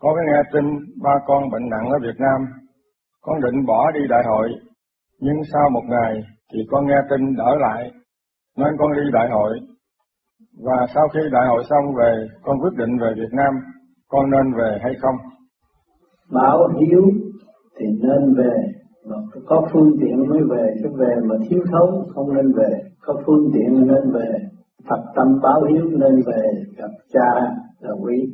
con 0.00 0.14
có 0.14 0.22
nghe 0.26 0.42
tin 0.52 0.64
ba 1.02 1.14
con 1.26 1.50
bệnh 1.50 1.68
nặng 1.68 1.86
ở 1.90 1.98
Việt 2.02 2.18
Nam. 2.18 2.40
Con 3.22 3.40
định 3.40 3.66
bỏ 3.66 3.90
đi 3.90 4.00
đại 4.08 4.22
hội, 4.26 4.48
nhưng 5.20 5.36
sau 5.52 5.70
một 5.70 5.82
ngày 5.88 6.22
thì 6.52 6.58
con 6.70 6.86
nghe 6.86 7.00
tin 7.10 7.36
đỡ 7.36 7.50
lại, 7.60 7.90
nên 8.56 8.68
con 8.78 8.92
đi 8.92 9.10
đại 9.12 9.28
hội. 9.30 9.58
Và 10.64 10.86
sau 10.94 11.08
khi 11.14 11.20
đại 11.32 11.46
hội 11.48 11.62
xong 11.70 11.94
về, 11.98 12.26
con 12.42 12.58
quyết 12.60 12.74
định 12.76 12.98
về 13.00 13.08
Việt 13.16 13.32
Nam, 13.32 13.54
con 14.08 14.30
nên 14.30 14.52
về 14.58 14.78
hay 14.82 14.92
không? 15.02 15.16
Bảo 16.32 16.68
hiếu 16.80 17.02
thì 17.78 17.86
nên 17.86 18.34
về, 18.34 18.56
mà 19.10 19.16
có 19.46 19.68
phương 19.72 19.90
tiện 20.00 20.28
mới 20.28 20.40
về, 20.50 20.74
chứ 20.82 20.88
về 20.98 21.14
mà 21.24 21.34
thiếu 21.48 21.60
thốn 21.72 22.04
không 22.14 22.34
nên 22.34 22.52
về, 22.52 22.80
có 23.00 23.14
phương 23.26 23.50
tiện 23.54 23.86
nên 23.86 24.12
về, 24.12 24.32
Phật 24.88 25.02
tâm 25.16 25.26
báo 25.42 25.62
hiếu 25.62 25.84
nên 25.84 26.22
về 26.26 26.42
gặp 26.76 26.90
cha 27.12 27.30
là 27.80 27.94
quý 28.02 28.30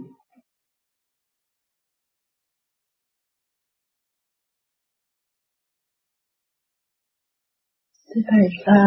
Thưa 8.14 8.20
Thầy, 8.29 8.48
à, 8.64 8.81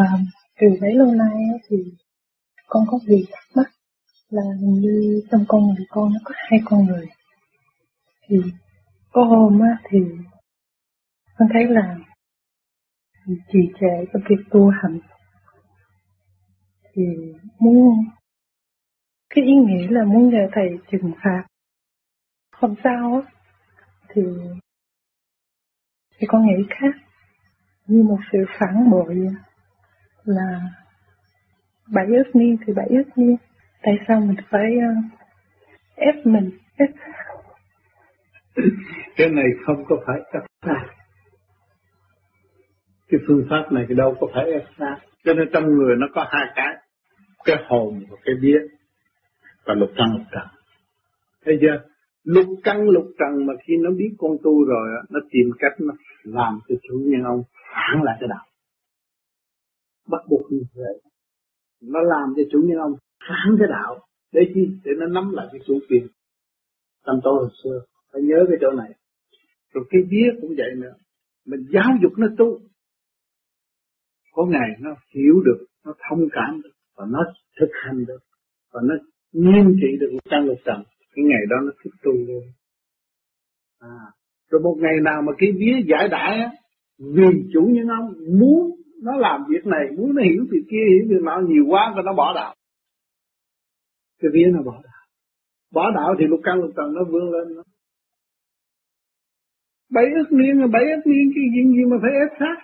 từ 0.59 0.67
bấy 0.81 0.93
lâu 0.93 1.07
nay 1.13 1.37
thì 1.69 1.77
con 2.67 2.83
có 2.87 2.99
việc 3.07 3.25
thắc 3.31 3.43
mắc 3.55 3.71
là 4.29 4.41
hình 4.61 4.73
như 4.73 5.21
trong 5.31 5.45
con 5.47 5.61
người 5.61 5.85
con 5.89 6.13
nó 6.13 6.19
có 6.23 6.31
hai 6.37 6.59
con 6.65 6.85
người. 6.85 7.07
Thì 8.27 8.35
có 9.11 9.23
hôm 9.23 9.59
á, 9.59 9.77
thì 9.89 9.99
con 11.37 11.49
thấy 11.53 11.65
là 11.67 11.97
trì 13.25 13.59
trệ 13.79 14.05
trong 14.13 14.21
việc 14.29 14.43
tu 14.51 14.69
hành 14.69 14.99
thì 16.93 17.03
muốn 17.59 18.05
cái 19.29 19.45
ý 19.45 19.53
nghĩa 19.53 19.87
là 19.89 20.03
muốn 20.03 20.29
nhờ 20.29 20.47
thầy 20.51 20.69
trừng 20.91 21.11
phạt 21.23 21.43
không 22.51 22.75
sao 22.83 23.21
á 23.25 23.31
thì 24.09 24.21
thì 26.19 26.27
con 26.27 26.45
nghĩ 26.45 26.63
khác 26.69 27.06
như 27.87 28.03
một 28.03 28.19
sự 28.31 28.37
phản 28.59 28.89
bội 28.91 29.15
là 30.23 30.61
bảy 31.93 32.05
ước 32.05 32.35
niên 32.35 32.57
thì 32.65 32.73
bảy 32.73 32.87
ước 32.89 33.03
niên. 33.15 33.35
Tại 33.81 33.97
sao 34.07 34.19
mình 34.19 34.37
phải 34.49 34.75
uh, 34.77 35.19
ép 35.95 36.15
mình 36.25 36.51
ép? 36.77 36.89
Cái 39.15 39.29
này 39.29 39.45
không 39.65 39.85
có 39.89 39.95
phải 40.07 40.19
ép 40.33 40.43
ta. 40.61 40.85
Cái 43.09 43.19
phương 43.27 43.45
pháp 43.49 43.71
này 43.71 43.85
thì 43.89 43.95
đâu 43.95 44.15
có 44.19 44.27
phải 44.33 44.51
ép 44.51 44.63
ta. 44.77 44.97
Cho 45.23 45.33
nên 45.33 45.49
trong 45.53 45.65
người 45.65 45.95
nó 45.95 46.07
có 46.15 46.25
hai 46.29 46.45
cái 46.55 46.75
cái 47.45 47.55
hồn 47.67 48.03
và 48.09 48.17
cái 48.25 48.35
biết 48.41 48.61
và 49.65 49.73
lục 49.73 49.89
căn 49.97 50.13
lục 50.13 50.27
trần. 50.31 50.47
Thấy 51.45 51.57
chưa? 51.61 51.83
Lục 52.23 52.45
căn 52.63 52.89
lục 52.89 53.05
trần 53.19 53.45
mà 53.45 53.53
khi 53.63 53.73
nó 53.83 53.89
biết 53.97 54.15
con 54.17 54.31
tu 54.43 54.65
rồi 54.65 54.87
nó 55.09 55.19
tìm 55.31 55.51
cách 55.59 55.73
nó 55.79 55.93
làm 56.23 56.59
cho 56.67 56.75
chủ 56.89 57.01
nhân 57.05 57.23
ông 57.23 57.43
phản 57.73 58.03
lại 58.03 58.17
cái 58.19 58.29
đạo. 58.29 58.45
Bắt 60.07 60.21
buộc 60.29 60.51
như 60.51 60.61
vậy 60.75 61.01
nó 61.81 61.99
làm 62.01 62.33
cho 62.35 62.43
chủ 62.51 62.59
nhân 62.65 62.77
ông 62.77 62.93
phản 63.27 63.55
cái 63.59 63.67
đạo. 63.69 64.05
Để 64.31 64.41
chi? 64.53 64.69
Để 64.83 64.91
nó 64.97 65.05
nắm 65.05 65.31
lại 65.33 65.47
cái 65.51 65.61
chủ 65.67 65.79
quyền 65.89 66.07
tâm 67.05 67.19
tôi 67.23 67.33
hồi 67.33 67.49
xưa. 67.63 67.81
Phải 68.13 68.21
nhớ 68.21 68.45
cái 68.47 68.57
chỗ 68.61 68.71
này. 68.71 68.91
Rồi 69.73 69.85
cái 69.89 70.01
vía 70.09 70.27
cũng 70.41 70.53
vậy 70.57 70.71
nữa. 70.75 70.93
Mình 71.45 71.65
giáo 71.73 71.91
dục 72.01 72.11
nó 72.17 72.27
tu. 72.37 72.59
Có 74.31 74.45
ngày 74.45 74.69
nó 74.79 74.95
hiểu 75.15 75.41
được, 75.45 75.65
nó 75.85 75.93
thông 76.09 76.27
cảm 76.31 76.61
được, 76.63 76.71
và 76.95 77.05
nó 77.09 77.19
thực 77.59 77.69
hành 77.85 78.05
được, 78.05 78.19
và 78.73 78.81
nó 78.83 78.95
nghiêm 79.31 79.75
trị 79.81 79.87
được 79.99 80.09
một 80.13 80.19
trăm 80.29 80.45
lục 80.47 80.57
trần 80.65 80.83
cái 81.15 81.25
ngày 81.25 81.41
đó 81.49 81.55
nó 81.65 81.71
thích 81.83 81.93
tu 82.03 82.11
luôn. 82.11 82.43
À 83.79 84.11
rồi 84.49 84.61
một 84.61 84.75
ngày 84.79 84.93
nào 85.03 85.21
mà 85.21 85.31
cái 85.37 85.49
vía 85.51 85.75
giải 85.87 86.07
đãi 86.07 86.37
á 86.37 86.51
vì 86.99 87.49
chủ 87.53 87.61
nhân 87.61 87.87
ông 87.87 88.13
muốn 88.39 88.71
nó 89.03 89.15
làm 89.15 89.41
việc 89.49 89.65
này, 89.65 89.85
muốn 89.97 90.15
nó 90.15 90.21
hiểu 90.21 90.45
việc 90.51 90.65
kia, 90.71 90.85
hiểu 90.89 91.05
việc 91.09 91.23
nọ, 91.23 91.41
nhiều 91.47 91.63
quá 91.67 91.93
và 91.95 92.01
nó 92.05 92.13
bỏ 92.13 92.33
đạo. 92.35 92.55
Cái 94.21 94.31
vía 94.33 94.51
nó 94.53 94.61
bỏ 94.63 94.81
đạo. 94.83 95.03
Bỏ 95.73 95.91
đạo 95.95 96.15
thì 96.19 96.25
lục 96.27 96.39
căn 96.43 96.55
lục 96.61 96.71
trần 96.77 96.93
nó 96.93 97.01
vươn 97.11 97.31
lên 97.31 97.55
nó. 97.55 97.63
Bảy 99.91 100.05
ức 100.05 100.31
niên, 100.31 100.71
bảy 100.71 100.83
ức 100.83 101.01
niên 101.05 101.31
cái 101.35 101.43
gì 101.53 101.73
gì 101.75 101.85
mà 101.91 101.97
phải 102.01 102.11
ép 102.11 102.39
sát. 102.39 102.57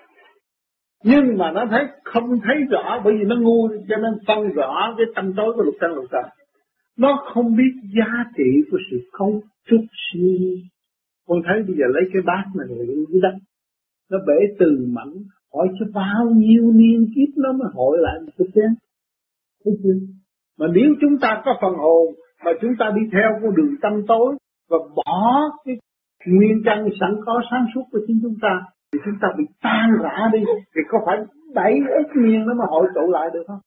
Nhưng 1.03 1.37
mà 1.37 1.51
nó 1.51 1.65
thấy 1.69 1.83
không 2.03 2.39
thấy 2.43 2.55
rõ, 2.69 3.01
bởi 3.03 3.13
vì 3.19 3.23
nó 3.25 3.35
ngu, 3.35 3.67
cho 3.89 3.95
nên 3.97 4.13
phân 4.27 4.53
rõ 4.53 4.95
cái 4.97 5.05
tâm 5.15 5.33
tối 5.37 5.53
của 5.55 5.63
lục 5.63 5.75
căn 5.79 5.91
lục 5.91 6.05
trần 6.11 6.25
nó 6.97 7.23
không 7.33 7.55
biết 7.55 7.73
giá 7.97 8.23
trị 8.37 8.69
của 8.71 8.77
sự 8.91 8.97
không 9.11 9.39
chút 9.69 9.85
siêu 9.91 10.57
con 11.27 11.41
thấy 11.45 11.63
bây 11.67 11.75
giờ 11.75 11.85
lấy 11.89 12.03
cái 12.13 12.21
bát 12.25 12.43
này 12.55 12.67
rồi 12.69 13.05
dưới 13.09 13.21
đất 13.21 13.35
nó 14.11 14.17
bể 14.27 14.39
từ 14.59 14.87
mảnh 14.89 15.13
hỏi 15.53 15.67
cho 15.79 15.85
bao 15.93 16.25
nhiêu 16.35 16.71
niên 16.71 17.05
kiếp 17.15 17.37
nó 17.37 17.51
mới 17.53 17.67
hội 17.73 17.97
lại 18.01 18.19
một 18.25 18.31
cái 18.37 18.47
chén 18.55 18.69
thấy 19.65 19.73
chưa? 19.83 19.97
Mà 20.59 20.67
nếu 20.73 20.93
chúng 21.01 21.19
ta 21.21 21.41
có 21.45 21.51
phần 21.61 21.73
hồn 21.73 22.05
mà 22.45 22.51
chúng 22.61 22.71
ta 22.79 22.85
đi 22.95 23.01
theo 23.11 23.29
con 23.41 23.55
đường 23.55 23.75
tâm 23.81 23.93
tối 24.07 24.35
và 24.69 24.77
bỏ 24.95 25.41
cái 25.65 25.75
nguyên 26.27 26.61
căn 26.65 26.87
sẵn 26.99 27.15
có 27.25 27.41
sáng 27.51 27.65
suốt 27.75 27.83
của 27.91 27.99
chính 28.07 28.19
chúng 28.21 28.35
ta, 28.41 28.61
thì 28.93 28.99
chúng 29.05 29.15
ta 29.21 29.27
bị 29.37 29.43
tan 29.61 29.89
rã 30.03 30.29
đi, 30.33 30.39
thì 30.75 30.81
có 30.89 30.97
phải 31.05 31.17
bảy 31.55 31.73
ít 31.73 32.07
nhiên 32.15 32.45
nó 32.45 32.53
mà 32.53 32.65
hội 32.69 32.87
tụ 32.95 33.11
lại 33.11 33.29
được 33.33 33.43
không? 33.47 33.59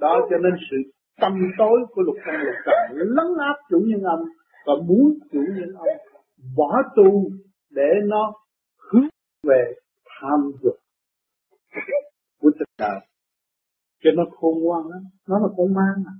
Đó 0.00 0.26
cho 0.30 0.36
nên 0.38 0.52
sự 0.70 0.76
tâm 1.20 1.32
tối 1.58 1.80
của 1.90 2.02
lục 2.02 2.16
căn 2.24 2.34
lục 2.40 2.54
trần 2.66 2.98
lấn 2.98 3.26
áp 3.38 3.56
chủ 3.70 3.78
nhân 3.86 4.02
âm 4.02 4.18
và 4.66 4.72
muốn 4.88 5.14
chủ 5.32 5.40
nhân 5.56 5.74
âm 5.74 5.86
bỏ 6.56 6.82
tu 6.96 7.30
để 7.70 7.88
nó 8.06 8.32
về 9.42 9.74
tham 10.04 10.50
dục. 10.62 10.76
Của 12.40 12.50
tình 12.58 12.68
đời. 12.78 13.00
Cho 14.02 14.10
nó 14.16 14.22
khôn 14.36 14.62
ngoan 14.62 14.86
lắm. 14.86 15.02
Nó 15.28 15.38
là 15.38 15.48
con 15.56 15.74
mang 15.74 16.04
à. 16.06 16.14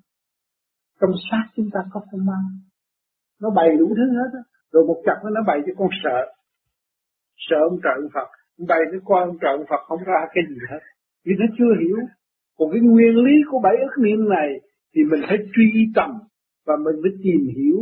Trong 1.00 1.10
xác 1.30 1.44
chúng 1.56 1.68
ta 1.72 1.80
có 1.92 2.00
con 2.12 2.26
mang. 2.26 2.48
Nó 3.40 3.50
bày 3.50 3.68
đủ 3.78 3.88
thứ 3.88 4.06
hết 4.18 4.30
á. 4.32 4.42
Rồi 4.72 4.84
một 4.86 5.02
chặt 5.06 5.20
nó 5.24 5.40
bày 5.46 5.58
cho 5.66 5.72
con 5.78 5.88
sợ. 6.04 6.32
Sợ 7.36 7.56
ông 7.70 7.78
trời 7.82 7.92
ông 8.02 8.10
Phật. 8.14 8.28
Bày 8.68 8.78
nó 8.92 8.98
qua 9.04 9.20
ông 9.20 9.38
trời 9.40 9.52
ông 9.52 9.66
Phật 9.70 9.82
không 9.86 10.02
ra 10.04 10.20
cái 10.34 10.44
gì 10.48 10.56
hết. 10.70 10.80
Vì 11.24 11.32
nó 11.38 11.46
chưa 11.58 11.72
hiểu. 11.80 11.96
Còn 12.58 12.68
cái 12.72 12.80
nguyên 12.80 13.16
lý 13.16 13.32
của 13.50 13.60
bảy 13.62 13.76
ức 13.76 14.02
niệm 14.02 14.28
này 14.28 14.48
thì 14.94 15.02
mình 15.10 15.20
phải 15.28 15.38
truy 15.54 15.92
tầm 15.94 16.10
và 16.66 16.74
mình 16.84 16.96
phải 17.02 17.12
tìm 17.22 17.54
hiểu 17.56 17.78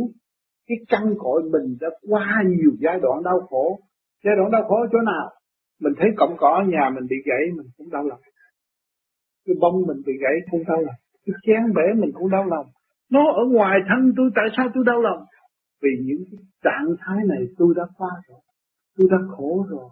cái 0.67 0.77
căn 0.87 1.13
cội 1.17 1.43
mình 1.43 1.77
đã 1.81 1.87
qua 2.09 2.43
nhiều 2.45 2.71
giai 2.79 2.99
đoạn 3.01 3.23
đau 3.23 3.39
khổ 3.49 3.79
giai 4.23 4.35
đoạn 4.37 4.51
đau 4.51 4.63
khổ 4.67 4.75
ở 4.75 4.87
chỗ 4.91 4.99
nào? 5.01 5.27
Mình 5.81 5.93
thấy 5.97 6.09
cọng 6.17 6.35
cỏ 6.37 6.49
ở 6.61 6.63
nhà 6.73 6.89
mình 6.95 7.05
bị 7.09 7.15
gãy 7.25 7.43
mình 7.57 7.67
cũng 7.77 7.89
đau 7.89 8.03
lòng. 8.03 8.19
Cái 9.45 9.55
bông 9.59 9.87
mình 9.87 9.97
bị 10.05 10.13
gãy 10.23 10.35
cũng 10.51 10.63
đau 10.67 10.81
lòng. 10.81 10.99
Cái 11.25 11.33
chén 11.45 11.73
bể 11.75 12.01
mình 12.01 12.11
cũng 12.13 12.29
đau 12.29 12.45
lòng. 12.45 12.67
Nó 13.11 13.31
ở 13.31 13.43
ngoài 13.51 13.79
thân 13.89 14.13
tôi 14.17 14.29
tại 14.35 14.45
sao 14.57 14.67
tôi 14.73 14.83
đau 14.87 15.01
lòng? 15.01 15.21
Vì 15.81 15.89
những 16.05 16.23
cái 16.31 16.39
trạng 16.63 16.95
thái 16.99 17.17
này 17.25 17.41
tôi 17.57 17.73
đã 17.77 17.83
qua 17.97 18.09
rồi. 18.27 18.39
Tôi 18.97 19.07
đã 19.11 19.17
khổ 19.29 19.65
rồi. 19.69 19.89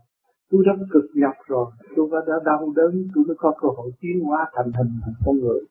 Tôi 0.51 0.63
đã 0.67 0.73
cực 0.91 1.05
nhọc 1.15 1.36
rồi. 1.47 1.71
Tôi 1.95 2.09
đã, 2.11 2.17
đã 2.28 2.34
đau 2.45 2.73
đớn. 2.76 3.07
Tôi 3.15 3.23
mới 3.28 3.36
có 3.39 3.53
cơ 3.61 3.67
hội 3.78 3.91
tiến 3.99 4.19
hóa 4.19 4.45
thành 4.55 4.71
hình 4.78 4.91
thành 5.05 5.13
con 5.26 5.36
người. 5.36 5.61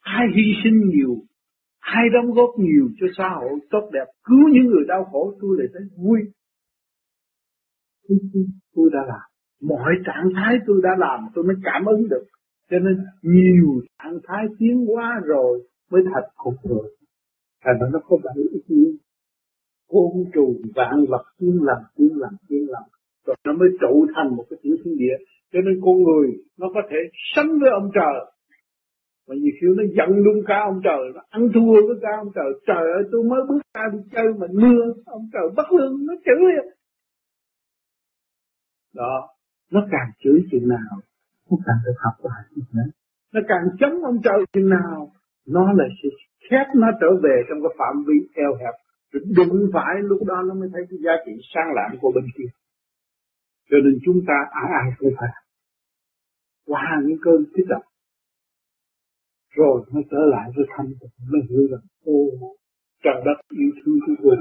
Ai 0.00 0.26
hy 0.36 0.42
sinh 0.64 0.88
nhiều? 0.88 1.16
Ai 1.78 2.04
đóng 2.14 2.34
góp 2.34 2.50
nhiều 2.58 2.88
cho 3.00 3.06
xã 3.18 3.28
hội 3.28 3.58
tốt 3.70 3.90
đẹp? 3.92 4.04
Cứu 4.24 4.48
những 4.52 4.66
người 4.66 4.84
đau 4.88 5.04
khổ 5.04 5.32
tôi 5.40 5.56
lại 5.58 5.68
thấy 5.72 5.82
vui 5.96 6.20
tôi 8.74 8.90
đã 8.92 9.00
làm. 9.08 9.26
Mọi 9.62 9.92
trạng 10.06 10.30
thái 10.34 10.54
tôi 10.66 10.80
đã 10.82 10.90
làm, 10.98 11.28
tôi 11.34 11.44
mới 11.44 11.56
cảm 11.64 11.84
ứng 11.86 12.08
được. 12.08 12.24
Cho 12.70 12.78
nên 12.78 12.96
nhiều 13.22 13.80
trạng 13.98 14.18
thái 14.26 14.44
tiến 14.58 14.86
hóa 14.86 15.20
rồi 15.24 15.62
mới 15.90 16.02
thật 16.14 16.26
phục 16.44 16.54
rồi 16.70 16.98
thành 17.64 17.76
ra 17.80 17.86
nó 17.92 18.00
có 18.08 18.16
bảy 18.24 18.34
ý 18.52 18.60
nghĩa 18.68 18.90
côn 19.88 20.12
trùng, 20.34 20.56
vạn 20.74 21.04
vật 21.08 21.24
tiến 21.38 21.58
làm 21.62 21.82
tiến 21.96 22.12
làm 22.16 22.32
tiến 22.48 22.64
làm. 22.68 22.82
Rồi 23.26 23.36
nó 23.46 23.52
mới 23.52 23.68
trụ 23.80 24.06
thành 24.14 24.36
một 24.36 24.44
cái 24.50 24.58
tiểu 24.62 24.76
thiên 24.84 24.96
địa. 24.98 25.16
Cho 25.52 25.60
nên 25.64 25.80
con 25.84 25.96
người 26.02 26.28
nó 26.58 26.66
có 26.74 26.80
thể 26.90 26.96
sánh 27.34 27.58
với 27.60 27.70
ông 27.70 27.90
trời. 27.94 28.16
Mà 29.28 29.34
nhiều 29.34 29.52
khi 29.60 29.66
nó 29.76 29.82
giận 29.96 30.16
luôn 30.24 30.36
cả 30.46 30.58
ông 30.70 30.80
trời, 30.84 31.02
nó 31.14 31.20
ăn 31.30 31.48
thua 31.54 31.72
với 31.86 31.96
cả 32.02 32.08
ông 32.18 32.32
trời. 32.34 32.50
Trời 32.66 32.84
ơi, 32.96 33.02
tôi 33.12 33.22
mới 33.30 33.40
bước 33.48 33.60
ra 33.74 33.84
đi 33.92 33.98
chơi 34.12 34.28
mà 34.40 34.46
lừa 34.50 34.94
ông 35.06 35.28
trời 35.32 35.46
bắt 35.56 35.72
lương, 35.72 36.06
nó 36.06 36.14
chửi 36.24 36.52
đó. 38.94 39.28
Nó 39.72 39.86
càng 39.90 40.10
chửi 40.18 40.40
chừng 40.50 40.68
nào, 40.68 41.00
nó 41.50 41.56
càng 41.66 41.76
được 41.84 41.94
học 41.98 42.14
lại 42.22 42.42
nữa 42.74 42.82
nó 43.32 43.40
càng 43.48 43.64
chống 43.80 44.04
ông 44.04 44.18
trời 44.24 44.44
chừng 44.52 44.68
nào, 44.68 45.12
nó 45.46 45.72
là 45.72 45.84
sự 46.02 46.08
khép 46.50 46.66
nó 46.74 46.86
trở 47.00 47.06
về 47.22 47.42
trong 47.48 47.58
cái 47.62 47.72
phạm 47.78 48.04
vi 48.06 48.14
eo 48.34 48.54
hẹp. 48.60 48.74
Rồi 49.36 49.70
phải 49.72 49.94
lúc 50.02 50.18
đó 50.26 50.42
nó 50.48 50.54
mới 50.54 50.68
thấy 50.72 50.82
cái 50.90 50.98
giá 51.04 51.12
trị 51.26 51.32
sang 51.54 51.74
lạng 51.74 51.98
của 52.00 52.12
bên 52.14 52.24
kia. 52.38 52.50
Cho 53.70 53.76
nên 53.84 53.98
chúng 54.04 54.20
ta 54.26 54.34
ai 54.50 54.70
ai 54.82 54.90
cũng 54.98 55.12
phải 55.20 55.28
qua 56.66 57.00
những 57.04 57.18
cơn 57.22 57.44
kích 57.54 57.66
động. 57.68 57.82
Rồi 59.54 59.82
nó 59.92 60.00
trở 60.10 60.18
lại 60.30 60.50
với 60.56 60.66
thanh 60.76 60.86
tịnh 61.00 61.10
mới 61.30 61.40
hiểu 61.50 61.68
rằng, 61.70 61.80
ô, 62.04 62.14
trời 63.04 63.22
đất, 63.24 63.38
yêu 63.48 63.70
thương 63.84 64.16
tôi 64.22 64.36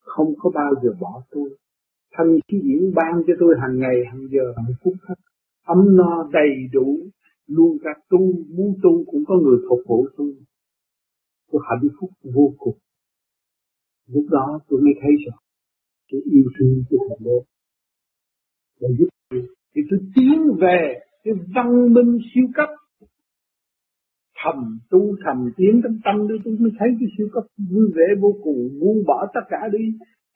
không 0.00 0.34
có 0.38 0.50
bao 0.54 0.72
giờ 0.82 0.90
bỏ 1.00 1.22
tôi 1.30 1.50
thanh 2.12 2.38
khí 2.48 2.60
diễn 2.64 2.94
ban 2.94 3.22
cho 3.26 3.34
tôi 3.40 3.54
hàng 3.60 3.78
ngày, 3.78 3.96
hàng 4.10 4.28
giờ, 4.30 4.44
hàng 4.56 4.74
phút 4.82 4.94
hết 5.08 5.14
ấm 5.66 5.96
no, 5.96 6.28
đầy 6.32 6.50
đủ, 6.72 6.98
luôn 7.46 7.78
cả 7.84 7.90
tu 8.10 8.18
muốn 8.56 8.74
tu 8.82 9.04
cũng 9.06 9.24
có 9.26 9.34
người 9.34 9.58
phục 9.68 9.78
vụ 9.88 10.06
tôi. 10.16 10.34
Tôi 11.52 11.62
hạnh 11.70 11.88
phúc 12.00 12.10
vô 12.34 12.54
cùng. 12.58 12.78
Lúc 14.08 14.24
đó 14.30 14.60
tôi 14.68 14.80
mới 14.80 14.92
thấy 15.02 15.10
rằng 15.26 15.38
tôi 16.12 16.20
yêu 16.24 16.44
thương 16.58 16.82
tôi 16.90 17.00
thành 17.08 17.24
đế 17.24 17.38
để 18.80 18.88
giúp 18.98 19.08
tôi. 19.30 19.42
Thì 19.74 19.82
tôi 19.90 20.00
tiến 20.14 20.56
về 20.60 21.00
cái 21.24 21.34
văn 21.54 21.92
minh 21.94 22.18
siêu 22.34 22.44
cấp. 22.54 22.68
Thầm 24.44 24.78
tu, 24.90 25.16
thầm 25.24 25.50
tiến 25.56 25.80
trong 25.84 25.98
tâm 26.04 26.16
tôi 26.28 26.38
tôi 26.44 26.56
mới 26.60 26.70
thấy 26.78 26.88
cái 27.00 27.08
siêu 27.18 27.28
cấp 27.32 27.44
vui 27.70 27.86
vẻ 27.94 28.04
vô 28.20 28.34
cùng, 28.42 28.78
buông 28.80 29.04
bỏ 29.06 29.26
tất 29.34 29.40
cả 29.48 29.68
đi. 29.72 29.84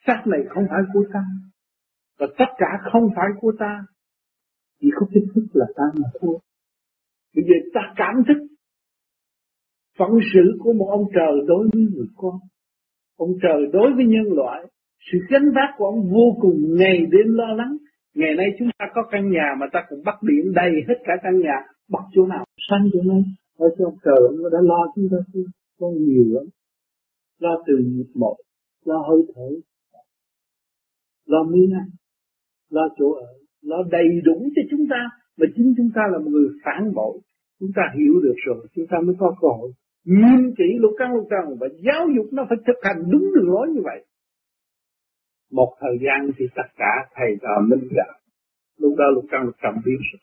Xác 0.07 0.23
này 0.27 0.41
không 0.49 0.65
phải 0.71 0.83
của 0.93 1.05
ta 1.13 1.21
và 2.19 2.27
tất 2.39 2.51
cả 2.59 2.67
không 2.93 3.09
phải 3.17 3.29
của 3.41 3.53
ta, 3.59 3.85
chỉ 4.81 4.89
có 4.95 5.07
kiến 5.15 5.25
thức 5.35 5.45
là 5.53 5.67
ta 5.77 5.83
mà 5.95 6.09
thôi. 6.21 6.39
Bây 7.35 7.45
giờ 7.45 7.55
ta 7.75 7.81
cảm 7.97 8.15
thức 8.29 8.47
phận 9.99 10.11
sự 10.35 10.59
của 10.59 10.73
một 10.73 10.89
ông 10.91 11.05
trời 11.15 11.35
đối 11.47 11.69
với 11.73 11.83
người 11.83 12.07
con. 12.17 12.35
Ông 13.17 13.31
trời 13.43 13.67
đối 13.73 13.93
với 13.97 14.05
nhân 14.05 14.33
loại, 14.33 14.67
sự 15.13 15.19
gánh 15.31 15.49
vác 15.55 15.71
của 15.77 15.87
ông 15.87 16.11
vô 16.13 16.37
cùng 16.41 16.77
ngày 16.79 16.99
đêm 16.99 17.35
lo 17.35 17.55
lắng. 17.55 17.77
Ngày 18.15 18.35
nay 18.37 18.47
chúng 18.59 18.69
ta 18.79 18.87
có 18.95 19.03
căn 19.11 19.31
nhà 19.31 19.49
mà 19.61 19.67
ta 19.73 19.81
cũng 19.89 20.03
bắt 20.05 20.15
điện 20.23 20.53
đầy 20.55 20.73
hết 20.89 20.95
cả 21.05 21.13
căn 21.23 21.41
nhà 21.41 21.57
bắt 21.89 22.05
chỗ 22.15 22.27
nào 22.27 22.45
xanh 22.71 22.89
chỗ 22.93 23.01
này. 23.03 23.23
Ở 23.59 23.67
cho 23.79 23.85
ông 23.85 23.99
trời 24.05 24.21
ông 24.29 24.53
đã 24.53 24.59
lo 24.63 24.87
chúng 24.95 25.09
ta 25.11 25.17
có 25.81 25.87
nhiều 25.89 26.25
lắm. 26.35 26.45
Lo 27.39 27.63
từ 27.67 27.75
nhịp 27.79 28.11
một, 28.15 28.37
lo 28.85 28.99
hơi 29.09 29.23
thở, 29.35 29.49
lo 31.27 31.43
miếng 31.43 31.73
ăn 31.73 31.89
lo 32.77 32.85
chỗ 32.99 33.09
ở 33.13 33.33
lo 33.63 33.77
đầy 33.91 34.09
đủ 34.25 34.37
cho 34.57 34.63
chúng 34.71 34.85
ta. 34.91 35.01
Mà 35.39 35.47
chính 35.57 35.75
chúng 35.77 35.91
ta 35.95 36.03
là 36.13 36.19
một 36.19 36.31
người 36.35 36.49
phản 36.65 36.95
bội. 36.95 37.15
Chúng 37.61 37.73
ta 37.77 37.83
hiểu 37.97 38.15
được 38.25 38.39
rồi 38.47 38.67
chúng 38.75 38.87
ta 38.91 38.97
mới 39.07 39.15
có 39.19 39.37
cơ 39.41 39.49
hội 39.59 39.71
nghiêm 40.05 40.55
trị 40.59 40.69
lục 40.83 40.93
căn 40.99 41.15
lục 41.15 41.27
trần. 41.31 41.45
Và 41.61 41.67
giáo 41.87 42.03
dục 42.17 42.27
nó 42.33 42.47
phải 42.49 42.59
thực 42.67 42.79
hành 42.83 42.99
đúng 43.13 43.27
đường 43.35 43.49
lối 43.55 43.67
như 43.75 43.81
vậy. 43.85 44.05
Một 45.53 45.71
thời 45.81 45.97
gian 46.05 46.31
thì 46.37 46.45
tất 46.57 46.69
cả 46.77 46.93
thầy 47.15 47.31
trò 47.43 47.55
minh 47.69 47.89
giả 47.97 48.09
lúc 48.79 48.95
đó 48.99 49.05
lục 49.15 49.25
căn 49.31 49.43
lục 49.45 49.55
trần 49.63 49.75
biến 49.85 49.99
rồi 50.13 50.21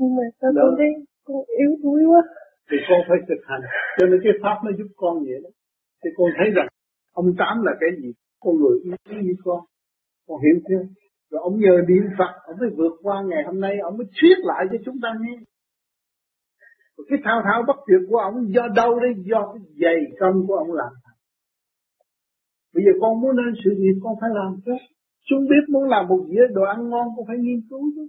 nhưng 0.00 0.16
mà 0.16 0.24
sao 0.40 0.50
con 0.56 0.74
thấy 0.78 0.90
con 1.24 1.40
yếu 1.60 1.70
đuối 1.82 2.00
quá? 2.10 2.22
Thì 2.70 2.76
con 2.88 3.00
phải 3.08 3.18
thực 3.28 3.40
hành. 3.48 3.62
Cho 3.98 4.06
nên 4.06 4.20
cái 4.24 4.32
pháp 4.42 4.56
nó 4.64 4.70
giúp 4.78 4.90
con 4.96 5.14
vậy 5.28 5.38
đó. 5.44 5.50
Thì 6.00 6.10
con 6.16 6.28
thấy 6.38 6.48
rằng 6.56 6.68
ông 7.12 7.28
tám 7.38 7.54
là 7.66 7.72
cái 7.80 7.90
gì? 8.02 8.10
Con 8.40 8.54
người 8.60 8.76
yếu 9.10 9.20
như 9.22 9.34
con. 9.44 9.60
Con 10.26 10.36
hiểu 10.44 10.56
chưa 10.68 10.82
rồi 11.30 11.40
ông 11.48 11.56
nhờ 11.58 11.74
niệm 11.88 12.04
Phật, 12.18 12.32
ông 12.48 12.56
mới 12.60 12.70
vượt 12.78 12.94
qua 13.02 13.16
ngày 13.28 13.42
hôm 13.46 13.60
nay, 13.60 13.74
ông 13.82 13.96
mới 13.98 14.06
thuyết 14.16 14.36
lại 14.42 14.62
cho 14.70 14.78
chúng 14.84 14.96
ta 15.02 15.08
nghe. 15.20 15.36
Cái 17.08 17.18
thao 17.24 17.42
thao 17.44 17.62
bất 17.68 17.76
tuyệt 17.86 18.00
của 18.08 18.16
ông 18.16 18.34
do 18.54 18.62
đâu 18.76 19.00
đấy 19.00 19.12
do 19.30 19.52
cái 19.52 19.62
dày 19.82 19.98
công 20.20 20.46
của 20.46 20.54
ông 20.54 20.72
làm. 20.72 20.92
Bây 22.74 22.82
giờ 22.84 22.92
con 23.00 23.20
muốn 23.20 23.36
nên 23.36 23.54
sự 23.64 23.70
nghiệp 23.78 23.96
con 24.02 24.14
phải 24.20 24.30
làm 24.38 24.50
chứ. 24.64 24.72
Chúng 25.28 25.42
biết 25.50 25.64
muốn 25.72 25.84
làm 25.88 26.08
một 26.08 26.22
dĩa 26.28 26.46
đồ 26.54 26.62
ăn 26.62 26.88
ngon, 26.90 27.06
con 27.16 27.26
phải 27.28 27.36
nghiên 27.38 27.60
cứu 27.70 27.82
chứ. 27.94 28.04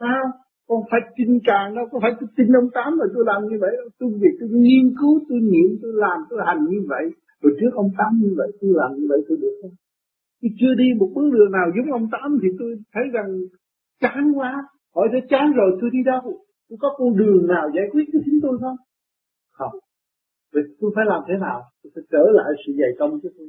Sao? 0.00 0.24
Con 0.68 0.80
phải 0.90 1.00
tin 1.16 1.38
càng 1.44 1.74
đâu, 1.74 1.84
con 1.90 2.00
phải 2.02 2.12
tin 2.36 2.48
ông 2.60 2.70
tám 2.74 2.90
rồi 2.98 3.08
tôi 3.14 3.24
làm 3.26 3.40
như 3.48 3.56
vậy 3.60 3.72
tôi 3.98 4.10
việc 4.22 4.34
tôi 4.40 4.48
nghiên 4.52 4.86
cứu, 5.00 5.20
tôi 5.28 5.40
niệm, 5.52 5.70
tôi 5.82 5.92
làm, 5.94 6.18
tôi 6.30 6.40
hành 6.46 6.60
như 6.70 6.80
vậy. 6.88 7.04
Rồi 7.42 7.52
trước 7.60 7.72
ông 7.74 7.90
tám 7.98 8.10
như 8.22 8.34
vậy, 8.38 8.48
tôi 8.60 8.70
làm 8.74 8.90
như 8.98 9.06
vậy 9.08 9.20
tôi 9.28 9.38
được 9.40 9.54
không? 9.62 9.74
Tôi 10.42 10.50
chưa 10.60 10.74
đi 10.82 10.88
một 10.98 11.10
bước 11.14 11.28
đường 11.32 11.52
nào 11.52 11.66
giống 11.76 11.92
ông 11.92 12.06
tám 12.12 12.38
thì 12.42 12.48
tôi 12.58 12.70
thấy 12.94 13.04
rằng 13.12 13.28
chán 14.00 14.32
quá. 14.38 14.52
Hỏi 14.94 15.08
tôi 15.12 15.22
chán 15.28 15.52
rồi 15.52 15.78
tôi 15.80 15.90
đi 15.92 15.98
đâu? 16.04 16.22
Tôi 16.68 16.76
có 16.80 16.88
con 16.98 17.16
đường 17.16 17.46
nào 17.46 17.70
giải 17.76 17.86
quyết 17.92 18.04
cho 18.12 18.18
chính 18.24 18.38
tôi 18.42 18.58
không? 18.60 18.76
Không. 19.52 19.74
Vậy 20.52 20.62
tôi 20.80 20.90
phải 20.94 21.04
làm 21.08 21.20
thế 21.28 21.34
nào? 21.40 21.60
Tôi 21.82 21.90
phải 21.94 22.04
trở 22.12 22.24
lại 22.32 22.50
sự 22.66 22.72
dày 22.80 22.92
công 22.98 23.20
cho 23.22 23.30
tôi. 23.38 23.48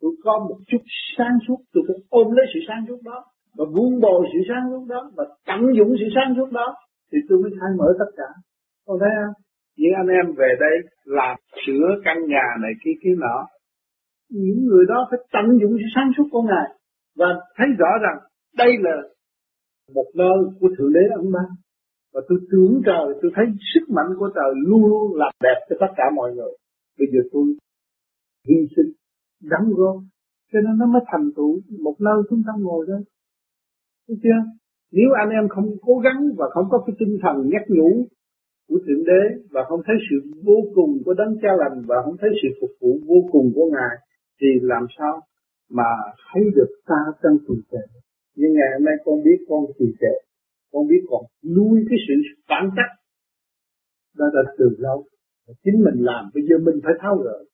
Tôi 0.00 0.12
có 0.24 0.38
một 0.48 0.58
chút 0.66 0.82
sáng 1.16 1.38
suốt. 1.48 1.58
Tôi 1.72 1.84
phải 1.88 1.96
ôm 2.08 2.26
lấy 2.36 2.46
sự 2.54 2.60
sáng 2.68 2.84
suốt 2.88 3.00
đó 3.04 3.24
và 3.56 3.64
vun 3.74 4.00
bồi 4.00 4.26
sự 4.32 4.40
sáng 4.48 4.64
suốt 4.70 4.84
đó 4.88 5.10
và 5.16 5.24
tận 5.46 5.60
dụng 5.76 5.94
sự 6.00 6.06
sáng 6.14 6.34
suốt 6.36 6.50
đó 6.52 6.74
thì 7.12 7.18
tôi 7.28 7.38
mới 7.42 7.50
khai 7.60 7.70
mở 7.78 7.88
tất 7.98 8.10
cả. 8.16 8.30
Còn 8.86 8.98
thấy 9.00 9.10
không? 9.18 9.34
Những 9.76 9.94
anh 9.96 10.08
em 10.18 10.26
về 10.36 10.50
đây 10.60 10.76
làm 11.04 11.36
sửa 11.66 11.86
căn 12.04 12.16
nhà 12.26 12.46
này 12.62 12.72
kia 12.84 12.96
kia 13.02 13.14
nọ 13.18 13.46
những 14.32 14.66
người 14.66 14.84
đó 14.88 15.08
phải 15.10 15.18
tận 15.32 15.58
dụng 15.60 15.72
sự 15.78 15.88
sáng 15.94 16.10
suốt 16.16 16.28
của 16.32 16.42
ngài 16.42 16.68
và 17.16 17.26
thấy 17.56 17.66
rõ 17.78 17.90
rằng 18.02 18.18
đây 18.56 18.72
là 18.80 18.94
một 19.94 20.06
nơi 20.14 20.36
của 20.60 20.68
thượng 20.78 20.92
đế 20.92 21.00
ân 21.16 21.32
ban. 21.32 21.48
Và 22.14 22.20
tôi 22.28 22.38
tưởng 22.50 22.82
trời, 22.86 23.06
tôi 23.22 23.30
thấy 23.34 23.44
sức 23.74 23.84
mạnh 23.94 24.10
của 24.18 24.30
trời 24.34 24.50
luôn 24.54 24.86
luôn 24.86 25.14
làm 25.14 25.32
đẹp 25.42 25.58
cho 25.70 25.76
tất 25.80 25.92
cả 25.96 26.04
mọi 26.14 26.34
người. 26.34 26.52
Bây 26.98 27.08
giờ 27.12 27.20
tôi 27.32 27.44
hy 28.48 28.56
sinh 28.76 28.92
đóng 29.50 29.68
góp 29.76 29.96
cho 30.52 30.60
nên 30.60 30.78
nó 30.78 30.86
mới 30.86 31.02
thành 31.12 31.30
tựu 31.36 31.60
một 31.82 31.96
nơi 32.00 32.22
chúng 32.30 32.42
ta 32.46 32.52
ngồi 32.58 32.86
đây. 32.88 33.00
Thấy 34.08 34.16
chưa? 34.22 34.40
Nếu 34.92 35.08
anh 35.20 35.30
em 35.30 35.48
không 35.48 35.68
cố 35.82 35.98
gắng 35.98 36.20
và 36.36 36.46
không 36.54 36.66
có 36.70 36.84
cái 36.86 36.96
tinh 36.98 37.18
thần 37.22 37.48
nhắc 37.52 37.62
nhủ 37.68 38.06
của 38.68 38.78
thượng 38.86 39.04
đế 39.04 39.22
và 39.50 39.60
không 39.68 39.80
thấy 39.86 39.96
sự 40.10 40.30
vô 40.44 40.58
cùng 40.74 41.02
của 41.04 41.14
đấng 41.14 41.36
cha 41.42 41.48
lành 41.58 41.82
và 41.86 41.96
không 42.04 42.16
thấy 42.20 42.30
sự 42.42 42.48
phục 42.60 42.70
vụ 42.80 42.98
vô 43.06 43.28
cùng 43.32 43.52
của 43.54 43.70
ngài 43.72 43.94
thì 44.40 44.46
làm 44.62 44.86
sao 44.98 45.20
mà 45.70 45.88
thấy 46.32 46.42
được 46.56 46.70
ta 46.86 47.00
trong 47.22 47.36
trì 47.48 47.54
trệ 47.70 47.84
nhưng 48.34 48.52
ngày 48.52 48.68
hôm 48.74 48.84
nay 48.84 48.94
con 49.04 49.22
biết 49.24 49.38
con 49.48 49.64
trì 49.78 49.86
trệ 50.00 50.14
con 50.72 50.86
biết 50.88 51.02
còn 51.10 51.22
nuôi 51.56 51.84
cái 51.88 51.98
sự 52.08 52.14
phản 52.48 52.70
tắc 52.76 53.02
đó 54.18 54.26
là 54.32 54.42
từ 54.58 54.76
lâu. 54.78 55.04
Chính 55.64 55.84
mình 55.84 56.04
làm, 56.04 56.30
bây 56.34 56.42
giờ 56.48 56.56
mình 56.62 56.80
phải 56.84 56.92
tháo 57.00 57.16
gỡ. 57.16 57.44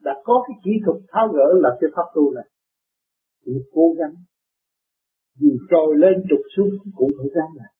Đã 0.00 0.12
có 0.24 0.44
cái 0.48 0.56
kỹ 0.64 0.70
thuật 0.84 0.96
tháo 1.08 1.28
gỡ 1.28 1.48
là 1.54 1.70
cái 1.80 1.90
pháp 1.96 2.06
tu 2.14 2.34
này. 2.34 2.48
Thì 3.46 3.52
cố 3.72 3.94
gắng 3.98 4.14
dù 5.40 5.50
trồi 5.70 5.96
lên 5.98 6.24
trục 6.30 6.40
xuống 6.56 6.70
cũng 6.94 7.10
phải 7.18 7.28
ra 7.34 7.46
lại 7.54 7.72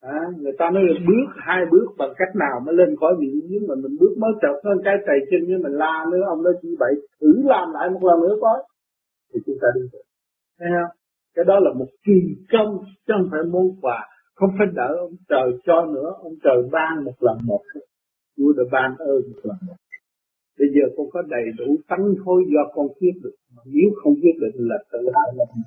à, 0.00 0.20
người 0.40 0.52
ta 0.58 0.70
nói 0.70 0.82
là 0.86 0.94
bước 1.08 1.28
hai 1.46 1.60
bước 1.70 1.86
bằng 1.98 2.12
cách 2.18 2.32
nào 2.36 2.60
mới 2.66 2.74
lên 2.74 2.96
khỏi 3.00 3.14
vị 3.20 3.32
nếu 3.50 3.60
mà 3.68 3.74
mình 3.82 3.96
bước 4.00 4.14
mới 4.18 4.30
chợt 4.42 4.56
hơn 4.64 4.78
cái 4.84 4.94
tay 5.06 5.16
chân 5.30 5.40
như 5.48 5.58
mình 5.62 5.72
la 5.72 6.04
nữa 6.12 6.22
ông 6.28 6.42
nói 6.42 6.52
chỉ 6.62 6.68
vậy 6.78 6.94
thử 7.20 7.32
làm 7.44 7.72
lại 7.72 7.90
một 7.90 8.04
lần 8.08 8.20
nữa 8.20 8.36
coi. 8.40 8.58
Thì 9.32 9.40
chúng 9.46 9.56
ta 9.62 9.68
đi 9.74 9.80
được 9.92 10.04
thấy 10.58 10.68
không? 10.76 10.96
Cái 11.34 11.44
đó 11.44 11.56
là 11.60 11.72
một 11.78 11.90
kỳ 12.06 12.18
công 12.52 12.78
chứ 13.06 13.12
không 13.16 13.28
phải 13.30 13.40
món 13.52 13.66
quà. 13.80 13.98
Không 14.34 14.50
phải 14.58 14.66
đợi 14.74 14.92
ông 14.98 15.14
trời 15.28 15.48
cho 15.66 15.86
nữa 15.94 16.10
ông 16.22 16.34
trời 16.44 16.62
ban 16.72 17.04
một 17.04 17.16
lần 17.20 17.38
một. 17.44 17.62
Chúa 18.36 18.52
đã 18.52 18.64
ban 18.72 18.90
ơn 18.98 19.20
một 19.32 19.40
lần 19.42 19.56
một. 19.66 19.78
Bây 20.58 20.68
giờ 20.74 20.94
con 20.96 21.06
có 21.10 21.22
đầy 21.22 21.44
đủ 21.58 21.76
tánh 21.88 22.14
thôi 22.24 22.44
do 22.52 22.72
con 22.74 22.86
quyết 23.00 23.14
được. 23.22 23.36
Mà 23.56 23.62
nếu 23.66 23.88
không 24.02 24.14
quyết 24.22 24.36
định 24.40 24.56
là 24.68 24.76
tự 24.92 24.98
hại 24.98 25.28
là 25.36 25.44
mình 25.54 25.64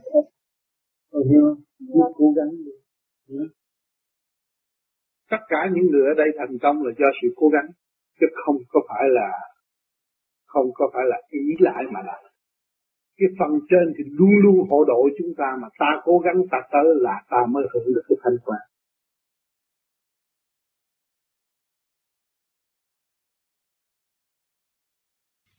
con 1.12 1.24
hiểu 1.30 1.42
không? 1.42 1.62
Cứ 1.80 2.14
cố 2.16 2.34
gắng 2.38 2.50
đi 2.66 2.72
tất 5.34 5.44
cả 5.52 5.62
những 5.74 5.88
người 5.92 6.06
ở 6.12 6.14
đây 6.22 6.30
thành 6.40 6.56
công 6.64 6.78
là 6.84 6.92
do 7.00 7.10
sự 7.22 7.28
cố 7.40 7.48
gắng, 7.56 7.70
chứ 8.20 8.26
không 8.46 8.58
có 8.74 8.80
phải 8.90 9.06
là, 9.18 9.30
không 10.46 10.68
có 10.74 10.86
phải 10.94 11.06
là 11.12 11.18
ý 11.30 11.46
lại 11.60 11.84
mà 11.94 12.00
là. 12.10 12.18
Cái 13.18 13.30
phần 13.40 13.52
trên 13.70 13.86
thì 13.96 14.04
luôn 14.18 14.34
luôn 14.44 14.58
hộ 14.70 14.80
độ 14.92 15.00
chúng 15.18 15.32
ta 15.38 15.50
mà 15.62 15.68
ta 15.80 15.90
cố 16.04 16.16
gắng, 16.26 16.38
ta 16.52 16.58
tới 16.72 16.88
là 17.06 17.16
ta 17.30 17.38
mới 17.54 17.64
hưởng 17.74 17.88
được 17.96 18.06
cái 18.10 18.18
thành 18.24 18.38
quả 18.46 18.60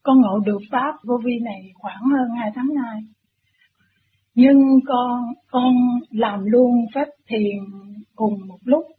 con 0.05 0.21
ngộ 0.21 0.39
được 0.47 0.59
pháp 0.73 0.93
vô 1.05 1.19
vi 1.25 1.39
này 1.45 1.61
khoảng 1.75 2.03
hơn 2.13 2.29
hai 2.41 2.51
tháng 2.55 2.75
nay. 2.75 3.01
Nhưng 4.35 4.59
con 4.87 5.23
con 5.51 5.75
làm 6.11 6.45
luôn 6.45 6.71
phép 6.95 7.07
thiền 7.29 7.59
cùng 8.15 8.49
một 8.49 8.59
lúc 8.65 8.94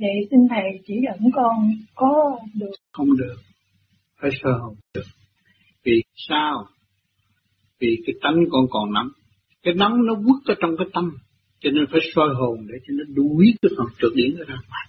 vậy 0.00 0.28
xin 0.30 0.40
thầy 0.50 0.80
chỉ 0.86 0.94
dẫn 1.04 1.30
con 1.34 1.56
có 1.94 2.38
được. 2.54 2.70
Không 2.92 3.16
được. 3.16 3.36
Phải 4.20 4.30
sơ 4.42 4.50
hồn 4.52 4.74
được. 4.94 5.04
Vì 5.84 6.02
sao? 6.28 6.66
Vì 7.80 7.96
cái 8.06 8.14
tánh 8.22 8.44
con 8.50 8.66
còn 8.70 8.92
nắm. 8.92 9.12
Cái 9.62 9.74
nắm 9.74 10.06
nó 10.06 10.14
quất 10.14 10.56
ở 10.56 10.60
trong 10.60 10.76
cái 10.76 10.86
tâm. 10.92 11.10
Cho 11.60 11.70
nên 11.70 11.84
phải 11.92 12.00
soi 12.14 12.28
hồn 12.34 12.66
để 12.68 12.74
cho 12.86 12.94
nó 12.98 13.04
đuổi 13.14 13.54
cái 13.62 13.70
phần 13.78 13.86
trượt 14.00 14.12
điển 14.14 14.36
ra 14.36 14.54
ngoài. 14.68 14.86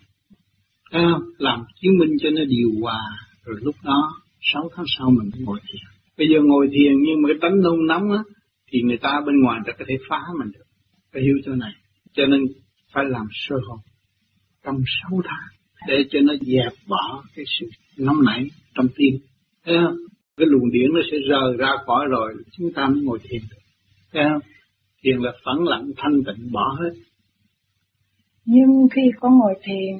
À, 0.91 1.19
làm 1.37 1.63
chứng 1.81 1.97
minh 1.97 2.11
cho 2.21 2.29
nó 2.29 2.41
điều 2.47 2.71
hòa. 2.81 3.01
Rồi 3.45 3.59
lúc 3.61 3.75
đó 3.83 4.11
sáu 4.53 4.69
tháng 4.75 4.85
sau 4.97 5.09
mình 5.09 5.29
ngồi 5.39 5.59
thiền. 5.67 5.81
Bây 6.17 6.27
giờ 6.27 6.39
ngồi 6.43 6.67
thiền 6.71 6.93
nhưng 7.01 7.21
mà 7.21 7.29
cái 7.29 7.37
tánh 7.41 7.61
nôn 7.61 7.87
nóng 7.87 8.11
á 8.11 8.23
thì 8.71 8.81
người 8.81 8.97
ta 8.97 9.21
bên 9.25 9.41
ngoài 9.41 9.59
ta 9.65 9.73
có 9.79 9.85
thể 9.87 9.97
phá 10.09 10.21
mình 10.39 10.51
được. 10.51 10.65
Phải 11.13 11.21
hiểu 11.21 11.35
chỗ 11.45 11.51
này. 11.55 11.71
Cho 12.13 12.25
nên 12.25 12.41
phải 12.93 13.05
làm 13.07 13.25
sơ 13.31 13.55
hồn 13.67 13.79
trong 14.63 14.75
sáu 15.01 15.21
tháng 15.23 15.49
để 15.87 15.95
cho 16.11 16.19
nó 16.23 16.33
dẹp 16.41 16.73
bỏ 16.87 17.23
cái 17.35 17.45
sự 17.59 17.69
nóng 17.97 18.17
nảy 18.25 18.47
trong 18.75 18.87
tim. 18.95 19.13
Thấy 19.65 19.75
không? 19.85 19.95
Cái 20.37 20.47
luồng 20.47 20.71
điển 20.71 20.89
nó 20.93 20.99
sẽ 21.11 21.17
rời 21.29 21.57
ra 21.57 21.67
khỏi 21.85 22.05
rồi 22.09 22.33
chúng 22.51 22.73
ta 22.73 22.87
mới 22.87 23.03
ngồi 23.03 23.19
thiền 23.23 23.41
được. 23.49 23.61
Thấy 24.13 24.23
không? 24.29 24.41
Thiền 25.03 25.17
là 25.17 25.31
phẳng 25.45 25.63
lặng 25.63 25.91
thanh 25.97 26.13
tịnh 26.25 26.51
bỏ 26.51 26.77
hết. 26.79 26.93
Nhưng 28.45 28.87
khi 28.95 29.01
con 29.19 29.37
ngồi 29.37 29.53
thiền 29.63 29.97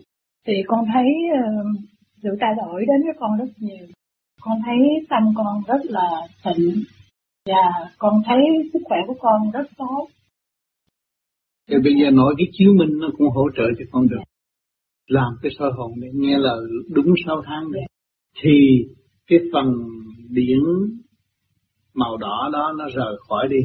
thì 0.48 0.54
con 0.68 0.86
thấy 0.94 1.06
uh, 1.34 1.80
sự 2.24 2.30
thay 2.42 2.50
đổi 2.58 2.82
đến 2.88 3.02
với 3.06 3.14
con 3.20 3.38
rất 3.38 3.54
nhiều. 3.58 3.88
Con 4.42 4.60
thấy 4.66 4.78
tâm 5.10 5.24
con 5.36 5.62
rất 5.68 5.82
là 5.84 6.10
tịnh 6.44 6.84
và 7.46 7.90
con 7.98 8.22
thấy 8.26 8.38
sức 8.74 8.80
khỏe 8.84 8.98
của 9.08 9.16
con 9.20 9.52
rất 9.52 9.70
tốt. 9.78 10.08
Thì 11.70 11.76
bây 11.84 11.94
giờ 11.94 12.12
nói 12.12 12.36
cái 12.38 12.48
chiếu 12.52 12.74
minh 12.74 13.00
nó 13.00 13.10
cũng 13.18 13.28
hỗ 13.30 13.50
trợ 13.58 13.64
cho 13.80 13.86
con 13.92 14.08
được. 14.08 14.24
Làm 15.12 15.34
cái 15.42 15.52
soi 15.60 15.72
hồn 15.78 15.92
để 16.02 16.08
nghe 16.14 16.38
lời 16.38 16.62
đúng 16.90 17.14
6 17.26 17.42
tháng 17.46 17.72
đấy. 17.72 17.84
Thì 18.42 18.52
cái 19.28 19.40
phần 19.54 19.66
điển 20.30 20.60
màu 21.94 22.18
đỏ 22.18 22.50
đó 22.54 22.74
nó 22.78 22.86
rời 22.96 23.18
khỏi 23.28 23.48
đi. 23.50 23.58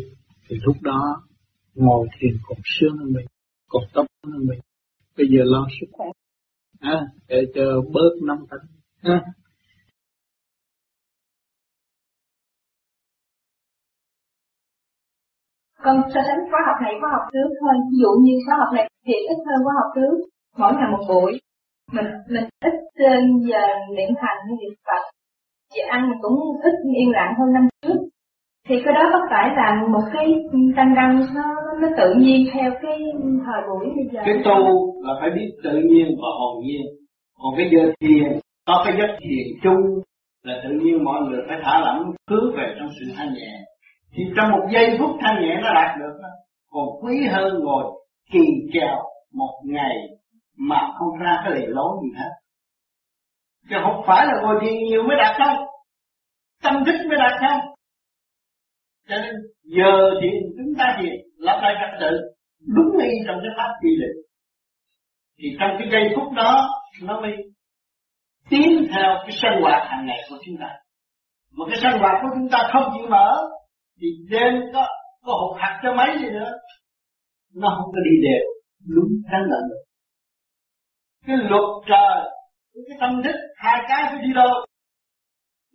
Thì 0.49 0.57
lúc 0.62 0.76
đó 0.82 1.01
ngồi 1.74 2.07
thiền 2.20 2.32
còn 2.49 2.59
sướng 2.64 2.97
hơn 2.99 3.12
mình, 3.12 3.26
còn 3.68 3.82
tốt 3.94 4.07
hơn 4.26 4.47
mình. 4.47 4.61
Bây 5.16 5.26
giờ 5.26 5.42
lo 5.44 5.66
sức 5.80 5.86
khỏe. 5.92 6.07
À, 6.80 7.01
để 7.28 7.47
cho 7.55 7.62
bớt 7.92 8.11
năm 8.22 8.38
tánh. 8.51 8.66
À, 9.03 9.24
Con 15.84 15.97
so 16.14 16.20
sánh 16.26 16.40
khóa 16.51 16.61
học 16.66 16.78
này 16.82 16.94
khóa 17.01 17.11
học 17.16 17.24
trước 17.32 17.49
thôi. 17.61 17.74
Ví 17.90 17.97
dụ 18.03 18.11
như 18.24 18.34
khóa 18.47 18.57
học 18.62 18.70
này 18.76 18.90
thì 19.07 19.14
ít 19.32 19.38
hơn 19.47 19.59
khóa 19.64 19.74
học 19.80 19.90
trước. 19.97 20.36
Mỗi 20.59 20.72
ngày 20.72 20.90
một 20.92 21.04
buổi. 21.09 21.40
Mình 21.92 22.07
mình 22.28 22.44
ít 22.64 22.74
trên 22.98 23.38
giờ 23.48 23.64
niệm 23.96 24.11
hành 24.16 24.38
hay 24.46 24.57
niệm 24.61 24.74
Phật. 24.86 25.02
Giờ 25.74 25.82
ăn 25.88 26.11
mình 26.11 26.18
cũng 26.22 26.38
ít 26.62 26.74
yên 26.96 27.11
lặng 27.11 27.34
hơn 27.38 27.52
năm 27.52 27.68
trước. 27.82 27.98
Thì 28.68 28.74
cái 28.84 28.94
đó 28.94 29.02
có 29.12 29.20
phải 29.30 29.48
là 29.57 29.82
một 29.92 30.04
cái 30.12 30.26
tăng 30.76 30.94
đăng 30.94 31.20
nó 31.34 31.54
nó 31.80 31.88
tự 31.96 32.14
nhiên 32.18 32.46
theo 32.54 32.70
cái 32.82 32.98
thời 33.46 33.61
buổi 33.68 33.86
bây 33.96 34.07
giờ. 34.12 34.20
Cái 34.24 34.38
tu 34.44 34.59
là 35.02 35.14
phải 35.20 35.30
biết 35.30 35.50
tự 35.64 35.70
nhiên 35.70 36.07
và 36.22 36.28
hồn 36.38 36.64
nhiên. 36.64 36.86
Còn 37.38 37.54
cái 37.57 37.70
giờ 37.72 37.92
thiền, 38.00 38.38
có 38.66 38.82
cái 38.84 38.94
giấc 38.98 39.16
thiền 39.20 39.46
chung 39.62 40.02
là 40.42 40.61
tự 40.64 40.70
nhiên 40.70 41.04
mọi 41.04 41.20
người 41.22 41.40
phải 41.48 41.59
thả 41.62 41.80
lỏng 41.80 42.12
hướng 42.30 42.57
về 42.57 42.74
trong 42.78 42.88
sự 43.00 43.12
thanh 43.16 43.34
nhẹ 43.34 43.52
thì 44.16 44.24
trong 44.36 44.50
một 44.50 44.66
giây 44.72 44.96
phút 44.98 45.11
thanh 45.20 45.42
nhẹ 45.42 45.61
nó 45.62 45.74
đạt 45.74 45.98
được 45.98 46.18
đó. 46.22 46.28
còn 46.70 46.84
quý 47.02 47.26
hơn 47.30 47.61
ngồi 47.64 47.84
kỳ 48.32 48.44
kèo 48.72 48.96
một 49.34 49.54
ngày 49.64 49.96
mà 50.57 50.80
không 50.98 51.18
ra 51.18 51.40
cái 51.44 51.52
lề 51.54 51.66
lối 51.66 51.96
gì 52.02 52.11
hết. 52.18 52.30
Chứ 53.70 53.76
không 53.82 54.04
phải 54.07 54.26
là 54.26 54.32
ngồi 54.42 54.54
thiền 54.62 54.74
nhiều 54.88 55.02
mới 55.02 55.16
đạt 55.16 55.36
đâu, 55.38 55.66
tâm 56.62 56.84
thức 56.86 57.07
mới 57.09 57.18
đạt 57.18 57.42
đâu, 57.42 57.76
cho 59.09 59.16
nên 59.16 59.34
giờ 59.62 59.92
thì 60.20 60.28
chúng 60.57 60.74
ta 60.78 60.98
thì 61.00 61.09
lập 61.38 61.61
lại 61.62 61.74
trật 61.80 62.00
tự 62.00 62.16
đúng 62.74 63.02
y 63.02 63.11
trong 63.26 63.36
cái 63.42 63.50
pháp 63.57 63.72
quy 63.82 63.90
định. 63.90 64.16
Thì 65.38 65.57
trong 65.61 65.70
cái 65.78 65.88
giây 65.92 66.02
phút 66.16 66.32
đó 66.32 66.68
nó 67.02 67.20
mới 67.20 67.32
tiến 68.50 68.86
theo 68.92 69.14
cái 69.22 69.32
sinh 69.42 69.62
hoạt 69.62 69.88
hàng 69.90 70.07
ngày 70.07 70.18
của 70.30 70.36
chúng 70.44 70.57
ta. 70.61 70.70
Mà 71.52 71.64
cái 71.70 71.78
sinh 71.82 72.00
hoạt 72.00 72.14
của 72.22 72.28
chúng 72.34 72.48
ta 72.52 72.59
không 72.72 72.92
chịu 72.94 73.07
mở 73.11 73.48
thì 74.00 74.09
đêm 74.30 74.52
có 74.74 74.86
có 75.24 75.32
hụt 75.32 75.61
hạt 75.61 75.80
cho 75.82 75.94
mấy 75.94 76.18
gì 76.18 76.30
nữa 76.30 76.52
nó 77.54 77.68
không 77.76 77.92
có 77.94 78.00
đi 78.04 78.16
đều. 78.22 78.44
Đúng 78.94 79.11
đắn 79.32 79.42
là 79.50 79.57
được 79.68 79.82
cái 81.26 81.36
luật 81.36 81.64
trời 81.88 82.36
cái 82.88 82.98
tâm 83.00 83.22
thức 83.24 83.36
hai 83.56 83.80
cái 83.88 84.02
phải 84.10 84.18
đi 84.22 84.32
đâu? 84.34 84.48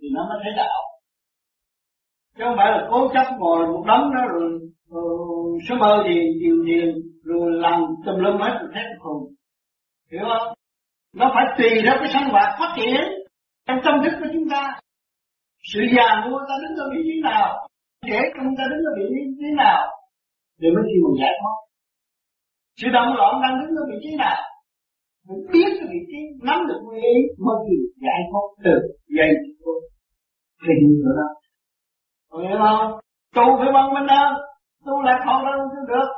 Thì 0.01 0.07
nó 0.13 0.25
mới 0.29 0.37
thấy 0.43 0.53
đạo. 0.57 0.81
Chứ 2.37 2.43
không 2.45 2.57
phải 2.57 2.71
là 2.71 2.87
cố 2.91 3.07
chấp 3.13 3.25
ngồi 3.39 3.67
một 3.67 3.83
đống 3.87 4.11
đó 4.15 4.21
rồi, 4.29 4.59
ờ, 4.91 5.01
số 5.69 5.75
mơ 5.75 6.03
gì 6.07 6.19
điều 6.41 6.55
thiền 6.67 6.95
rồi 7.23 7.51
làm 7.51 7.81
tùm 8.05 8.15
lum 8.15 8.37
hết 8.41 8.57
rồi 8.61 8.69
thấy 8.73 8.83
khùng. 8.99 9.33
Hiểu 10.11 10.21
không? 10.23 10.53
Nó 11.15 11.31
phải 11.35 11.45
tùy 11.57 11.69
theo 11.83 11.95
cái 11.99 12.09
sinh 12.13 12.29
hoạt 12.31 12.59
phát 12.59 12.73
triển 12.77 13.01
trong 13.67 13.77
tâm 13.85 13.93
thức 14.03 14.17
của 14.19 14.29
chúng 14.33 14.49
ta. 14.51 14.79
Sự 15.73 15.79
già 15.95 16.07
của 16.23 16.39
ta 16.49 16.55
đứng 16.61 16.77
ở 16.77 16.89
vị 16.93 17.01
trí 17.03 17.21
nào? 17.23 17.67
Để 18.05 18.19
chúng 18.35 18.53
ta 18.57 18.63
đứng 18.69 18.83
ở 18.85 18.91
vị 18.97 19.05
trí 19.39 19.47
nào? 19.57 19.87
Để 20.57 20.69
mới 20.75 20.83
chịu 20.89 21.05
giải 21.19 21.33
thoát. 21.41 21.57
Sự 22.77 22.87
động 22.93 23.13
loạn 23.17 23.41
đang 23.41 23.59
đứng 23.61 23.75
ở 23.77 23.83
vị 23.89 23.97
trí 24.03 24.15
nào? 24.15 24.50
Mình 25.27 25.41
biết 25.53 25.69
cái 25.77 25.87
vị 25.91 25.99
trí 26.09 26.19
nắm 26.47 26.59
được 26.67 26.79
nguyên 26.83 27.01
lý 27.05 27.15
mới 27.45 27.55
chịu 27.65 27.83
giải 28.05 28.21
thoát 28.29 28.47
từ 28.63 28.75
dây 29.17 29.31
phút 29.65 29.81
cái 30.63 30.75
nữa 31.03 31.13
đó. 31.19 31.29
Có 32.29 32.39
hiểu 32.39 32.57
không? 32.65 32.91
Tu 33.35 33.45
phải 33.59 33.71
bằng 33.73 33.93
mình 33.93 34.07
đâu, 34.13 34.27
tu 34.85 35.01
lại 35.01 35.17
không 35.25 35.41
đâu 35.45 35.59
chứ 35.71 35.79
được. 35.91 36.09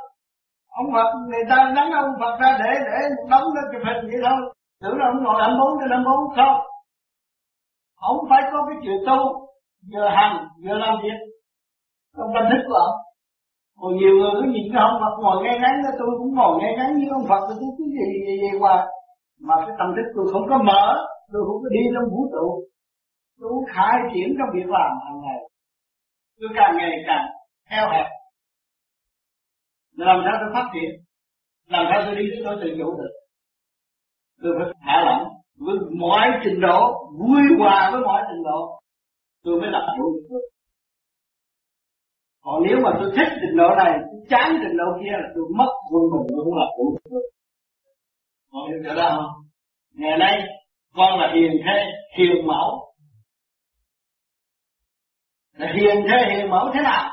Ông 0.79 0.87
Phật 0.93 1.09
người 1.29 1.45
ta 1.49 1.57
nắm 1.75 1.87
ông 2.03 2.11
Phật 2.19 2.33
ra 2.41 2.57
để 2.61 2.71
để 2.87 2.99
đóng 3.31 3.47
nó 3.55 3.61
chụp 3.71 3.81
hình 3.87 4.01
vậy 4.11 4.19
thôi. 4.25 4.39
Tưởng 4.81 4.97
là 4.99 5.05
ông 5.11 5.23
ngồi 5.23 5.37
làm 5.41 5.51
bốn 5.59 5.71
cho 5.79 5.87
năm 5.89 6.03
bốn 6.07 6.35
không. 6.35 6.57
Ông 7.95 8.17
phải 8.29 8.41
có 8.51 8.59
cái 8.67 8.77
chuyện 8.83 8.99
tu 9.07 9.19
vừa 9.91 10.07
hành 10.17 10.35
vừa 10.63 10.77
làm 10.83 10.95
việc. 11.03 11.19
Trong 12.17 12.29
tâm 12.35 12.43
thức 12.49 12.61
của 12.67 12.77
ông 12.87 12.95
còn 13.79 13.91
nhiều 13.99 14.13
người 14.17 14.31
cứ 14.37 14.45
nhìn 14.53 14.65
cái 14.73 14.81
ông 14.89 14.97
Phật 15.01 15.13
ngồi 15.21 15.37
ngay 15.43 15.55
ngắn 15.61 15.75
đó, 15.83 15.91
tôi 15.99 16.09
cũng 16.19 16.31
ngồi 16.37 16.53
ngay 16.59 16.73
ngắn 16.77 16.89
như 16.97 17.07
ông 17.17 17.25
Phật, 17.29 17.41
tôi 17.47 17.55
cứ 17.77 17.85
gì 17.95 18.05
gì 18.25 18.33
gì 18.41 18.51
qua 18.59 18.75
mà 19.47 19.55
cái 19.65 19.75
tâm 19.79 19.87
thức 19.95 20.07
tôi 20.15 20.25
không 20.33 20.45
có 20.49 20.57
mở, 20.69 20.83
tôi 21.31 21.41
không 21.47 21.59
có 21.63 21.69
đi 21.75 21.83
trong 21.93 22.07
vũ 22.13 22.21
trụ. 22.33 22.47
Tôi 23.39 23.49
cũng 23.51 23.65
khai 23.73 23.95
triển 24.13 24.27
trong 24.37 24.49
việc 24.55 24.69
làm 24.77 24.91
hàng 25.05 25.19
ngày. 25.23 25.39
Tôi 26.39 26.49
càng 26.55 26.77
ngày 26.77 26.91
càng 27.07 27.25
eo 27.69 27.89
hẹp. 27.93 28.07
Làm 29.97 30.17
sao 30.25 30.33
tôi 30.41 30.49
phát 30.53 30.67
triển? 30.73 30.91
Làm 31.67 31.85
sao 31.89 32.01
tôi 32.05 32.15
đi 32.15 32.25
tới 32.31 32.41
tôi 32.45 32.55
tự 32.61 32.69
chủ 32.77 32.97
được? 32.99 33.13
Tôi 34.41 34.51
phải 34.57 34.73
hạ 34.79 35.03
lỏng 35.05 35.27
với 35.59 35.75
mọi 35.99 36.27
trình 36.43 36.59
độ, 36.61 36.79
vui 37.19 37.41
hòa 37.59 37.89
với 37.91 38.01
mọi 38.01 38.21
trình 38.29 38.43
độ. 38.43 38.79
Tôi 39.43 39.61
mới 39.61 39.71
làm 39.71 39.83
chủ 39.97 40.03
được 40.29 40.52
còn 42.43 42.63
nếu 42.63 42.77
mà 42.83 42.89
tôi 42.99 43.11
thích 43.15 43.37
trình 43.41 43.57
độ 43.57 43.69
này, 43.77 43.99
tôi 44.11 44.21
chán 44.29 44.57
trình 44.61 44.77
độ 44.77 44.85
kia 44.99 45.11
là 45.11 45.27
tôi 45.35 45.43
mất 45.57 45.71
quân 45.91 46.03
mình, 46.11 46.27
tôi 46.29 46.45
không 46.45 46.57
làm 46.57 46.67
phụ 46.77 46.97
được. 47.11 47.21
Con 48.51 48.61
hiểu 48.69 48.79
chỗ 48.85 48.95
đó 48.95 49.09
không? 49.15 49.45
Ngày 49.93 50.17
nay, 50.17 50.41
con 50.95 51.19
là 51.19 51.33
hiền 51.35 51.51
thế, 51.65 51.91
hiền 52.17 52.47
mẫu. 52.47 52.93
Là 55.53 55.73
hiền 55.75 56.05
thế, 56.09 56.35
hiền 56.35 56.49
mẫu 56.49 56.71
thế 56.73 56.81
nào? 56.83 57.09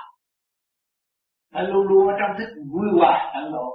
Phải 1.53 1.63
luôn 1.63 1.87
luôn 1.89 2.09
ở 2.09 2.15
trong 2.21 2.39
thức 2.39 2.55
vui 2.73 2.87
hòa 2.99 3.33
tận 3.35 3.53
độ. 3.53 3.75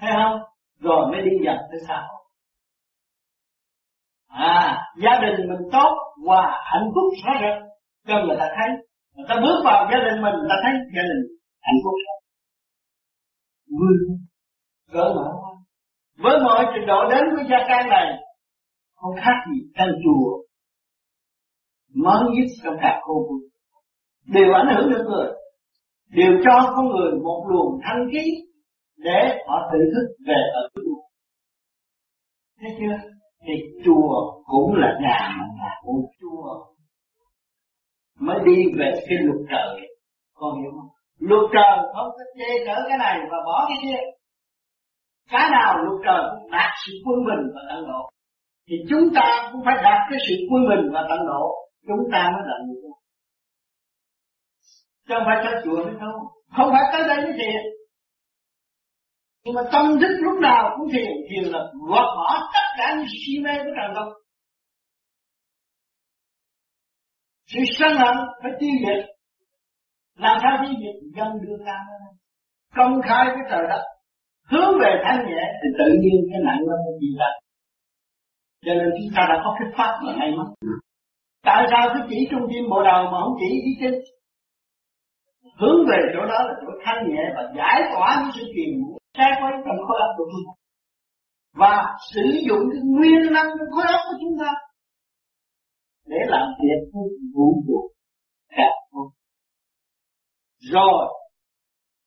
Thấy 0.00 0.10
không? 0.14 0.40
Rồi 0.80 1.06
mới 1.12 1.22
đi 1.22 1.30
dần 1.44 1.56
tới 1.70 1.80
xã 1.88 2.06
hội 2.08 2.24
à 4.34 4.78
gia 5.02 5.20
đình 5.20 5.48
mình 5.48 5.68
tốt 5.72 5.94
và 6.26 6.60
hạnh 6.72 6.90
phúc 6.94 7.12
rõ 7.24 7.32
rệt. 7.40 7.62
Cho 8.06 8.14
người 8.26 8.36
ta 8.38 8.48
thấy 8.56 8.68
người 9.14 9.26
ta 9.28 9.34
bước 9.44 9.58
vào 9.64 9.88
gia 9.90 9.98
đình 10.06 10.22
mình, 10.22 10.34
người 10.38 10.50
ta 10.50 10.56
thấy 10.62 10.72
gia 10.96 11.02
đình 11.10 11.22
hạnh 11.66 11.80
phúc 11.84 11.94
vui 13.78 13.96
cỡ 14.92 15.12
mở 15.16 15.30
với 16.18 16.40
mọi 16.44 16.66
trình 16.74 16.86
độ 16.86 17.10
đến 17.10 17.24
với 17.34 17.44
gia 17.50 17.58
can 17.68 17.88
này, 17.88 18.18
không 18.94 19.14
khác 19.16 19.36
gì 19.50 19.60
căn 19.74 19.88
chùa. 20.04 20.38
Mới 21.94 22.24
nhất 22.34 22.48
trong 22.64 22.74
cả 22.82 23.00
khu 23.02 23.14
vực. 23.28 23.50
Đều 24.26 24.52
ảnh 24.52 24.76
hưởng 24.76 24.90
được 24.90 25.04
người. 25.08 25.28
Đều 26.10 26.32
cho 26.44 26.72
con 26.76 26.88
người 26.88 27.12
một 27.24 27.46
luồng 27.48 27.80
thanh 27.84 28.06
khí 28.12 28.24
để 28.96 29.38
họ 29.46 29.70
tự 29.72 29.78
thức 29.94 30.14
về 30.26 30.40
ở 30.54 30.68
chùa. 30.74 31.00
Thấy 32.60 32.70
chưa? 32.78 33.10
Thì 33.46 33.52
chùa 33.84 34.42
cũng 34.44 34.74
là 34.74 34.98
nhà 35.02 35.36
mà 35.38 35.44
là 35.58 35.70
của 35.82 36.02
chùa 36.20 36.73
mới 38.20 38.38
đi 38.46 38.56
về 38.78 38.92
cái 39.08 39.18
luật 39.26 39.40
trời. 39.50 39.88
Con 40.34 40.62
hiểu 40.62 40.70
không? 40.76 40.88
Luật 41.18 41.44
trời 41.54 41.76
không 41.94 42.08
có 42.16 42.24
chê 42.38 42.66
cỡ 42.66 42.76
cái 42.88 42.98
này 42.98 43.18
và 43.30 43.38
bỏ 43.46 43.66
cái 43.68 43.76
kia. 43.82 44.00
Cái 45.30 45.50
nào 45.50 45.76
luật 45.84 46.00
trời 46.06 46.22
cũng 46.30 46.50
đạt 46.50 46.70
sự 46.86 46.92
quân 47.04 47.18
bình 47.28 47.44
và 47.54 47.60
tận 47.68 47.84
độ. 47.88 48.10
Thì 48.68 48.76
chúng 48.90 49.14
ta 49.14 49.48
cũng 49.52 49.62
phải 49.64 49.76
đạt 49.82 50.00
cái 50.10 50.18
sự 50.28 50.34
quân 50.50 50.62
bình 50.70 50.92
và 50.92 51.06
tận 51.08 51.18
độ. 51.26 51.44
Chúng 51.86 52.04
ta 52.12 52.30
mới 52.32 52.42
là 52.46 52.56
người 52.66 52.76
tu 52.82 52.94
chứ 55.08 55.14
không 55.14 55.24
phải 55.26 55.36
tới 55.44 55.62
chùa 55.64 55.84
mới 55.84 55.94
tu 56.00 56.12
không 56.56 56.68
phải 56.72 56.82
tới 56.92 57.08
đây 57.08 57.24
mới 57.24 57.32
thiền. 57.38 57.62
Nhưng 59.44 59.54
mà 59.54 59.62
tâm 59.72 60.00
thức 60.00 60.14
lúc 60.20 60.40
nào 60.40 60.76
cũng 60.76 60.88
thiền 60.92 61.10
thiền 61.30 61.44
là 61.52 61.58
gọt 61.88 62.06
bỏ 62.16 62.50
tất 62.54 62.66
cả 62.78 62.94
những 62.96 63.06
si 63.08 63.42
mê 63.44 63.58
của 63.58 63.70
trần 63.76 63.94
tục 63.94 64.23
sự 67.46 67.60
sân 67.78 67.92
hận 67.98 68.16
phải 68.42 68.52
tiêu 68.60 68.70
diệt. 68.80 69.04
Làm 70.18 70.38
sao 70.42 70.58
tiêu 70.62 70.74
diệt? 70.80 70.96
Dân 71.16 71.28
đưa 71.42 71.64
ra 71.66 71.78
công 72.76 73.02
khai 73.02 73.24
với 73.26 73.42
trời 73.50 73.62
đất. 73.68 73.82
Hướng 74.50 74.78
về 74.80 75.02
thanh 75.04 75.26
nhẹ 75.26 75.42
thì 75.60 75.68
tự 75.78 75.90
nhiên 76.00 76.18
cái 76.32 76.40
nặng 76.44 76.60
nó 76.68 76.76
mới 76.84 76.94
chịu 77.00 77.14
ra 77.18 77.30
cho 78.64 78.74
nên 78.74 78.88
chúng 78.98 79.10
ta 79.16 79.22
đã 79.30 79.36
có 79.44 79.56
cái 79.58 79.68
pháp 79.76 79.92
là 80.04 80.12
hay 80.18 80.30
mất 80.38 80.48
tại 81.44 81.66
sao 81.70 81.88
cứ 81.94 82.00
chỉ 82.10 82.28
trung 82.30 82.40
tâm 82.40 82.70
bộ 82.70 82.82
đầu 82.82 83.04
mà 83.04 83.18
không 83.22 83.36
chỉ 83.40 83.48
đi 83.64 83.72
trên 83.80 83.94
hướng 85.60 85.78
về 85.88 85.98
chỗ 86.14 86.20
đó 86.26 86.38
là 86.46 86.54
chỗ 86.60 86.68
thanh 86.84 87.08
nhẹ 87.08 87.24
và 87.36 87.42
giải 87.56 87.82
tỏa 87.92 88.08
những 88.20 88.32
sự 88.36 88.42
truyền 88.54 88.70
sai 89.16 89.30
quấy 89.40 89.52
trong 89.64 89.78
khối 89.86 89.98
óc 90.06 90.10
của 90.16 90.24
chúng 90.32 90.44
ta. 90.46 90.52
Và 91.60 91.84
sử 92.14 92.22
dụng 92.46 92.62
cái 92.72 92.80
nguyên 92.84 93.32
năng 93.32 93.46
trong 93.58 93.70
khối 93.74 93.86
óc 93.86 94.00
của 94.08 94.16
chúng 94.20 94.38
ta 94.40 94.52
để 96.06 96.16
làm 96.26 96.48
việc 96.62 97.00
vũ 97.34 97.62
trụ 97.66 97.90
cả 98.48 98.68
rồi 100.72 101.14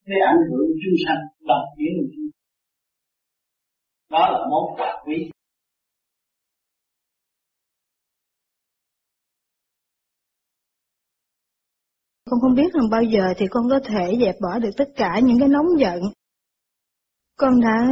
để 0.05 0.15
ảnh 0.27 0.41
hưởng 0.49 0.67
chúng 0.83 0.97
sanh 1.05 1.21
bằng 1.47 1.65
kiến 1.77 1.87
của 1.97 2.07
chúng 2.15 2.27
đó 4.09 4.29
là 4.31 4.39
món 4.51 4.77
quà 4.77 5.03
quý. 5.05 5.29
Con 12.29 12.39
không 12.41 12.55
biết 12.55 12.73
rằng 12.73 12.89
bao 12.91 13.03
giờ 13.03 13.33
thì 13.37 13.45
con 13.49 13.63
có 13.69 13.79
thể 13.85 14.17
dẹp 14.21 14.35
bỏ 14.41 14.59
được 14.59 14.69
tất 14.77 14.87
cả 14.95 15.19
những 15.23 15.39
cái 15.39 15.47
nóng 15.47 15.65
giận. 15.79 16.01
Con 17.37 17.61
đã 17.61 17.87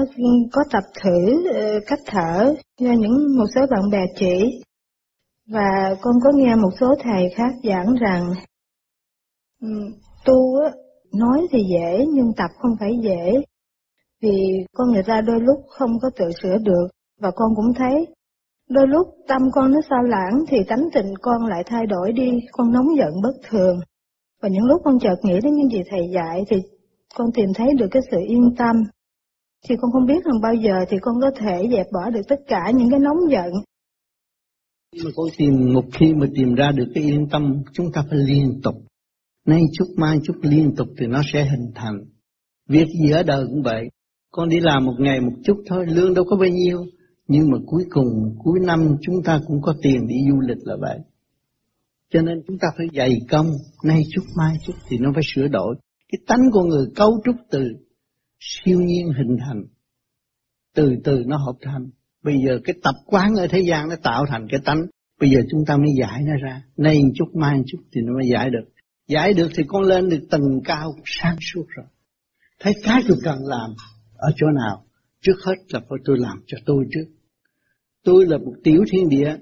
có 0.51 0.61
tập 0.71 0.83
thử 1.03 1.47
ờ, 1.53 1.79
cách 1.87 1.99
thở 2.05 2.53
do 2.79 2.91
những 2.91 3.37
một 3.37 3.45
số 3.55 3.61
bạn 3.71 3.89
bè 3.91 3.99
chỉ 4.15 4.61
và 5.49 5.95
con 6.01 6.15
có 6.23 6.31
nghe 6.35 6.55
một 6.55 6.69
số 6.79 6.95
thầy 7.03 7.29
khác 7.35 7.53
giảng 7.63 7.95
rằng 7.95 8.33
ừ, 9.61 9.69
tu 10.25 10.55
nói 11.13 11.47
thì 11.51 11.59
dễ, 11.73 12.05
nhưng 12.13 12.31
tập 12.37 12.51
không 12.57 12.71
phải 12.79 12.91
dễ. 13.03 13.41
Vì 14.21 14.65
con 14.73 14.91
người 14.91 15.03
ta 15.03 15.21
đôi 15.21 15.39
lúc 15.41 15.57
không 15.69 15.99
có 16.01 16.09
tự 16.17 16.25
sửa 16.41 16.57
được. 16.57 16.87
Và 17.21 17.31
con 17.35 17.55
cũng 17.55 17.73
thấy, 17.77 18.07
đôi 18.69 18.87
lúc 18.87 19.07
tâm 19.27 19.41
con 19.53 19.71
nó 19.71 19.79
sao 19.89 20.03
lãng 20.03 20.43
thì 20.47 20.57
tánh 20.67 20.89
tình 20.93 21.13
con 21.21 21.45
lại 21.45 21.63
thay 21.65 21.85
đổi 21.85 22.11
đi, 22.11 22.31
con 22.51 22.71
nóng 22.71 22.97
giận 22.97 23.13
bất 23.23 23.35
thường. 23.49 23.79
Và 24.41 24.49
những 24.49 24.65
lúc 24.65 24.81
con 24.85 24.99
chợt 24.99 25.15
nghĩ 25.23 25.39
đến 25.43 25.55
những 25.55 25.69
gì 25.69 25.81
thầy 25.89 26.01
dạy 26.13 26.43
thì 26.49 26.57
con 27.15 27.27
tìm 27.33 27.49
thấy 27.55 27.67
được 27.77 27.87
cái 27.91 28.01
sự 28.11 28.17
yên 28.27 28.55
tâm. 28.57 28.75
Thì 29.69 29.75
con 29.81 29.91
không 29.91 30.05
biết 30.05 30.25
rằng 30.25 30.41
bao 30.41 30.53
giờ 30.53 30.85
thì 30.89 30.97
con 31.01 31.15
có 31.21 31.31
thể 31.39 31.67
dẹp 31.71 31.85
bỏ 31.93 32.09
được 32.09 32.21
tất 32.27 32.39
cả 32.47 32.71
những 32.75 32.89
cái 32.89 32.99
nóng 32.99 33.19
giận 33.29 33.51
mà 35.03 35.11
con 35.15 35.27
tìm, 35.37 35.73
một 35.73 35.85
khi 35.93 36.13
mà 36.13 36.27
tìm 36.35 36.55
ra 36.55 36.71
được 36.71 36.87
cái 36.95 37.03
yên 37.03 37.27
tâm, 37.31 37.63
chúng 37.73 37.91
ta 37.93 38.03
phải 38.09 38.19
liên 38.19 38.61
tục. 38.63 38.75
Nay 39.45 39.61
chút 39.73 39.85
mai 39.97 40.19
chút 40.23 40.33
liên 40.41 40.75
tục 40.75 40.87
thì 40.97 41.07
nó 41.07 41.21
sẽ 41.33 41.43
hình 41.43 41.71
thành. 41.75 41.97
Việc 42.69 42.87
gì 42.87 43.11
ở 43.11 43.23
đời 43.23 43.45
cũng 43.49 43.63
vậy. 43.63 43.83
Con 44.31 44.49
đi 44.49 44.59
làm 44.59 44.85
một 44.85 44.95
ngày 44.99 45.21
một 45.21 45.33
chút 45.43 45.63
thôi, 45.67 45.85
lương 45.87 46.13
đâu 46.13 46.25
có 46.25 46.35
bao 46.35 46.49
nhiêu. 46.49 46.85
Nhưng 47.27 47.51
mà 47.51 47.57
cuối 47.65 47.83
cùng, 47.89 48.35
cuối 48.43 48.59
năm 48.65 48.95
chúng 49.01 49.15
ta 49.25 49.39
cũng 49.47 49.61
có 49.61 49.75
tiền 49.81 50.07
đi 50.07 50.15
du 50.29 50.39
lịch 50.39 50.57
là 50.63 50.75
vậy. 50.81 50.99
Cho 52.13 52.21
nên 52.21 52.41
chúng 52.47 52.57
ta 52.57 52.67
phải 52.77 52.87
dày 52.93 53.11
công. 53.29 53.47
Nay 53.83 54.01
chút 54.11 54.23
mai 54.37 54.57
chút 54.65 54.73
thì 54.87 54.97
nó 54.97 55.11
phải 55.13 55.23
sửa 55.35 55.47
đổi. 55.47 55.75
Cái 56.11 56.19
tánh 56.27 56.51
của 56.51 56.63
người 56.63 56.85
cấu 56.95 57.11
trúc 57.25 57.35
từ 57.51 57.67
siêu 58.39 58.79
nhiên 58.81 59.07
hình 59.17 59.37
thành, 59.39 59.63
từ 60.75 60.95
từ 61.03 61.23
nó 61.25 61.37
hợp 61.37 61.55
thành 61.61 61.89
bây 62.25 62.35
giờ 62.45 62.59
cái 62.63 62.75
tập 62.83 62.95
quán 63.05 63.35
ở 63.35 63.47
thế 63.47 63.59
gian 63.59 63.89
nó 63.89 63.95
tạo 64.03 64.25
thành 64.29 64.47
cái 64.49 64.59
tánh. 64.65 64.85
Bây 65.19 65.29
giờ 65.29 65.39
chúng 65.49 65.65
ta 65.67 65.77
mới 65.77 65.89
giải 65.99 66.21
nó 66.25 66.33
ra. 66.43 66.61
Nay 66.77 67.01
chút 67.15 67.35
mai 67.35 67.61
chút 67.67 67.77
thì 67.91 68.01
nó 68.01 68.13
mới 68.13 68.29
giải 68.33 68.49
được. 68.49 68.69
Giải 69.07 69.33
được 69.33 69.47
thì 69.55 69.63
con 69.67 69.83
lên 69.83 70.09
được 70.09 70.27
tầng 70.29 70.61
cao 70.63 70.93
sáng 71.05 71.35
suốt 71.53 71.65
rồi. 71.67 71.85
Thấy 72.59 72.73
cái 72.83 73.01
tôi 73.07 73.17
cần 73.23 73.39
làm 73.43 73.69
ở 74.17 74.31
chỗ 74.35 74.47
nào? 74.47 74.85
Trước 75.21 75.35
hết 75.45 75.55
là 75.69 75.79
phải 75.79 75.99
tôi 76.05 76.17
làm 76.19 76.37
cho 76.47 76.57
tôi 76.65 76.85
trước. 76.91 77.05
Tôi 78.03 78.25
là 78.25 78.37
một 78.37 78.53
tiểu 78.63 78.83
thiên 78.91 79.09
địa. 79.09 79.37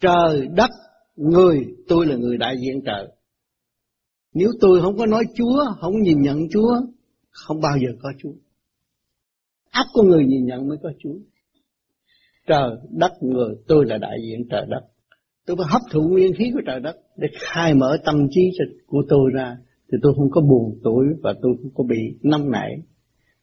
Trời 0.00 0.48
đất 0.56 0.70
người 1.16 1.58
tôi 1.88 2.06
là 2.06 2.16
người 2.16 2.36
đại 2.36 2.56
diện 2.60 2.82
trời. 2.86 3.08
Nếu 4.34 4.48
tôi 4.60 4.80
không 4.80 4.96
có 4.96 5.06
nói 5.06 5.24
Chúa, 5.36 5.64
không 5.80 6.02
nhìn 6.02 6.20
nhận 6.20 6.38
Chúa, 6.50 6.80
không 7.30 7.60
bao 7.60 7.76
giờ 7.78 7.88
có 8.02 8.12
Chúa. 8.18 8.32
Áp 9.70 9.86
con 9.94 10.08
người 10.08 10.24
nhìn 10.24 10.44
nhận 10.46 10.68
mới 10.68 10.78
có 10.82 10.92
Chúa. 10.98 11.14
Trời, 12.46 12.70
đất, 12.90 13.12
người, 13.20 13.54
tôi 13.68 13.86
là 13.86 13.98
đại 13.98 14.18
diện 14.22 14.48
trời 14.50 14.66
đất. 14.68 14.82
tôi 15.46 15.56
phải 15.56 15.66
hấp 15.70 15.82
thụ 15.92 16.00
nguyên 16.00 16.34
khí 16.38 16.50
của 16.54 16.60
trời 16.66 16.80
đất 16.80 16.96
để 17.16 17.28
khai 17.40 17.74
mở 17.74 17.98
tâm 18.04 18.26
trí 18.30 18.50
của 18.86 19.02
tôi 19.08 19.30
ra 19.34 19.56
thì 19.92 19.98
tôi 20.02 20.12
không 20.16 20.30
có 20.30 20.40
buồn 20.40 20.80
tuổi 20.84 21.06
và 21.22 21.34
tôi 21.42 21.52
không 21.62 21.70
có 21.74 21.84
bị 21.84 22.18
nông 22.22 22.50
nảy 22.50 22.70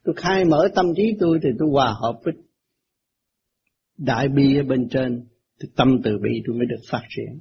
tôi 0.04 0.16
khai 0.18 0.46
mở 0.46 0.68
tâm 0.76 0.86
trí 0.96 1.04
tôi 1.20 1.40
thì 1.44 1.50
tôi 1.60 1.70
hòa 1.72 1.96
hợp 2.02 2.20
với 2.24 2.34
đại 3.98 4.30
bi 4.30 4.58
ở 4.58 4.64
bên 4.64 4.90
trên 4.90 5.26
thì 5.62 5.70
tâm 5.76 5.98
từ 6.04 6.18
bi 6.24 6.42
tôi 6.48 6.58
mới 6.58 6.66
được 6.66 6.82
phát 6.92 7.02
triển 7.10 7.40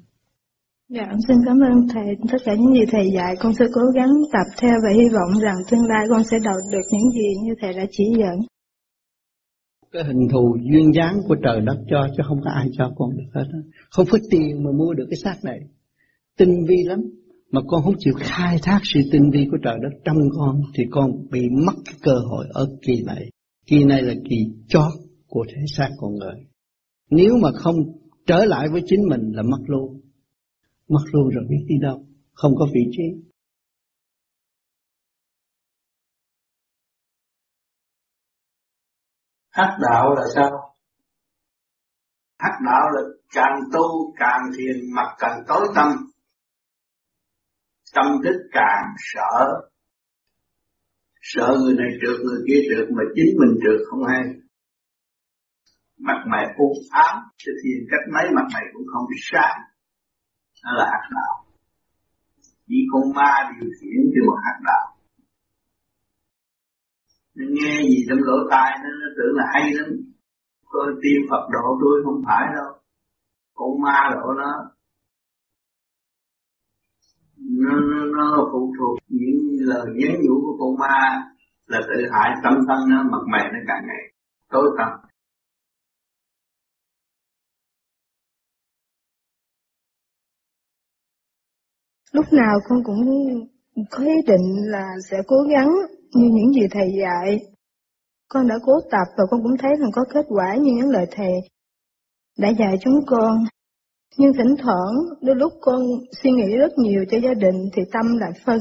Dạ, 0.91 1.07
xin 1.29 1.37
cảm 1.47 1.57
ơn 1.61 1.89
thầy 1.95 2.05
tất 2.33 2.39
cả 2.45 2.55
những 2.55 2.75
gì 2.75 2.85
thầy 2.91 3.11
dạy, 3.15 3.35
con 3.41 3.55
sẽ 3.55 3.65
cố 3.75 3.83
gắng 3.95 4.11
tập 4.33 4.47
theo 4.61 4.75
và 4.85 4.91
hy 4.95 5.09
vọng 5.09 5.41
rằng 5.43 5.57
tương 5.71 5.87
lai 5.89 6.07
con 6.11 6.23
sẽ 6.31 6.37
đạt 6.45 6.57
được 6.73 6.87
những 6.91 7.11
gì 7.11 7.29
như 7.45 7.55
thầy 7.61 7.73
đã 7.73 7.85
chỉ 7.91 8.05
dẫn. 8.19 8.39
Cái 9.93 10.05
hình 10.05 10.29
thù 10.33 10.57
duyên 10.73 10.95
dáng 10.95 11.15
của 11.29 11.37
trời 11.43 11.61
đất 11.61 11.77
cho 11.91 12.09
chứ 12.17 12.23
không 12.27 12.41
có 12.45 12.51
ai 12.51 12.69
cho 12.73 12.93
con 12.97 13.17
được 13.17 13.31
hết. 13.35 13.45
Không 13.91 14.07
phải 14.07 14.21
tiền 14.31 14.65
mà 14.65 14.71
mua 14.79 14.95
được 14.95 15.07
cái 15.11 15.17
xác 15.25 15.37
này. 15.45 15.61
Tinh 16.39 16.65
vi 16.69 16.77
lắm. 16.85 17.01
Mà 17.51 17.61
con 17.67 17.83
không 17.83 17.95
chịu 17.99 18.15
khai 18.17 18.59
thác 18.63 18.81
sự 18.83 19.01
tinh 19.13 19.31
vi 19.33 19.47
của 19.51 19.59
trời 19.63 19.77
đất 19.83 19.99
trong 20.05 20.17
con 20.37 20.61
thì 20.75 20.85
con 20.91 21.11
bị 21.31 21.41
mất 21.67 21.75
cái 21.85 21.95
cơ 22.03 22.15
hội 22.31 22.47
ở 22.53 22.67
kỳ 22.83 23.03
này. 23.07 23.31
Kỳ 23.67 23.85
này 23.85 24.03
là 24.03 24.15
kỳ 24.31 24.37
chót 24.69 24.93
của 25.27 25.45
thế 25.49 25.63
xác 25.77 25.89
con 25.99 26.15
người. 26.15 26.47
Nếu 27.11 27.31
mà 27.43 27.49
không 27.55 27.77
trở 28.27 28.45
lại 28.45 28.69
với 28.73 28.83
chính 28.87 29.01
mình 29.09 29.33
là 29.35 29.43
mất 29.43 29.61
luôn 29.67 30.01
mất 30.89 31.05
luôn 31.13 31.29
rồi 31.29 31.45
biết 31.51 31.65
đi 31.69 31.75
đâu, 31.81 32.05
không 32.33 32.53
có 32.57 32.67
vị 32.75 32.81
trí. 32.91 33.03
Hắc 39.59 39.71
đạo 39.81 40.15
là 40.15 40.23
sao? 40.35 40.51
Hắc 42.39 42.53
đạo 42.67 42.91
là 42.93 43.01
càng 43.35 43.59
tu 43.73 44.15
càng 44.17 44.41
thiền 44.59 44.77
mặt 44.95 45.15
càng 45.19 45.41
tối 45.49 45.69
tâm. 45.75 45.89
Tâm 47.95 48.07
thức 48.25 48.49
càng 48.53 48.85
sợ. 48.99 49.61
Sợ 51.21 51.57
người 51.61 51.75
này 51.75 51.89
trượt 52.01 52.21
người 52.25 52.41
kia 52.49 52.61
trượt 52.69 52.89
mà 52.97 53.03
chính 53.15 53.37
mình 53.41 53.59
trượt 53.63 53.81
không 53.91 54.01
hay. 54.09 54.23
Mặt 55.99 56.25
mày 56.31 56.47
u 56.57 56.73
ám, 56.91 57.17
thì 57.39 57.53
thiền 57.63 57.87
cách 57.91 58.05
mấy 58.15 58.25
mặt 58.37 58.47
mày 58.55 58.63
cũng 58.73 58.87
không 58.93 59.07
sáng 59.33 59.59
nó 60.65 60.73
là 60.79 60.87
hắc 60.93 61.11
đạo 61.11 61.45
chỉ 62.67 62.77
con 62.93 63.03
ma 63.15 63.33
điều 63.51 63.71
khiển 63.81 64.01
cho 64.15 64.21
một 64.27 64.39
hắc 64.45 64.57
đạo 64.65 64.98
nó 67.39 67.45
nghe 67.57 67.83
gì 67.83 67.99
trong 68.09 68.19
lỗ 68.19 68.37
tai 68.51 68.71
nó, 68.83 68.89
nó 69.01 69.09
tưởng 69.17 69.35
là 69.39 69.45
hay 69.55 69.73
lắm. 69.75 69.89
Coi 70.65 70.87
tiên 71.03 71.19
Phật 71.31 71.45
độ 71.53 71.65
tôi 71.81 72.03
không 72.05 72.23
phải 72.27 72.45
đâu. 72.57 72.71
Con 73.55 73.81
ma 73.83 74.11
độ 74.15 74.33
nó 74.41 74.51
nó, 77.65 77.81
nó, 77.91 78.05
nó 78.17 78.49
phụ 78.53 78.73
thuộc 78.79 78.99
những 79.09 79.39
lời 79.61 79.87
nhắn 79.95 80.13
nhủ 80.23 80.35
của 80.45 80.57
con 80.61 80.79
ma 80.79 80.99
là 81.67 81.81
tự 81.89 82.03
hại 82.13 82.31
tâm 82.45 82.55
thân 82.69 82.79
nó 82.91 83.03
mặt 83.03 83.25
mày 83.33 83.45
nó 83.53 83.59
càng 83.69 83.83
ngày 83.87 84.03
tối 84.49 84.71
tăm. 84.79 84.89
Lúc 92.13 92.25
nào 92.33 92.59
con 92.69 92.79
cũng 92.85 93.01
có 93.91 94.05
ý 94.05 94.15
định 94.27 94.71
là 94.71 94.85
sẽ 95.11 95.17
cố 95.27 95.37
gắng 95.51 95.69
như 96.15 96.29
những 96.33 96.53
gì 96.53 96.67
thầy 96.71 96.89
dạy. 97.01 97.41
Con 98.29 98.49
đã 98.49 98.55
cố 98.65 98.73
tập 98.91 99.07
và 99.19 99.25
con 99.31 99.43
cũng 99.43 99.57
thấy 99.59 99.71
rằng 99.81 99.91
có 99.93 100.05
kết 100.15 100.27
quả 100.29 100.55
như 100.55 100.73
những 100.73 100.91
lời 100.91 101.07
thầy 101.11 101.33
đã 102.39 102.49
dạy 102.49 102.77
chúng 102.81 103.01
con. 103.07 103.45
Nhưng 104.17 104.33
thỉnh 104.33 104.55
thoảng, 104.59 104.95
đôi 105.21 105.37
lúc 105.37 105.53
con 105.61 105.81
suy 106.23 106.31
nghĩ 106.31 106.57
rất 106.57 106.73
nhiều 106.77 107.05
cho 107.11 107.19
gia 107.19 107.35
đình 107.35 107.69
thì 107.77 107.83
tâm 107.93 108.19
lại 108.19 108.31
phân, 108.45 108.61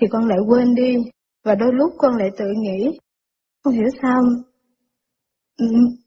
thì 0.00 0.06
con 0.10 0.28
lại 0.28 0.38
quên 0.48 0.74
đi, 0.74 0.96
và 1.44 1.54
đôi 1.54 1.72
lúc 1.72 1.92
con 1.98 2.16
lại 2.16 2.28
tự 2.38 2.44
nghĩ, 2.56 2.98
không 3.64 3.74
hiểu 3.74 3.88
sao 4.02 4.22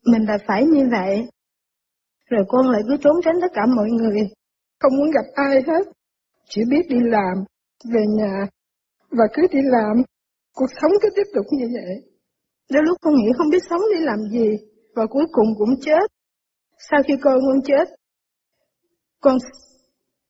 mình 0.06 0.26
lại 0.28 0.38
phải 0.48 0.66
như 0.66 0.88
vậy. 0.92 1.28
Rồi 2.30 2.46
con 2.48 2.70
lại 2.70 2.82
cứ 2.88 2.98
trốn 3.02 3.16
tránh 3.26 3.36
tất 3.42 3.52
cả 3.54 3.62
mọi 3.76 3.90
người, 3.90 4.30
không 4.80 4.98
muốn 4.98 5.12
gặp 5.12 5.26
ai 5.34 5.56
hết 5.68 5.88
chỉ 6.50 6.62
biết 6.70 6.82
đi 6.90 6.98
làm, 7.00 7.44
về 7.94 8.02
nhà, 8.18 8.48
và 9.10 9.24
cứ 9.34 9.42
đi 9.52 9.60
làm, 9.64 10.04
cuộc 10.54 10.70
sống 10.82 10.92
cứ 11.02 11.10
tiếp 11.16 11.30
tục 11.36 11.46
như 11.52 11.66
vậy. 11.74 12.12
Đôi 12.72 12.84
lúc 12.84 12.98
con 13.02 13.14
nghĩ 13.16 13.32
không 13.38 13.50
biết 13.50 13.64
sống 13.70 13.82
đi 13.94 14.06
làm 14.06 14.20
gì, 14.32 14.50
và 14.96 15.06
cuối 15.10 15.26
cùng 15.32 15.48
cũng 15.58 15.76
chết. 15.82 16.12
Sau 16.90 17.04
khi 17.08 17.14
con 17.22 17.46
muốn 17.46 17.62
chết, 17.66 17.88
con 19.22 19.38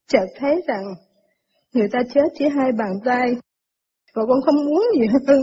chợt 0.08 0.26
thấy 0.36 0.62
rằng 0.68 0.84
người 1.72 1.88
ta 1.92 1.98
chết 2.14 2.24
chỉ 2.38 2.44
hai 2.44 2.72
bàn 2.78 2.92
tay, 3.04 3.34
và 4.14 4.22
con 4.28 4.40
không 4.44 4.64
muốn 4.64 4.82
gì 4.94 5.06
hơn. 5.06 5.40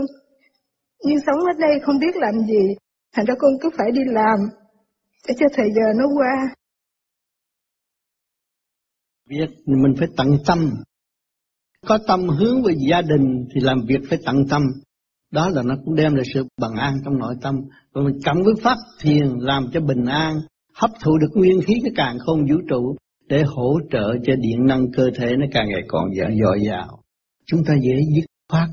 Nhưng 1.04 1.18
sống 1.26 1.38
ở 1.38 1.52
đây 1.58 1.80
không 1.82 1.98
biết 1.98 2.16
làm 2.16 2.46
gì, 2.46 2.74
thành 3.12 3.26
ra 3.26 3.34
con 3.38 3.52
cứ 3.60 3.70
phải 3.78 3.90
đi 3.90 4.00
làm, 4.06 4.38
để 5.28 5.34
cho 5.38 5.46
thời 5.52 5.68
giờ 5.74 5.92
nó 5.96 6.04
qua 6.16 6.54
Biết 9.28 9.46
mình 9.66 9.94
phải 9.98 10.08
tận 10.16 10.28
tâm 10.46 10.70
có 11.86 11.98
tâm 12.06 12.28
hướng 12.28 12.62
về 12.62 12.74
gia 12.90 13.02
đình 13.02 13.48
thì 13.54 13.60
làm 13.60 13.78
việc 13.86 14.00
phải 14.08 14.18
tận 14.26 14.36
tâm. 14.50 14.62
Đó 15.30 15.48
là 15.48 15.62
nó 15.62 15.74
cũng 15.84 15.94
đem 15.94 16.14
lại 16.14 16.24
sự 16.34 16.46
bằng 16.60 16.74
an 16.74 16.94
trong 17.04 17.18
nội 17.18 17.34
tâm. 17.42 17.54
Và 17.92 18.02
mình 18.02 18.18
cộng 18.24 18.42
với 18.44 18.54
pháp 18.62 18.76
thiền 19.00 19.28
làm 19.38 19.66
cho 19.72 19.80
bình 19.80 20.04
an, 20.06 20.40
hấp 20.74 20.90
thụ 21.04 21.18
được 21.18 21.30
nguyên 21.34 21.60
khí 21.66 21.74
cái 21.82 21.92
càng 21.96 22.18
không 22.18 22.40
vũ 22.40 22.56
trụ, 22.68 22.96
để 23.28 23.42
hỗ 23.42 23.78
trợ 23.90 24.14
cho 24.24 24.34
điện 24.36 24.66
năng 24.66 24.92
cơ 24.92 25.10
thể 25.18 25.36
nó 25.36 25.46
càng 25.52 25.68
ngày 25.68 25.82
còn 25.88 26.08
dồi 26.14 26.60
dào. 26.66 27.02
Chúng 27.46 27.64
ta 27.66 27.74
dễ 27.82 27.94
dứt 28.16 28.26
khoát 28.48 28.68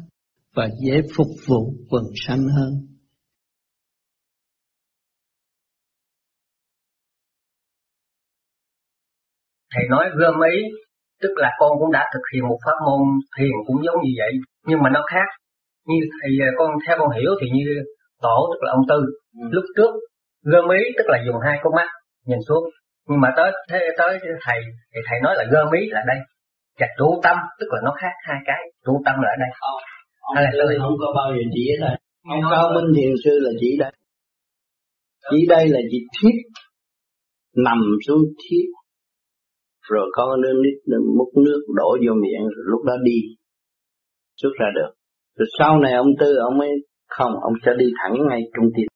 và 0.55 0.69
dễ 0.85 1.01
phục 1.15 1.27
vụ 1.47 1.73
quần 1.89 2.03
sanh 2.27 2.47
hơn. 2.47 2.87
Thầy 9.75 9.83
nói 9.89 10.05
vừa 10.17 10.47
ý 10.53 10.86
tức 11.21 11.33
là 11.35 11.49
con 11.59 11.71
cũng 11.79 11.91
đã 11.91 12.03
thực 12.13 12.25
hiện 12.33 12.43
một 12.49 12.59
pháp 12.65 12.77
môn 12.85 13.01
thiền 13.37 13.55
cũng 13.67 13.79
giống 13.85 13.99
như 14.03 14.11
vậy 14.19 14.31
nhưng 14.67 14.79
mà 14.83 14.89
nó 14.89 15.01
khác. 15.11 15.27
Như 15.87 15.99
thầy 16.17 16.31
à, 16.47 16.49
con 16.57 16.69
theo 16.87 16.95
con 16.99 17.09
hiểu 17.17 17.31
thì 17.41 17.47
như 17.55 17.65
tổ 18.21 18.37
tức 18.51 18.59
là 18.65 18.71
ông 18.71 18.85
tư. 18.89 18.99
Ừ. 19.41 19.47
lúc 19.51 19.65
trước 19.75 19.91
gom 20.51 20.69
ý 20.69 20.83
tức 20.97 21.03
là 21.07 21.17
dùng 21.25 21.35
hai 21.45 21.57
con 21.63 21.73
mắt 21.75 21.89
nhìn 22.25 22.39
xuống. 22.47 22.63
Nhưng 23.07 23.21
mà 23.21 23.29
tới 23.37 23.51
thế 23.69 23.79
tới 23.97 24.19
thầy 24.45 24.59
thì 24.91 24.99
thầy 25.07 25.17
nói 25.23 25.35
là 25.37 25.45
gom 25.51 25.67
ý 25.81 25.81
là 25.89 26.01
đây. 26.07 26.19
Và 26.79 26.87
trụ 26.97 27.19
tâm 27.23 27.37
tức 27.59 27.67
là 27.73 27.79
nó 27.85 27.91
khác 28.01 28.13
hai 28.27 28.39
cái 28.45 28.61
trụ 28.85 29.01
tâm 29.05 29.15
là 29.23 29.29
ở 29.35 29.37
đây. 29.39 29.49
Ông, 29.59 29.81
ông 30.21 30.35
là 30.43 30.51
tư 30.51 30.77
không 30.81 30.95
có 30.99 31.07
bao 31.15 31.27
giờ 31.35 31.43
chỉ 31.53 31.63
ở 31.75 31.87
đây 31.87 31.97
ông 32.33 32.41
cao 32.51 32.71
minh 32.75 32.93
thiền 32.95 33.13
sư 33.23 33.31
là 33.39 33.51
chỉ 33.59 33.77
đây. 33.79 33.91
Chỉ 35.31 35.45
đây 35.49 35.67
là 35.67 35.79
chỉ 35.91 35.97
thiết 36.15 36.35
nằm 37.55 37.77
xuống 38.07 38.23
thiết 38.43 38.65
rồi 39.89 40.09
có 40.13 40.37
nước 40.41 40.61
nít 40.63 40.97
múc 41.17 41.27
nước 41.45 41.61
đổ 41.75 41.97
vô 42.07 42.13
miệng 42.13 42.41
rồi 42.41 42.65
lúc 42.71 42.83
đó 42.83 42.93
đi 43.03 43.19
xuất 44.41 44.49
ra 44.59 44.67
được. 44.75 44.91
Rồi 45.37 45.47
sau 45.59 45.79
này 45.79 45.93
ông 45.93 46.07
tư 46.19 46.35
ông 46.35 46.57
mới 46.57 46.69
không 47.09 47.31
ông 47.41 47.53
sẽ 47.65 47.71
đi 47.77 47.85
thẳng 47.97 48.13
ngay 48.29 48.41
trung 48.55 48.69
tim 48.75 48.87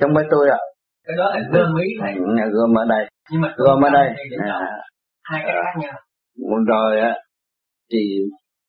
trong 0.00 0.10
với 0.14 0.24
tôi 0.30 0.48
ạ. 0.48 0.60
Cái 1.06 1.16
đó 1.18 1.30
là 1.34 1.40
gom 1.52 1.76
ý 1.76 1.88
thầy. 2.00 2.14
Gom 2.52 2.78
ở 2.78 2.84
đây. 2.88 3.08
Nhưng 3.32 3.40
mà 3.40 3.54
gom 3.56 3.84
ở 3.84 3.90
đây. 3.90 4.08
à. 4.44 4.60
hai 5.22 5.42
cái 5.46 5.54
khác 5.64 5.80
nhau. 5.80 5.92
Rồi 6.66 7.00
á 7.00 7.14
thì 7.92 7.98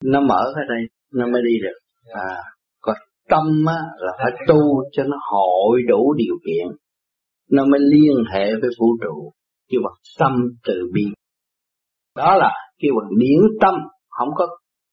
nó 0.03 0.19
mở 0.21 0.41
ở 0.55 0.61
đây 0.69 0.83
nó 1.13 1.27
mới 1.27 1.41
đi 1.45 1.57
được. 1.63 1.79
À 2.13 2.35
còn 2.81 2.95
tâm 3.29 3.65
á 3.67 3.79
là 3.97 4.11
phải 4.17 4.31
tu 4.47 4.83
cho 4.91 5.03
nó 5.03 5.17
hội 5.31 5.81
đủ 5.87 6.13
điều 6.13 6.35
kiện. 6.45 6.77
Nó 7.51 7.65
mới 7.65 7.79
liên 7.79 8.15
hệ 8.33 8.45
với 8.61 8.69
vũ 8.79 8.87
trụ 9.01 9.31
chứ 9.71 9.77
bằng 9.83 9.93
tâm 10.19 10.31
từ 10.63 10.73
bi 10.93 11.03
đó 12.15 12.37
là 12.37 12.51
kêu 12.79 12.91
bằng 13.01 13.09
điển 13.19 13.39
tâm 13.61 13.73
không 14.09 14.29
có 14.35 14.47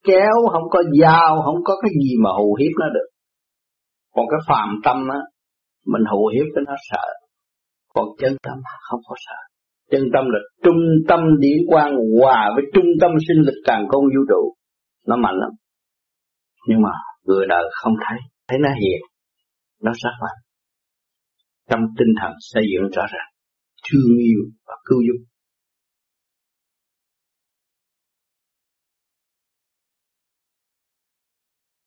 kéo, 0.04 0.34
không 0.52 0.62
có 0.70 0.82
dao 1.02 1.42
không 1.44 1.64
có 1.64 1.74
cái 1.82 1.90
gì 2.02 2.10
mà 2.24 2.30
hù 2.38 2.54
hiếp 2.60 2.72
nó 2.80 2.86
được. 2.94 3.08
Còn 4.14 4.26
cái 4.30 4.40
phàm 4.48 4.80
tâm 4.84 4.96
á, 5.12 5.18
mình 5.86 6.02
hù 6.10 6.26
hiếp 6.34 6.46
cho 6.54 6.60
nó 6.66 6.74
sợ. 6.90 7.04
Còn 7.94 8.04
chân 8.18 8.36
tâm 8.42 8.58
không 8.90 9.00
có 9.08 9.16
sợ. 9.26 9.36
Chân 9.90 10.02
tâm 10.14 10.24
là 10.28 10.38
trung 10.64 10.80
tâm 11.08 11.20
điển 11.38 11.58
quang 11.68 11.96
hòa 12.20 12.50
với 12.54 12.64
trung 12.74 12.86
tâm 13.00 13.10
sinh 13.28 13.42
lực 13.46 13.62
càng 13.64 13.86
công 13.88 14.04
vũ 14.04 14.22
trụ. 14.28 14.54
Nó 15.06 15.16
mạnh 15.16 15.34
lắm. 15.40 15.50
Nhưng 16.68 16.82
mà 16.82 16.90
người 17.24 17.46
đời 17.48 17.62
không 17.82 17.92
thấy. 18.08 18.18
Thấy 18.48 18.58
nó 18.58 18.68
hiền, 18.68 19.00
nó 19.82 19.92
rất 19.92 20.10
mạnh 20.20 20.38
trong 21.70 21.80
tinh 21.98 22.12
thần 22.20 22.32
xây 22.40 22.62
dựng 22.72 22.90
rõ 22.96 23.02
ràng, 23.14 23.30
thương 23.86 24.18
yêu 24.18 24.40
và 24.66 24.74
cứu 24.84 24.98
giúp. 25.06 25.24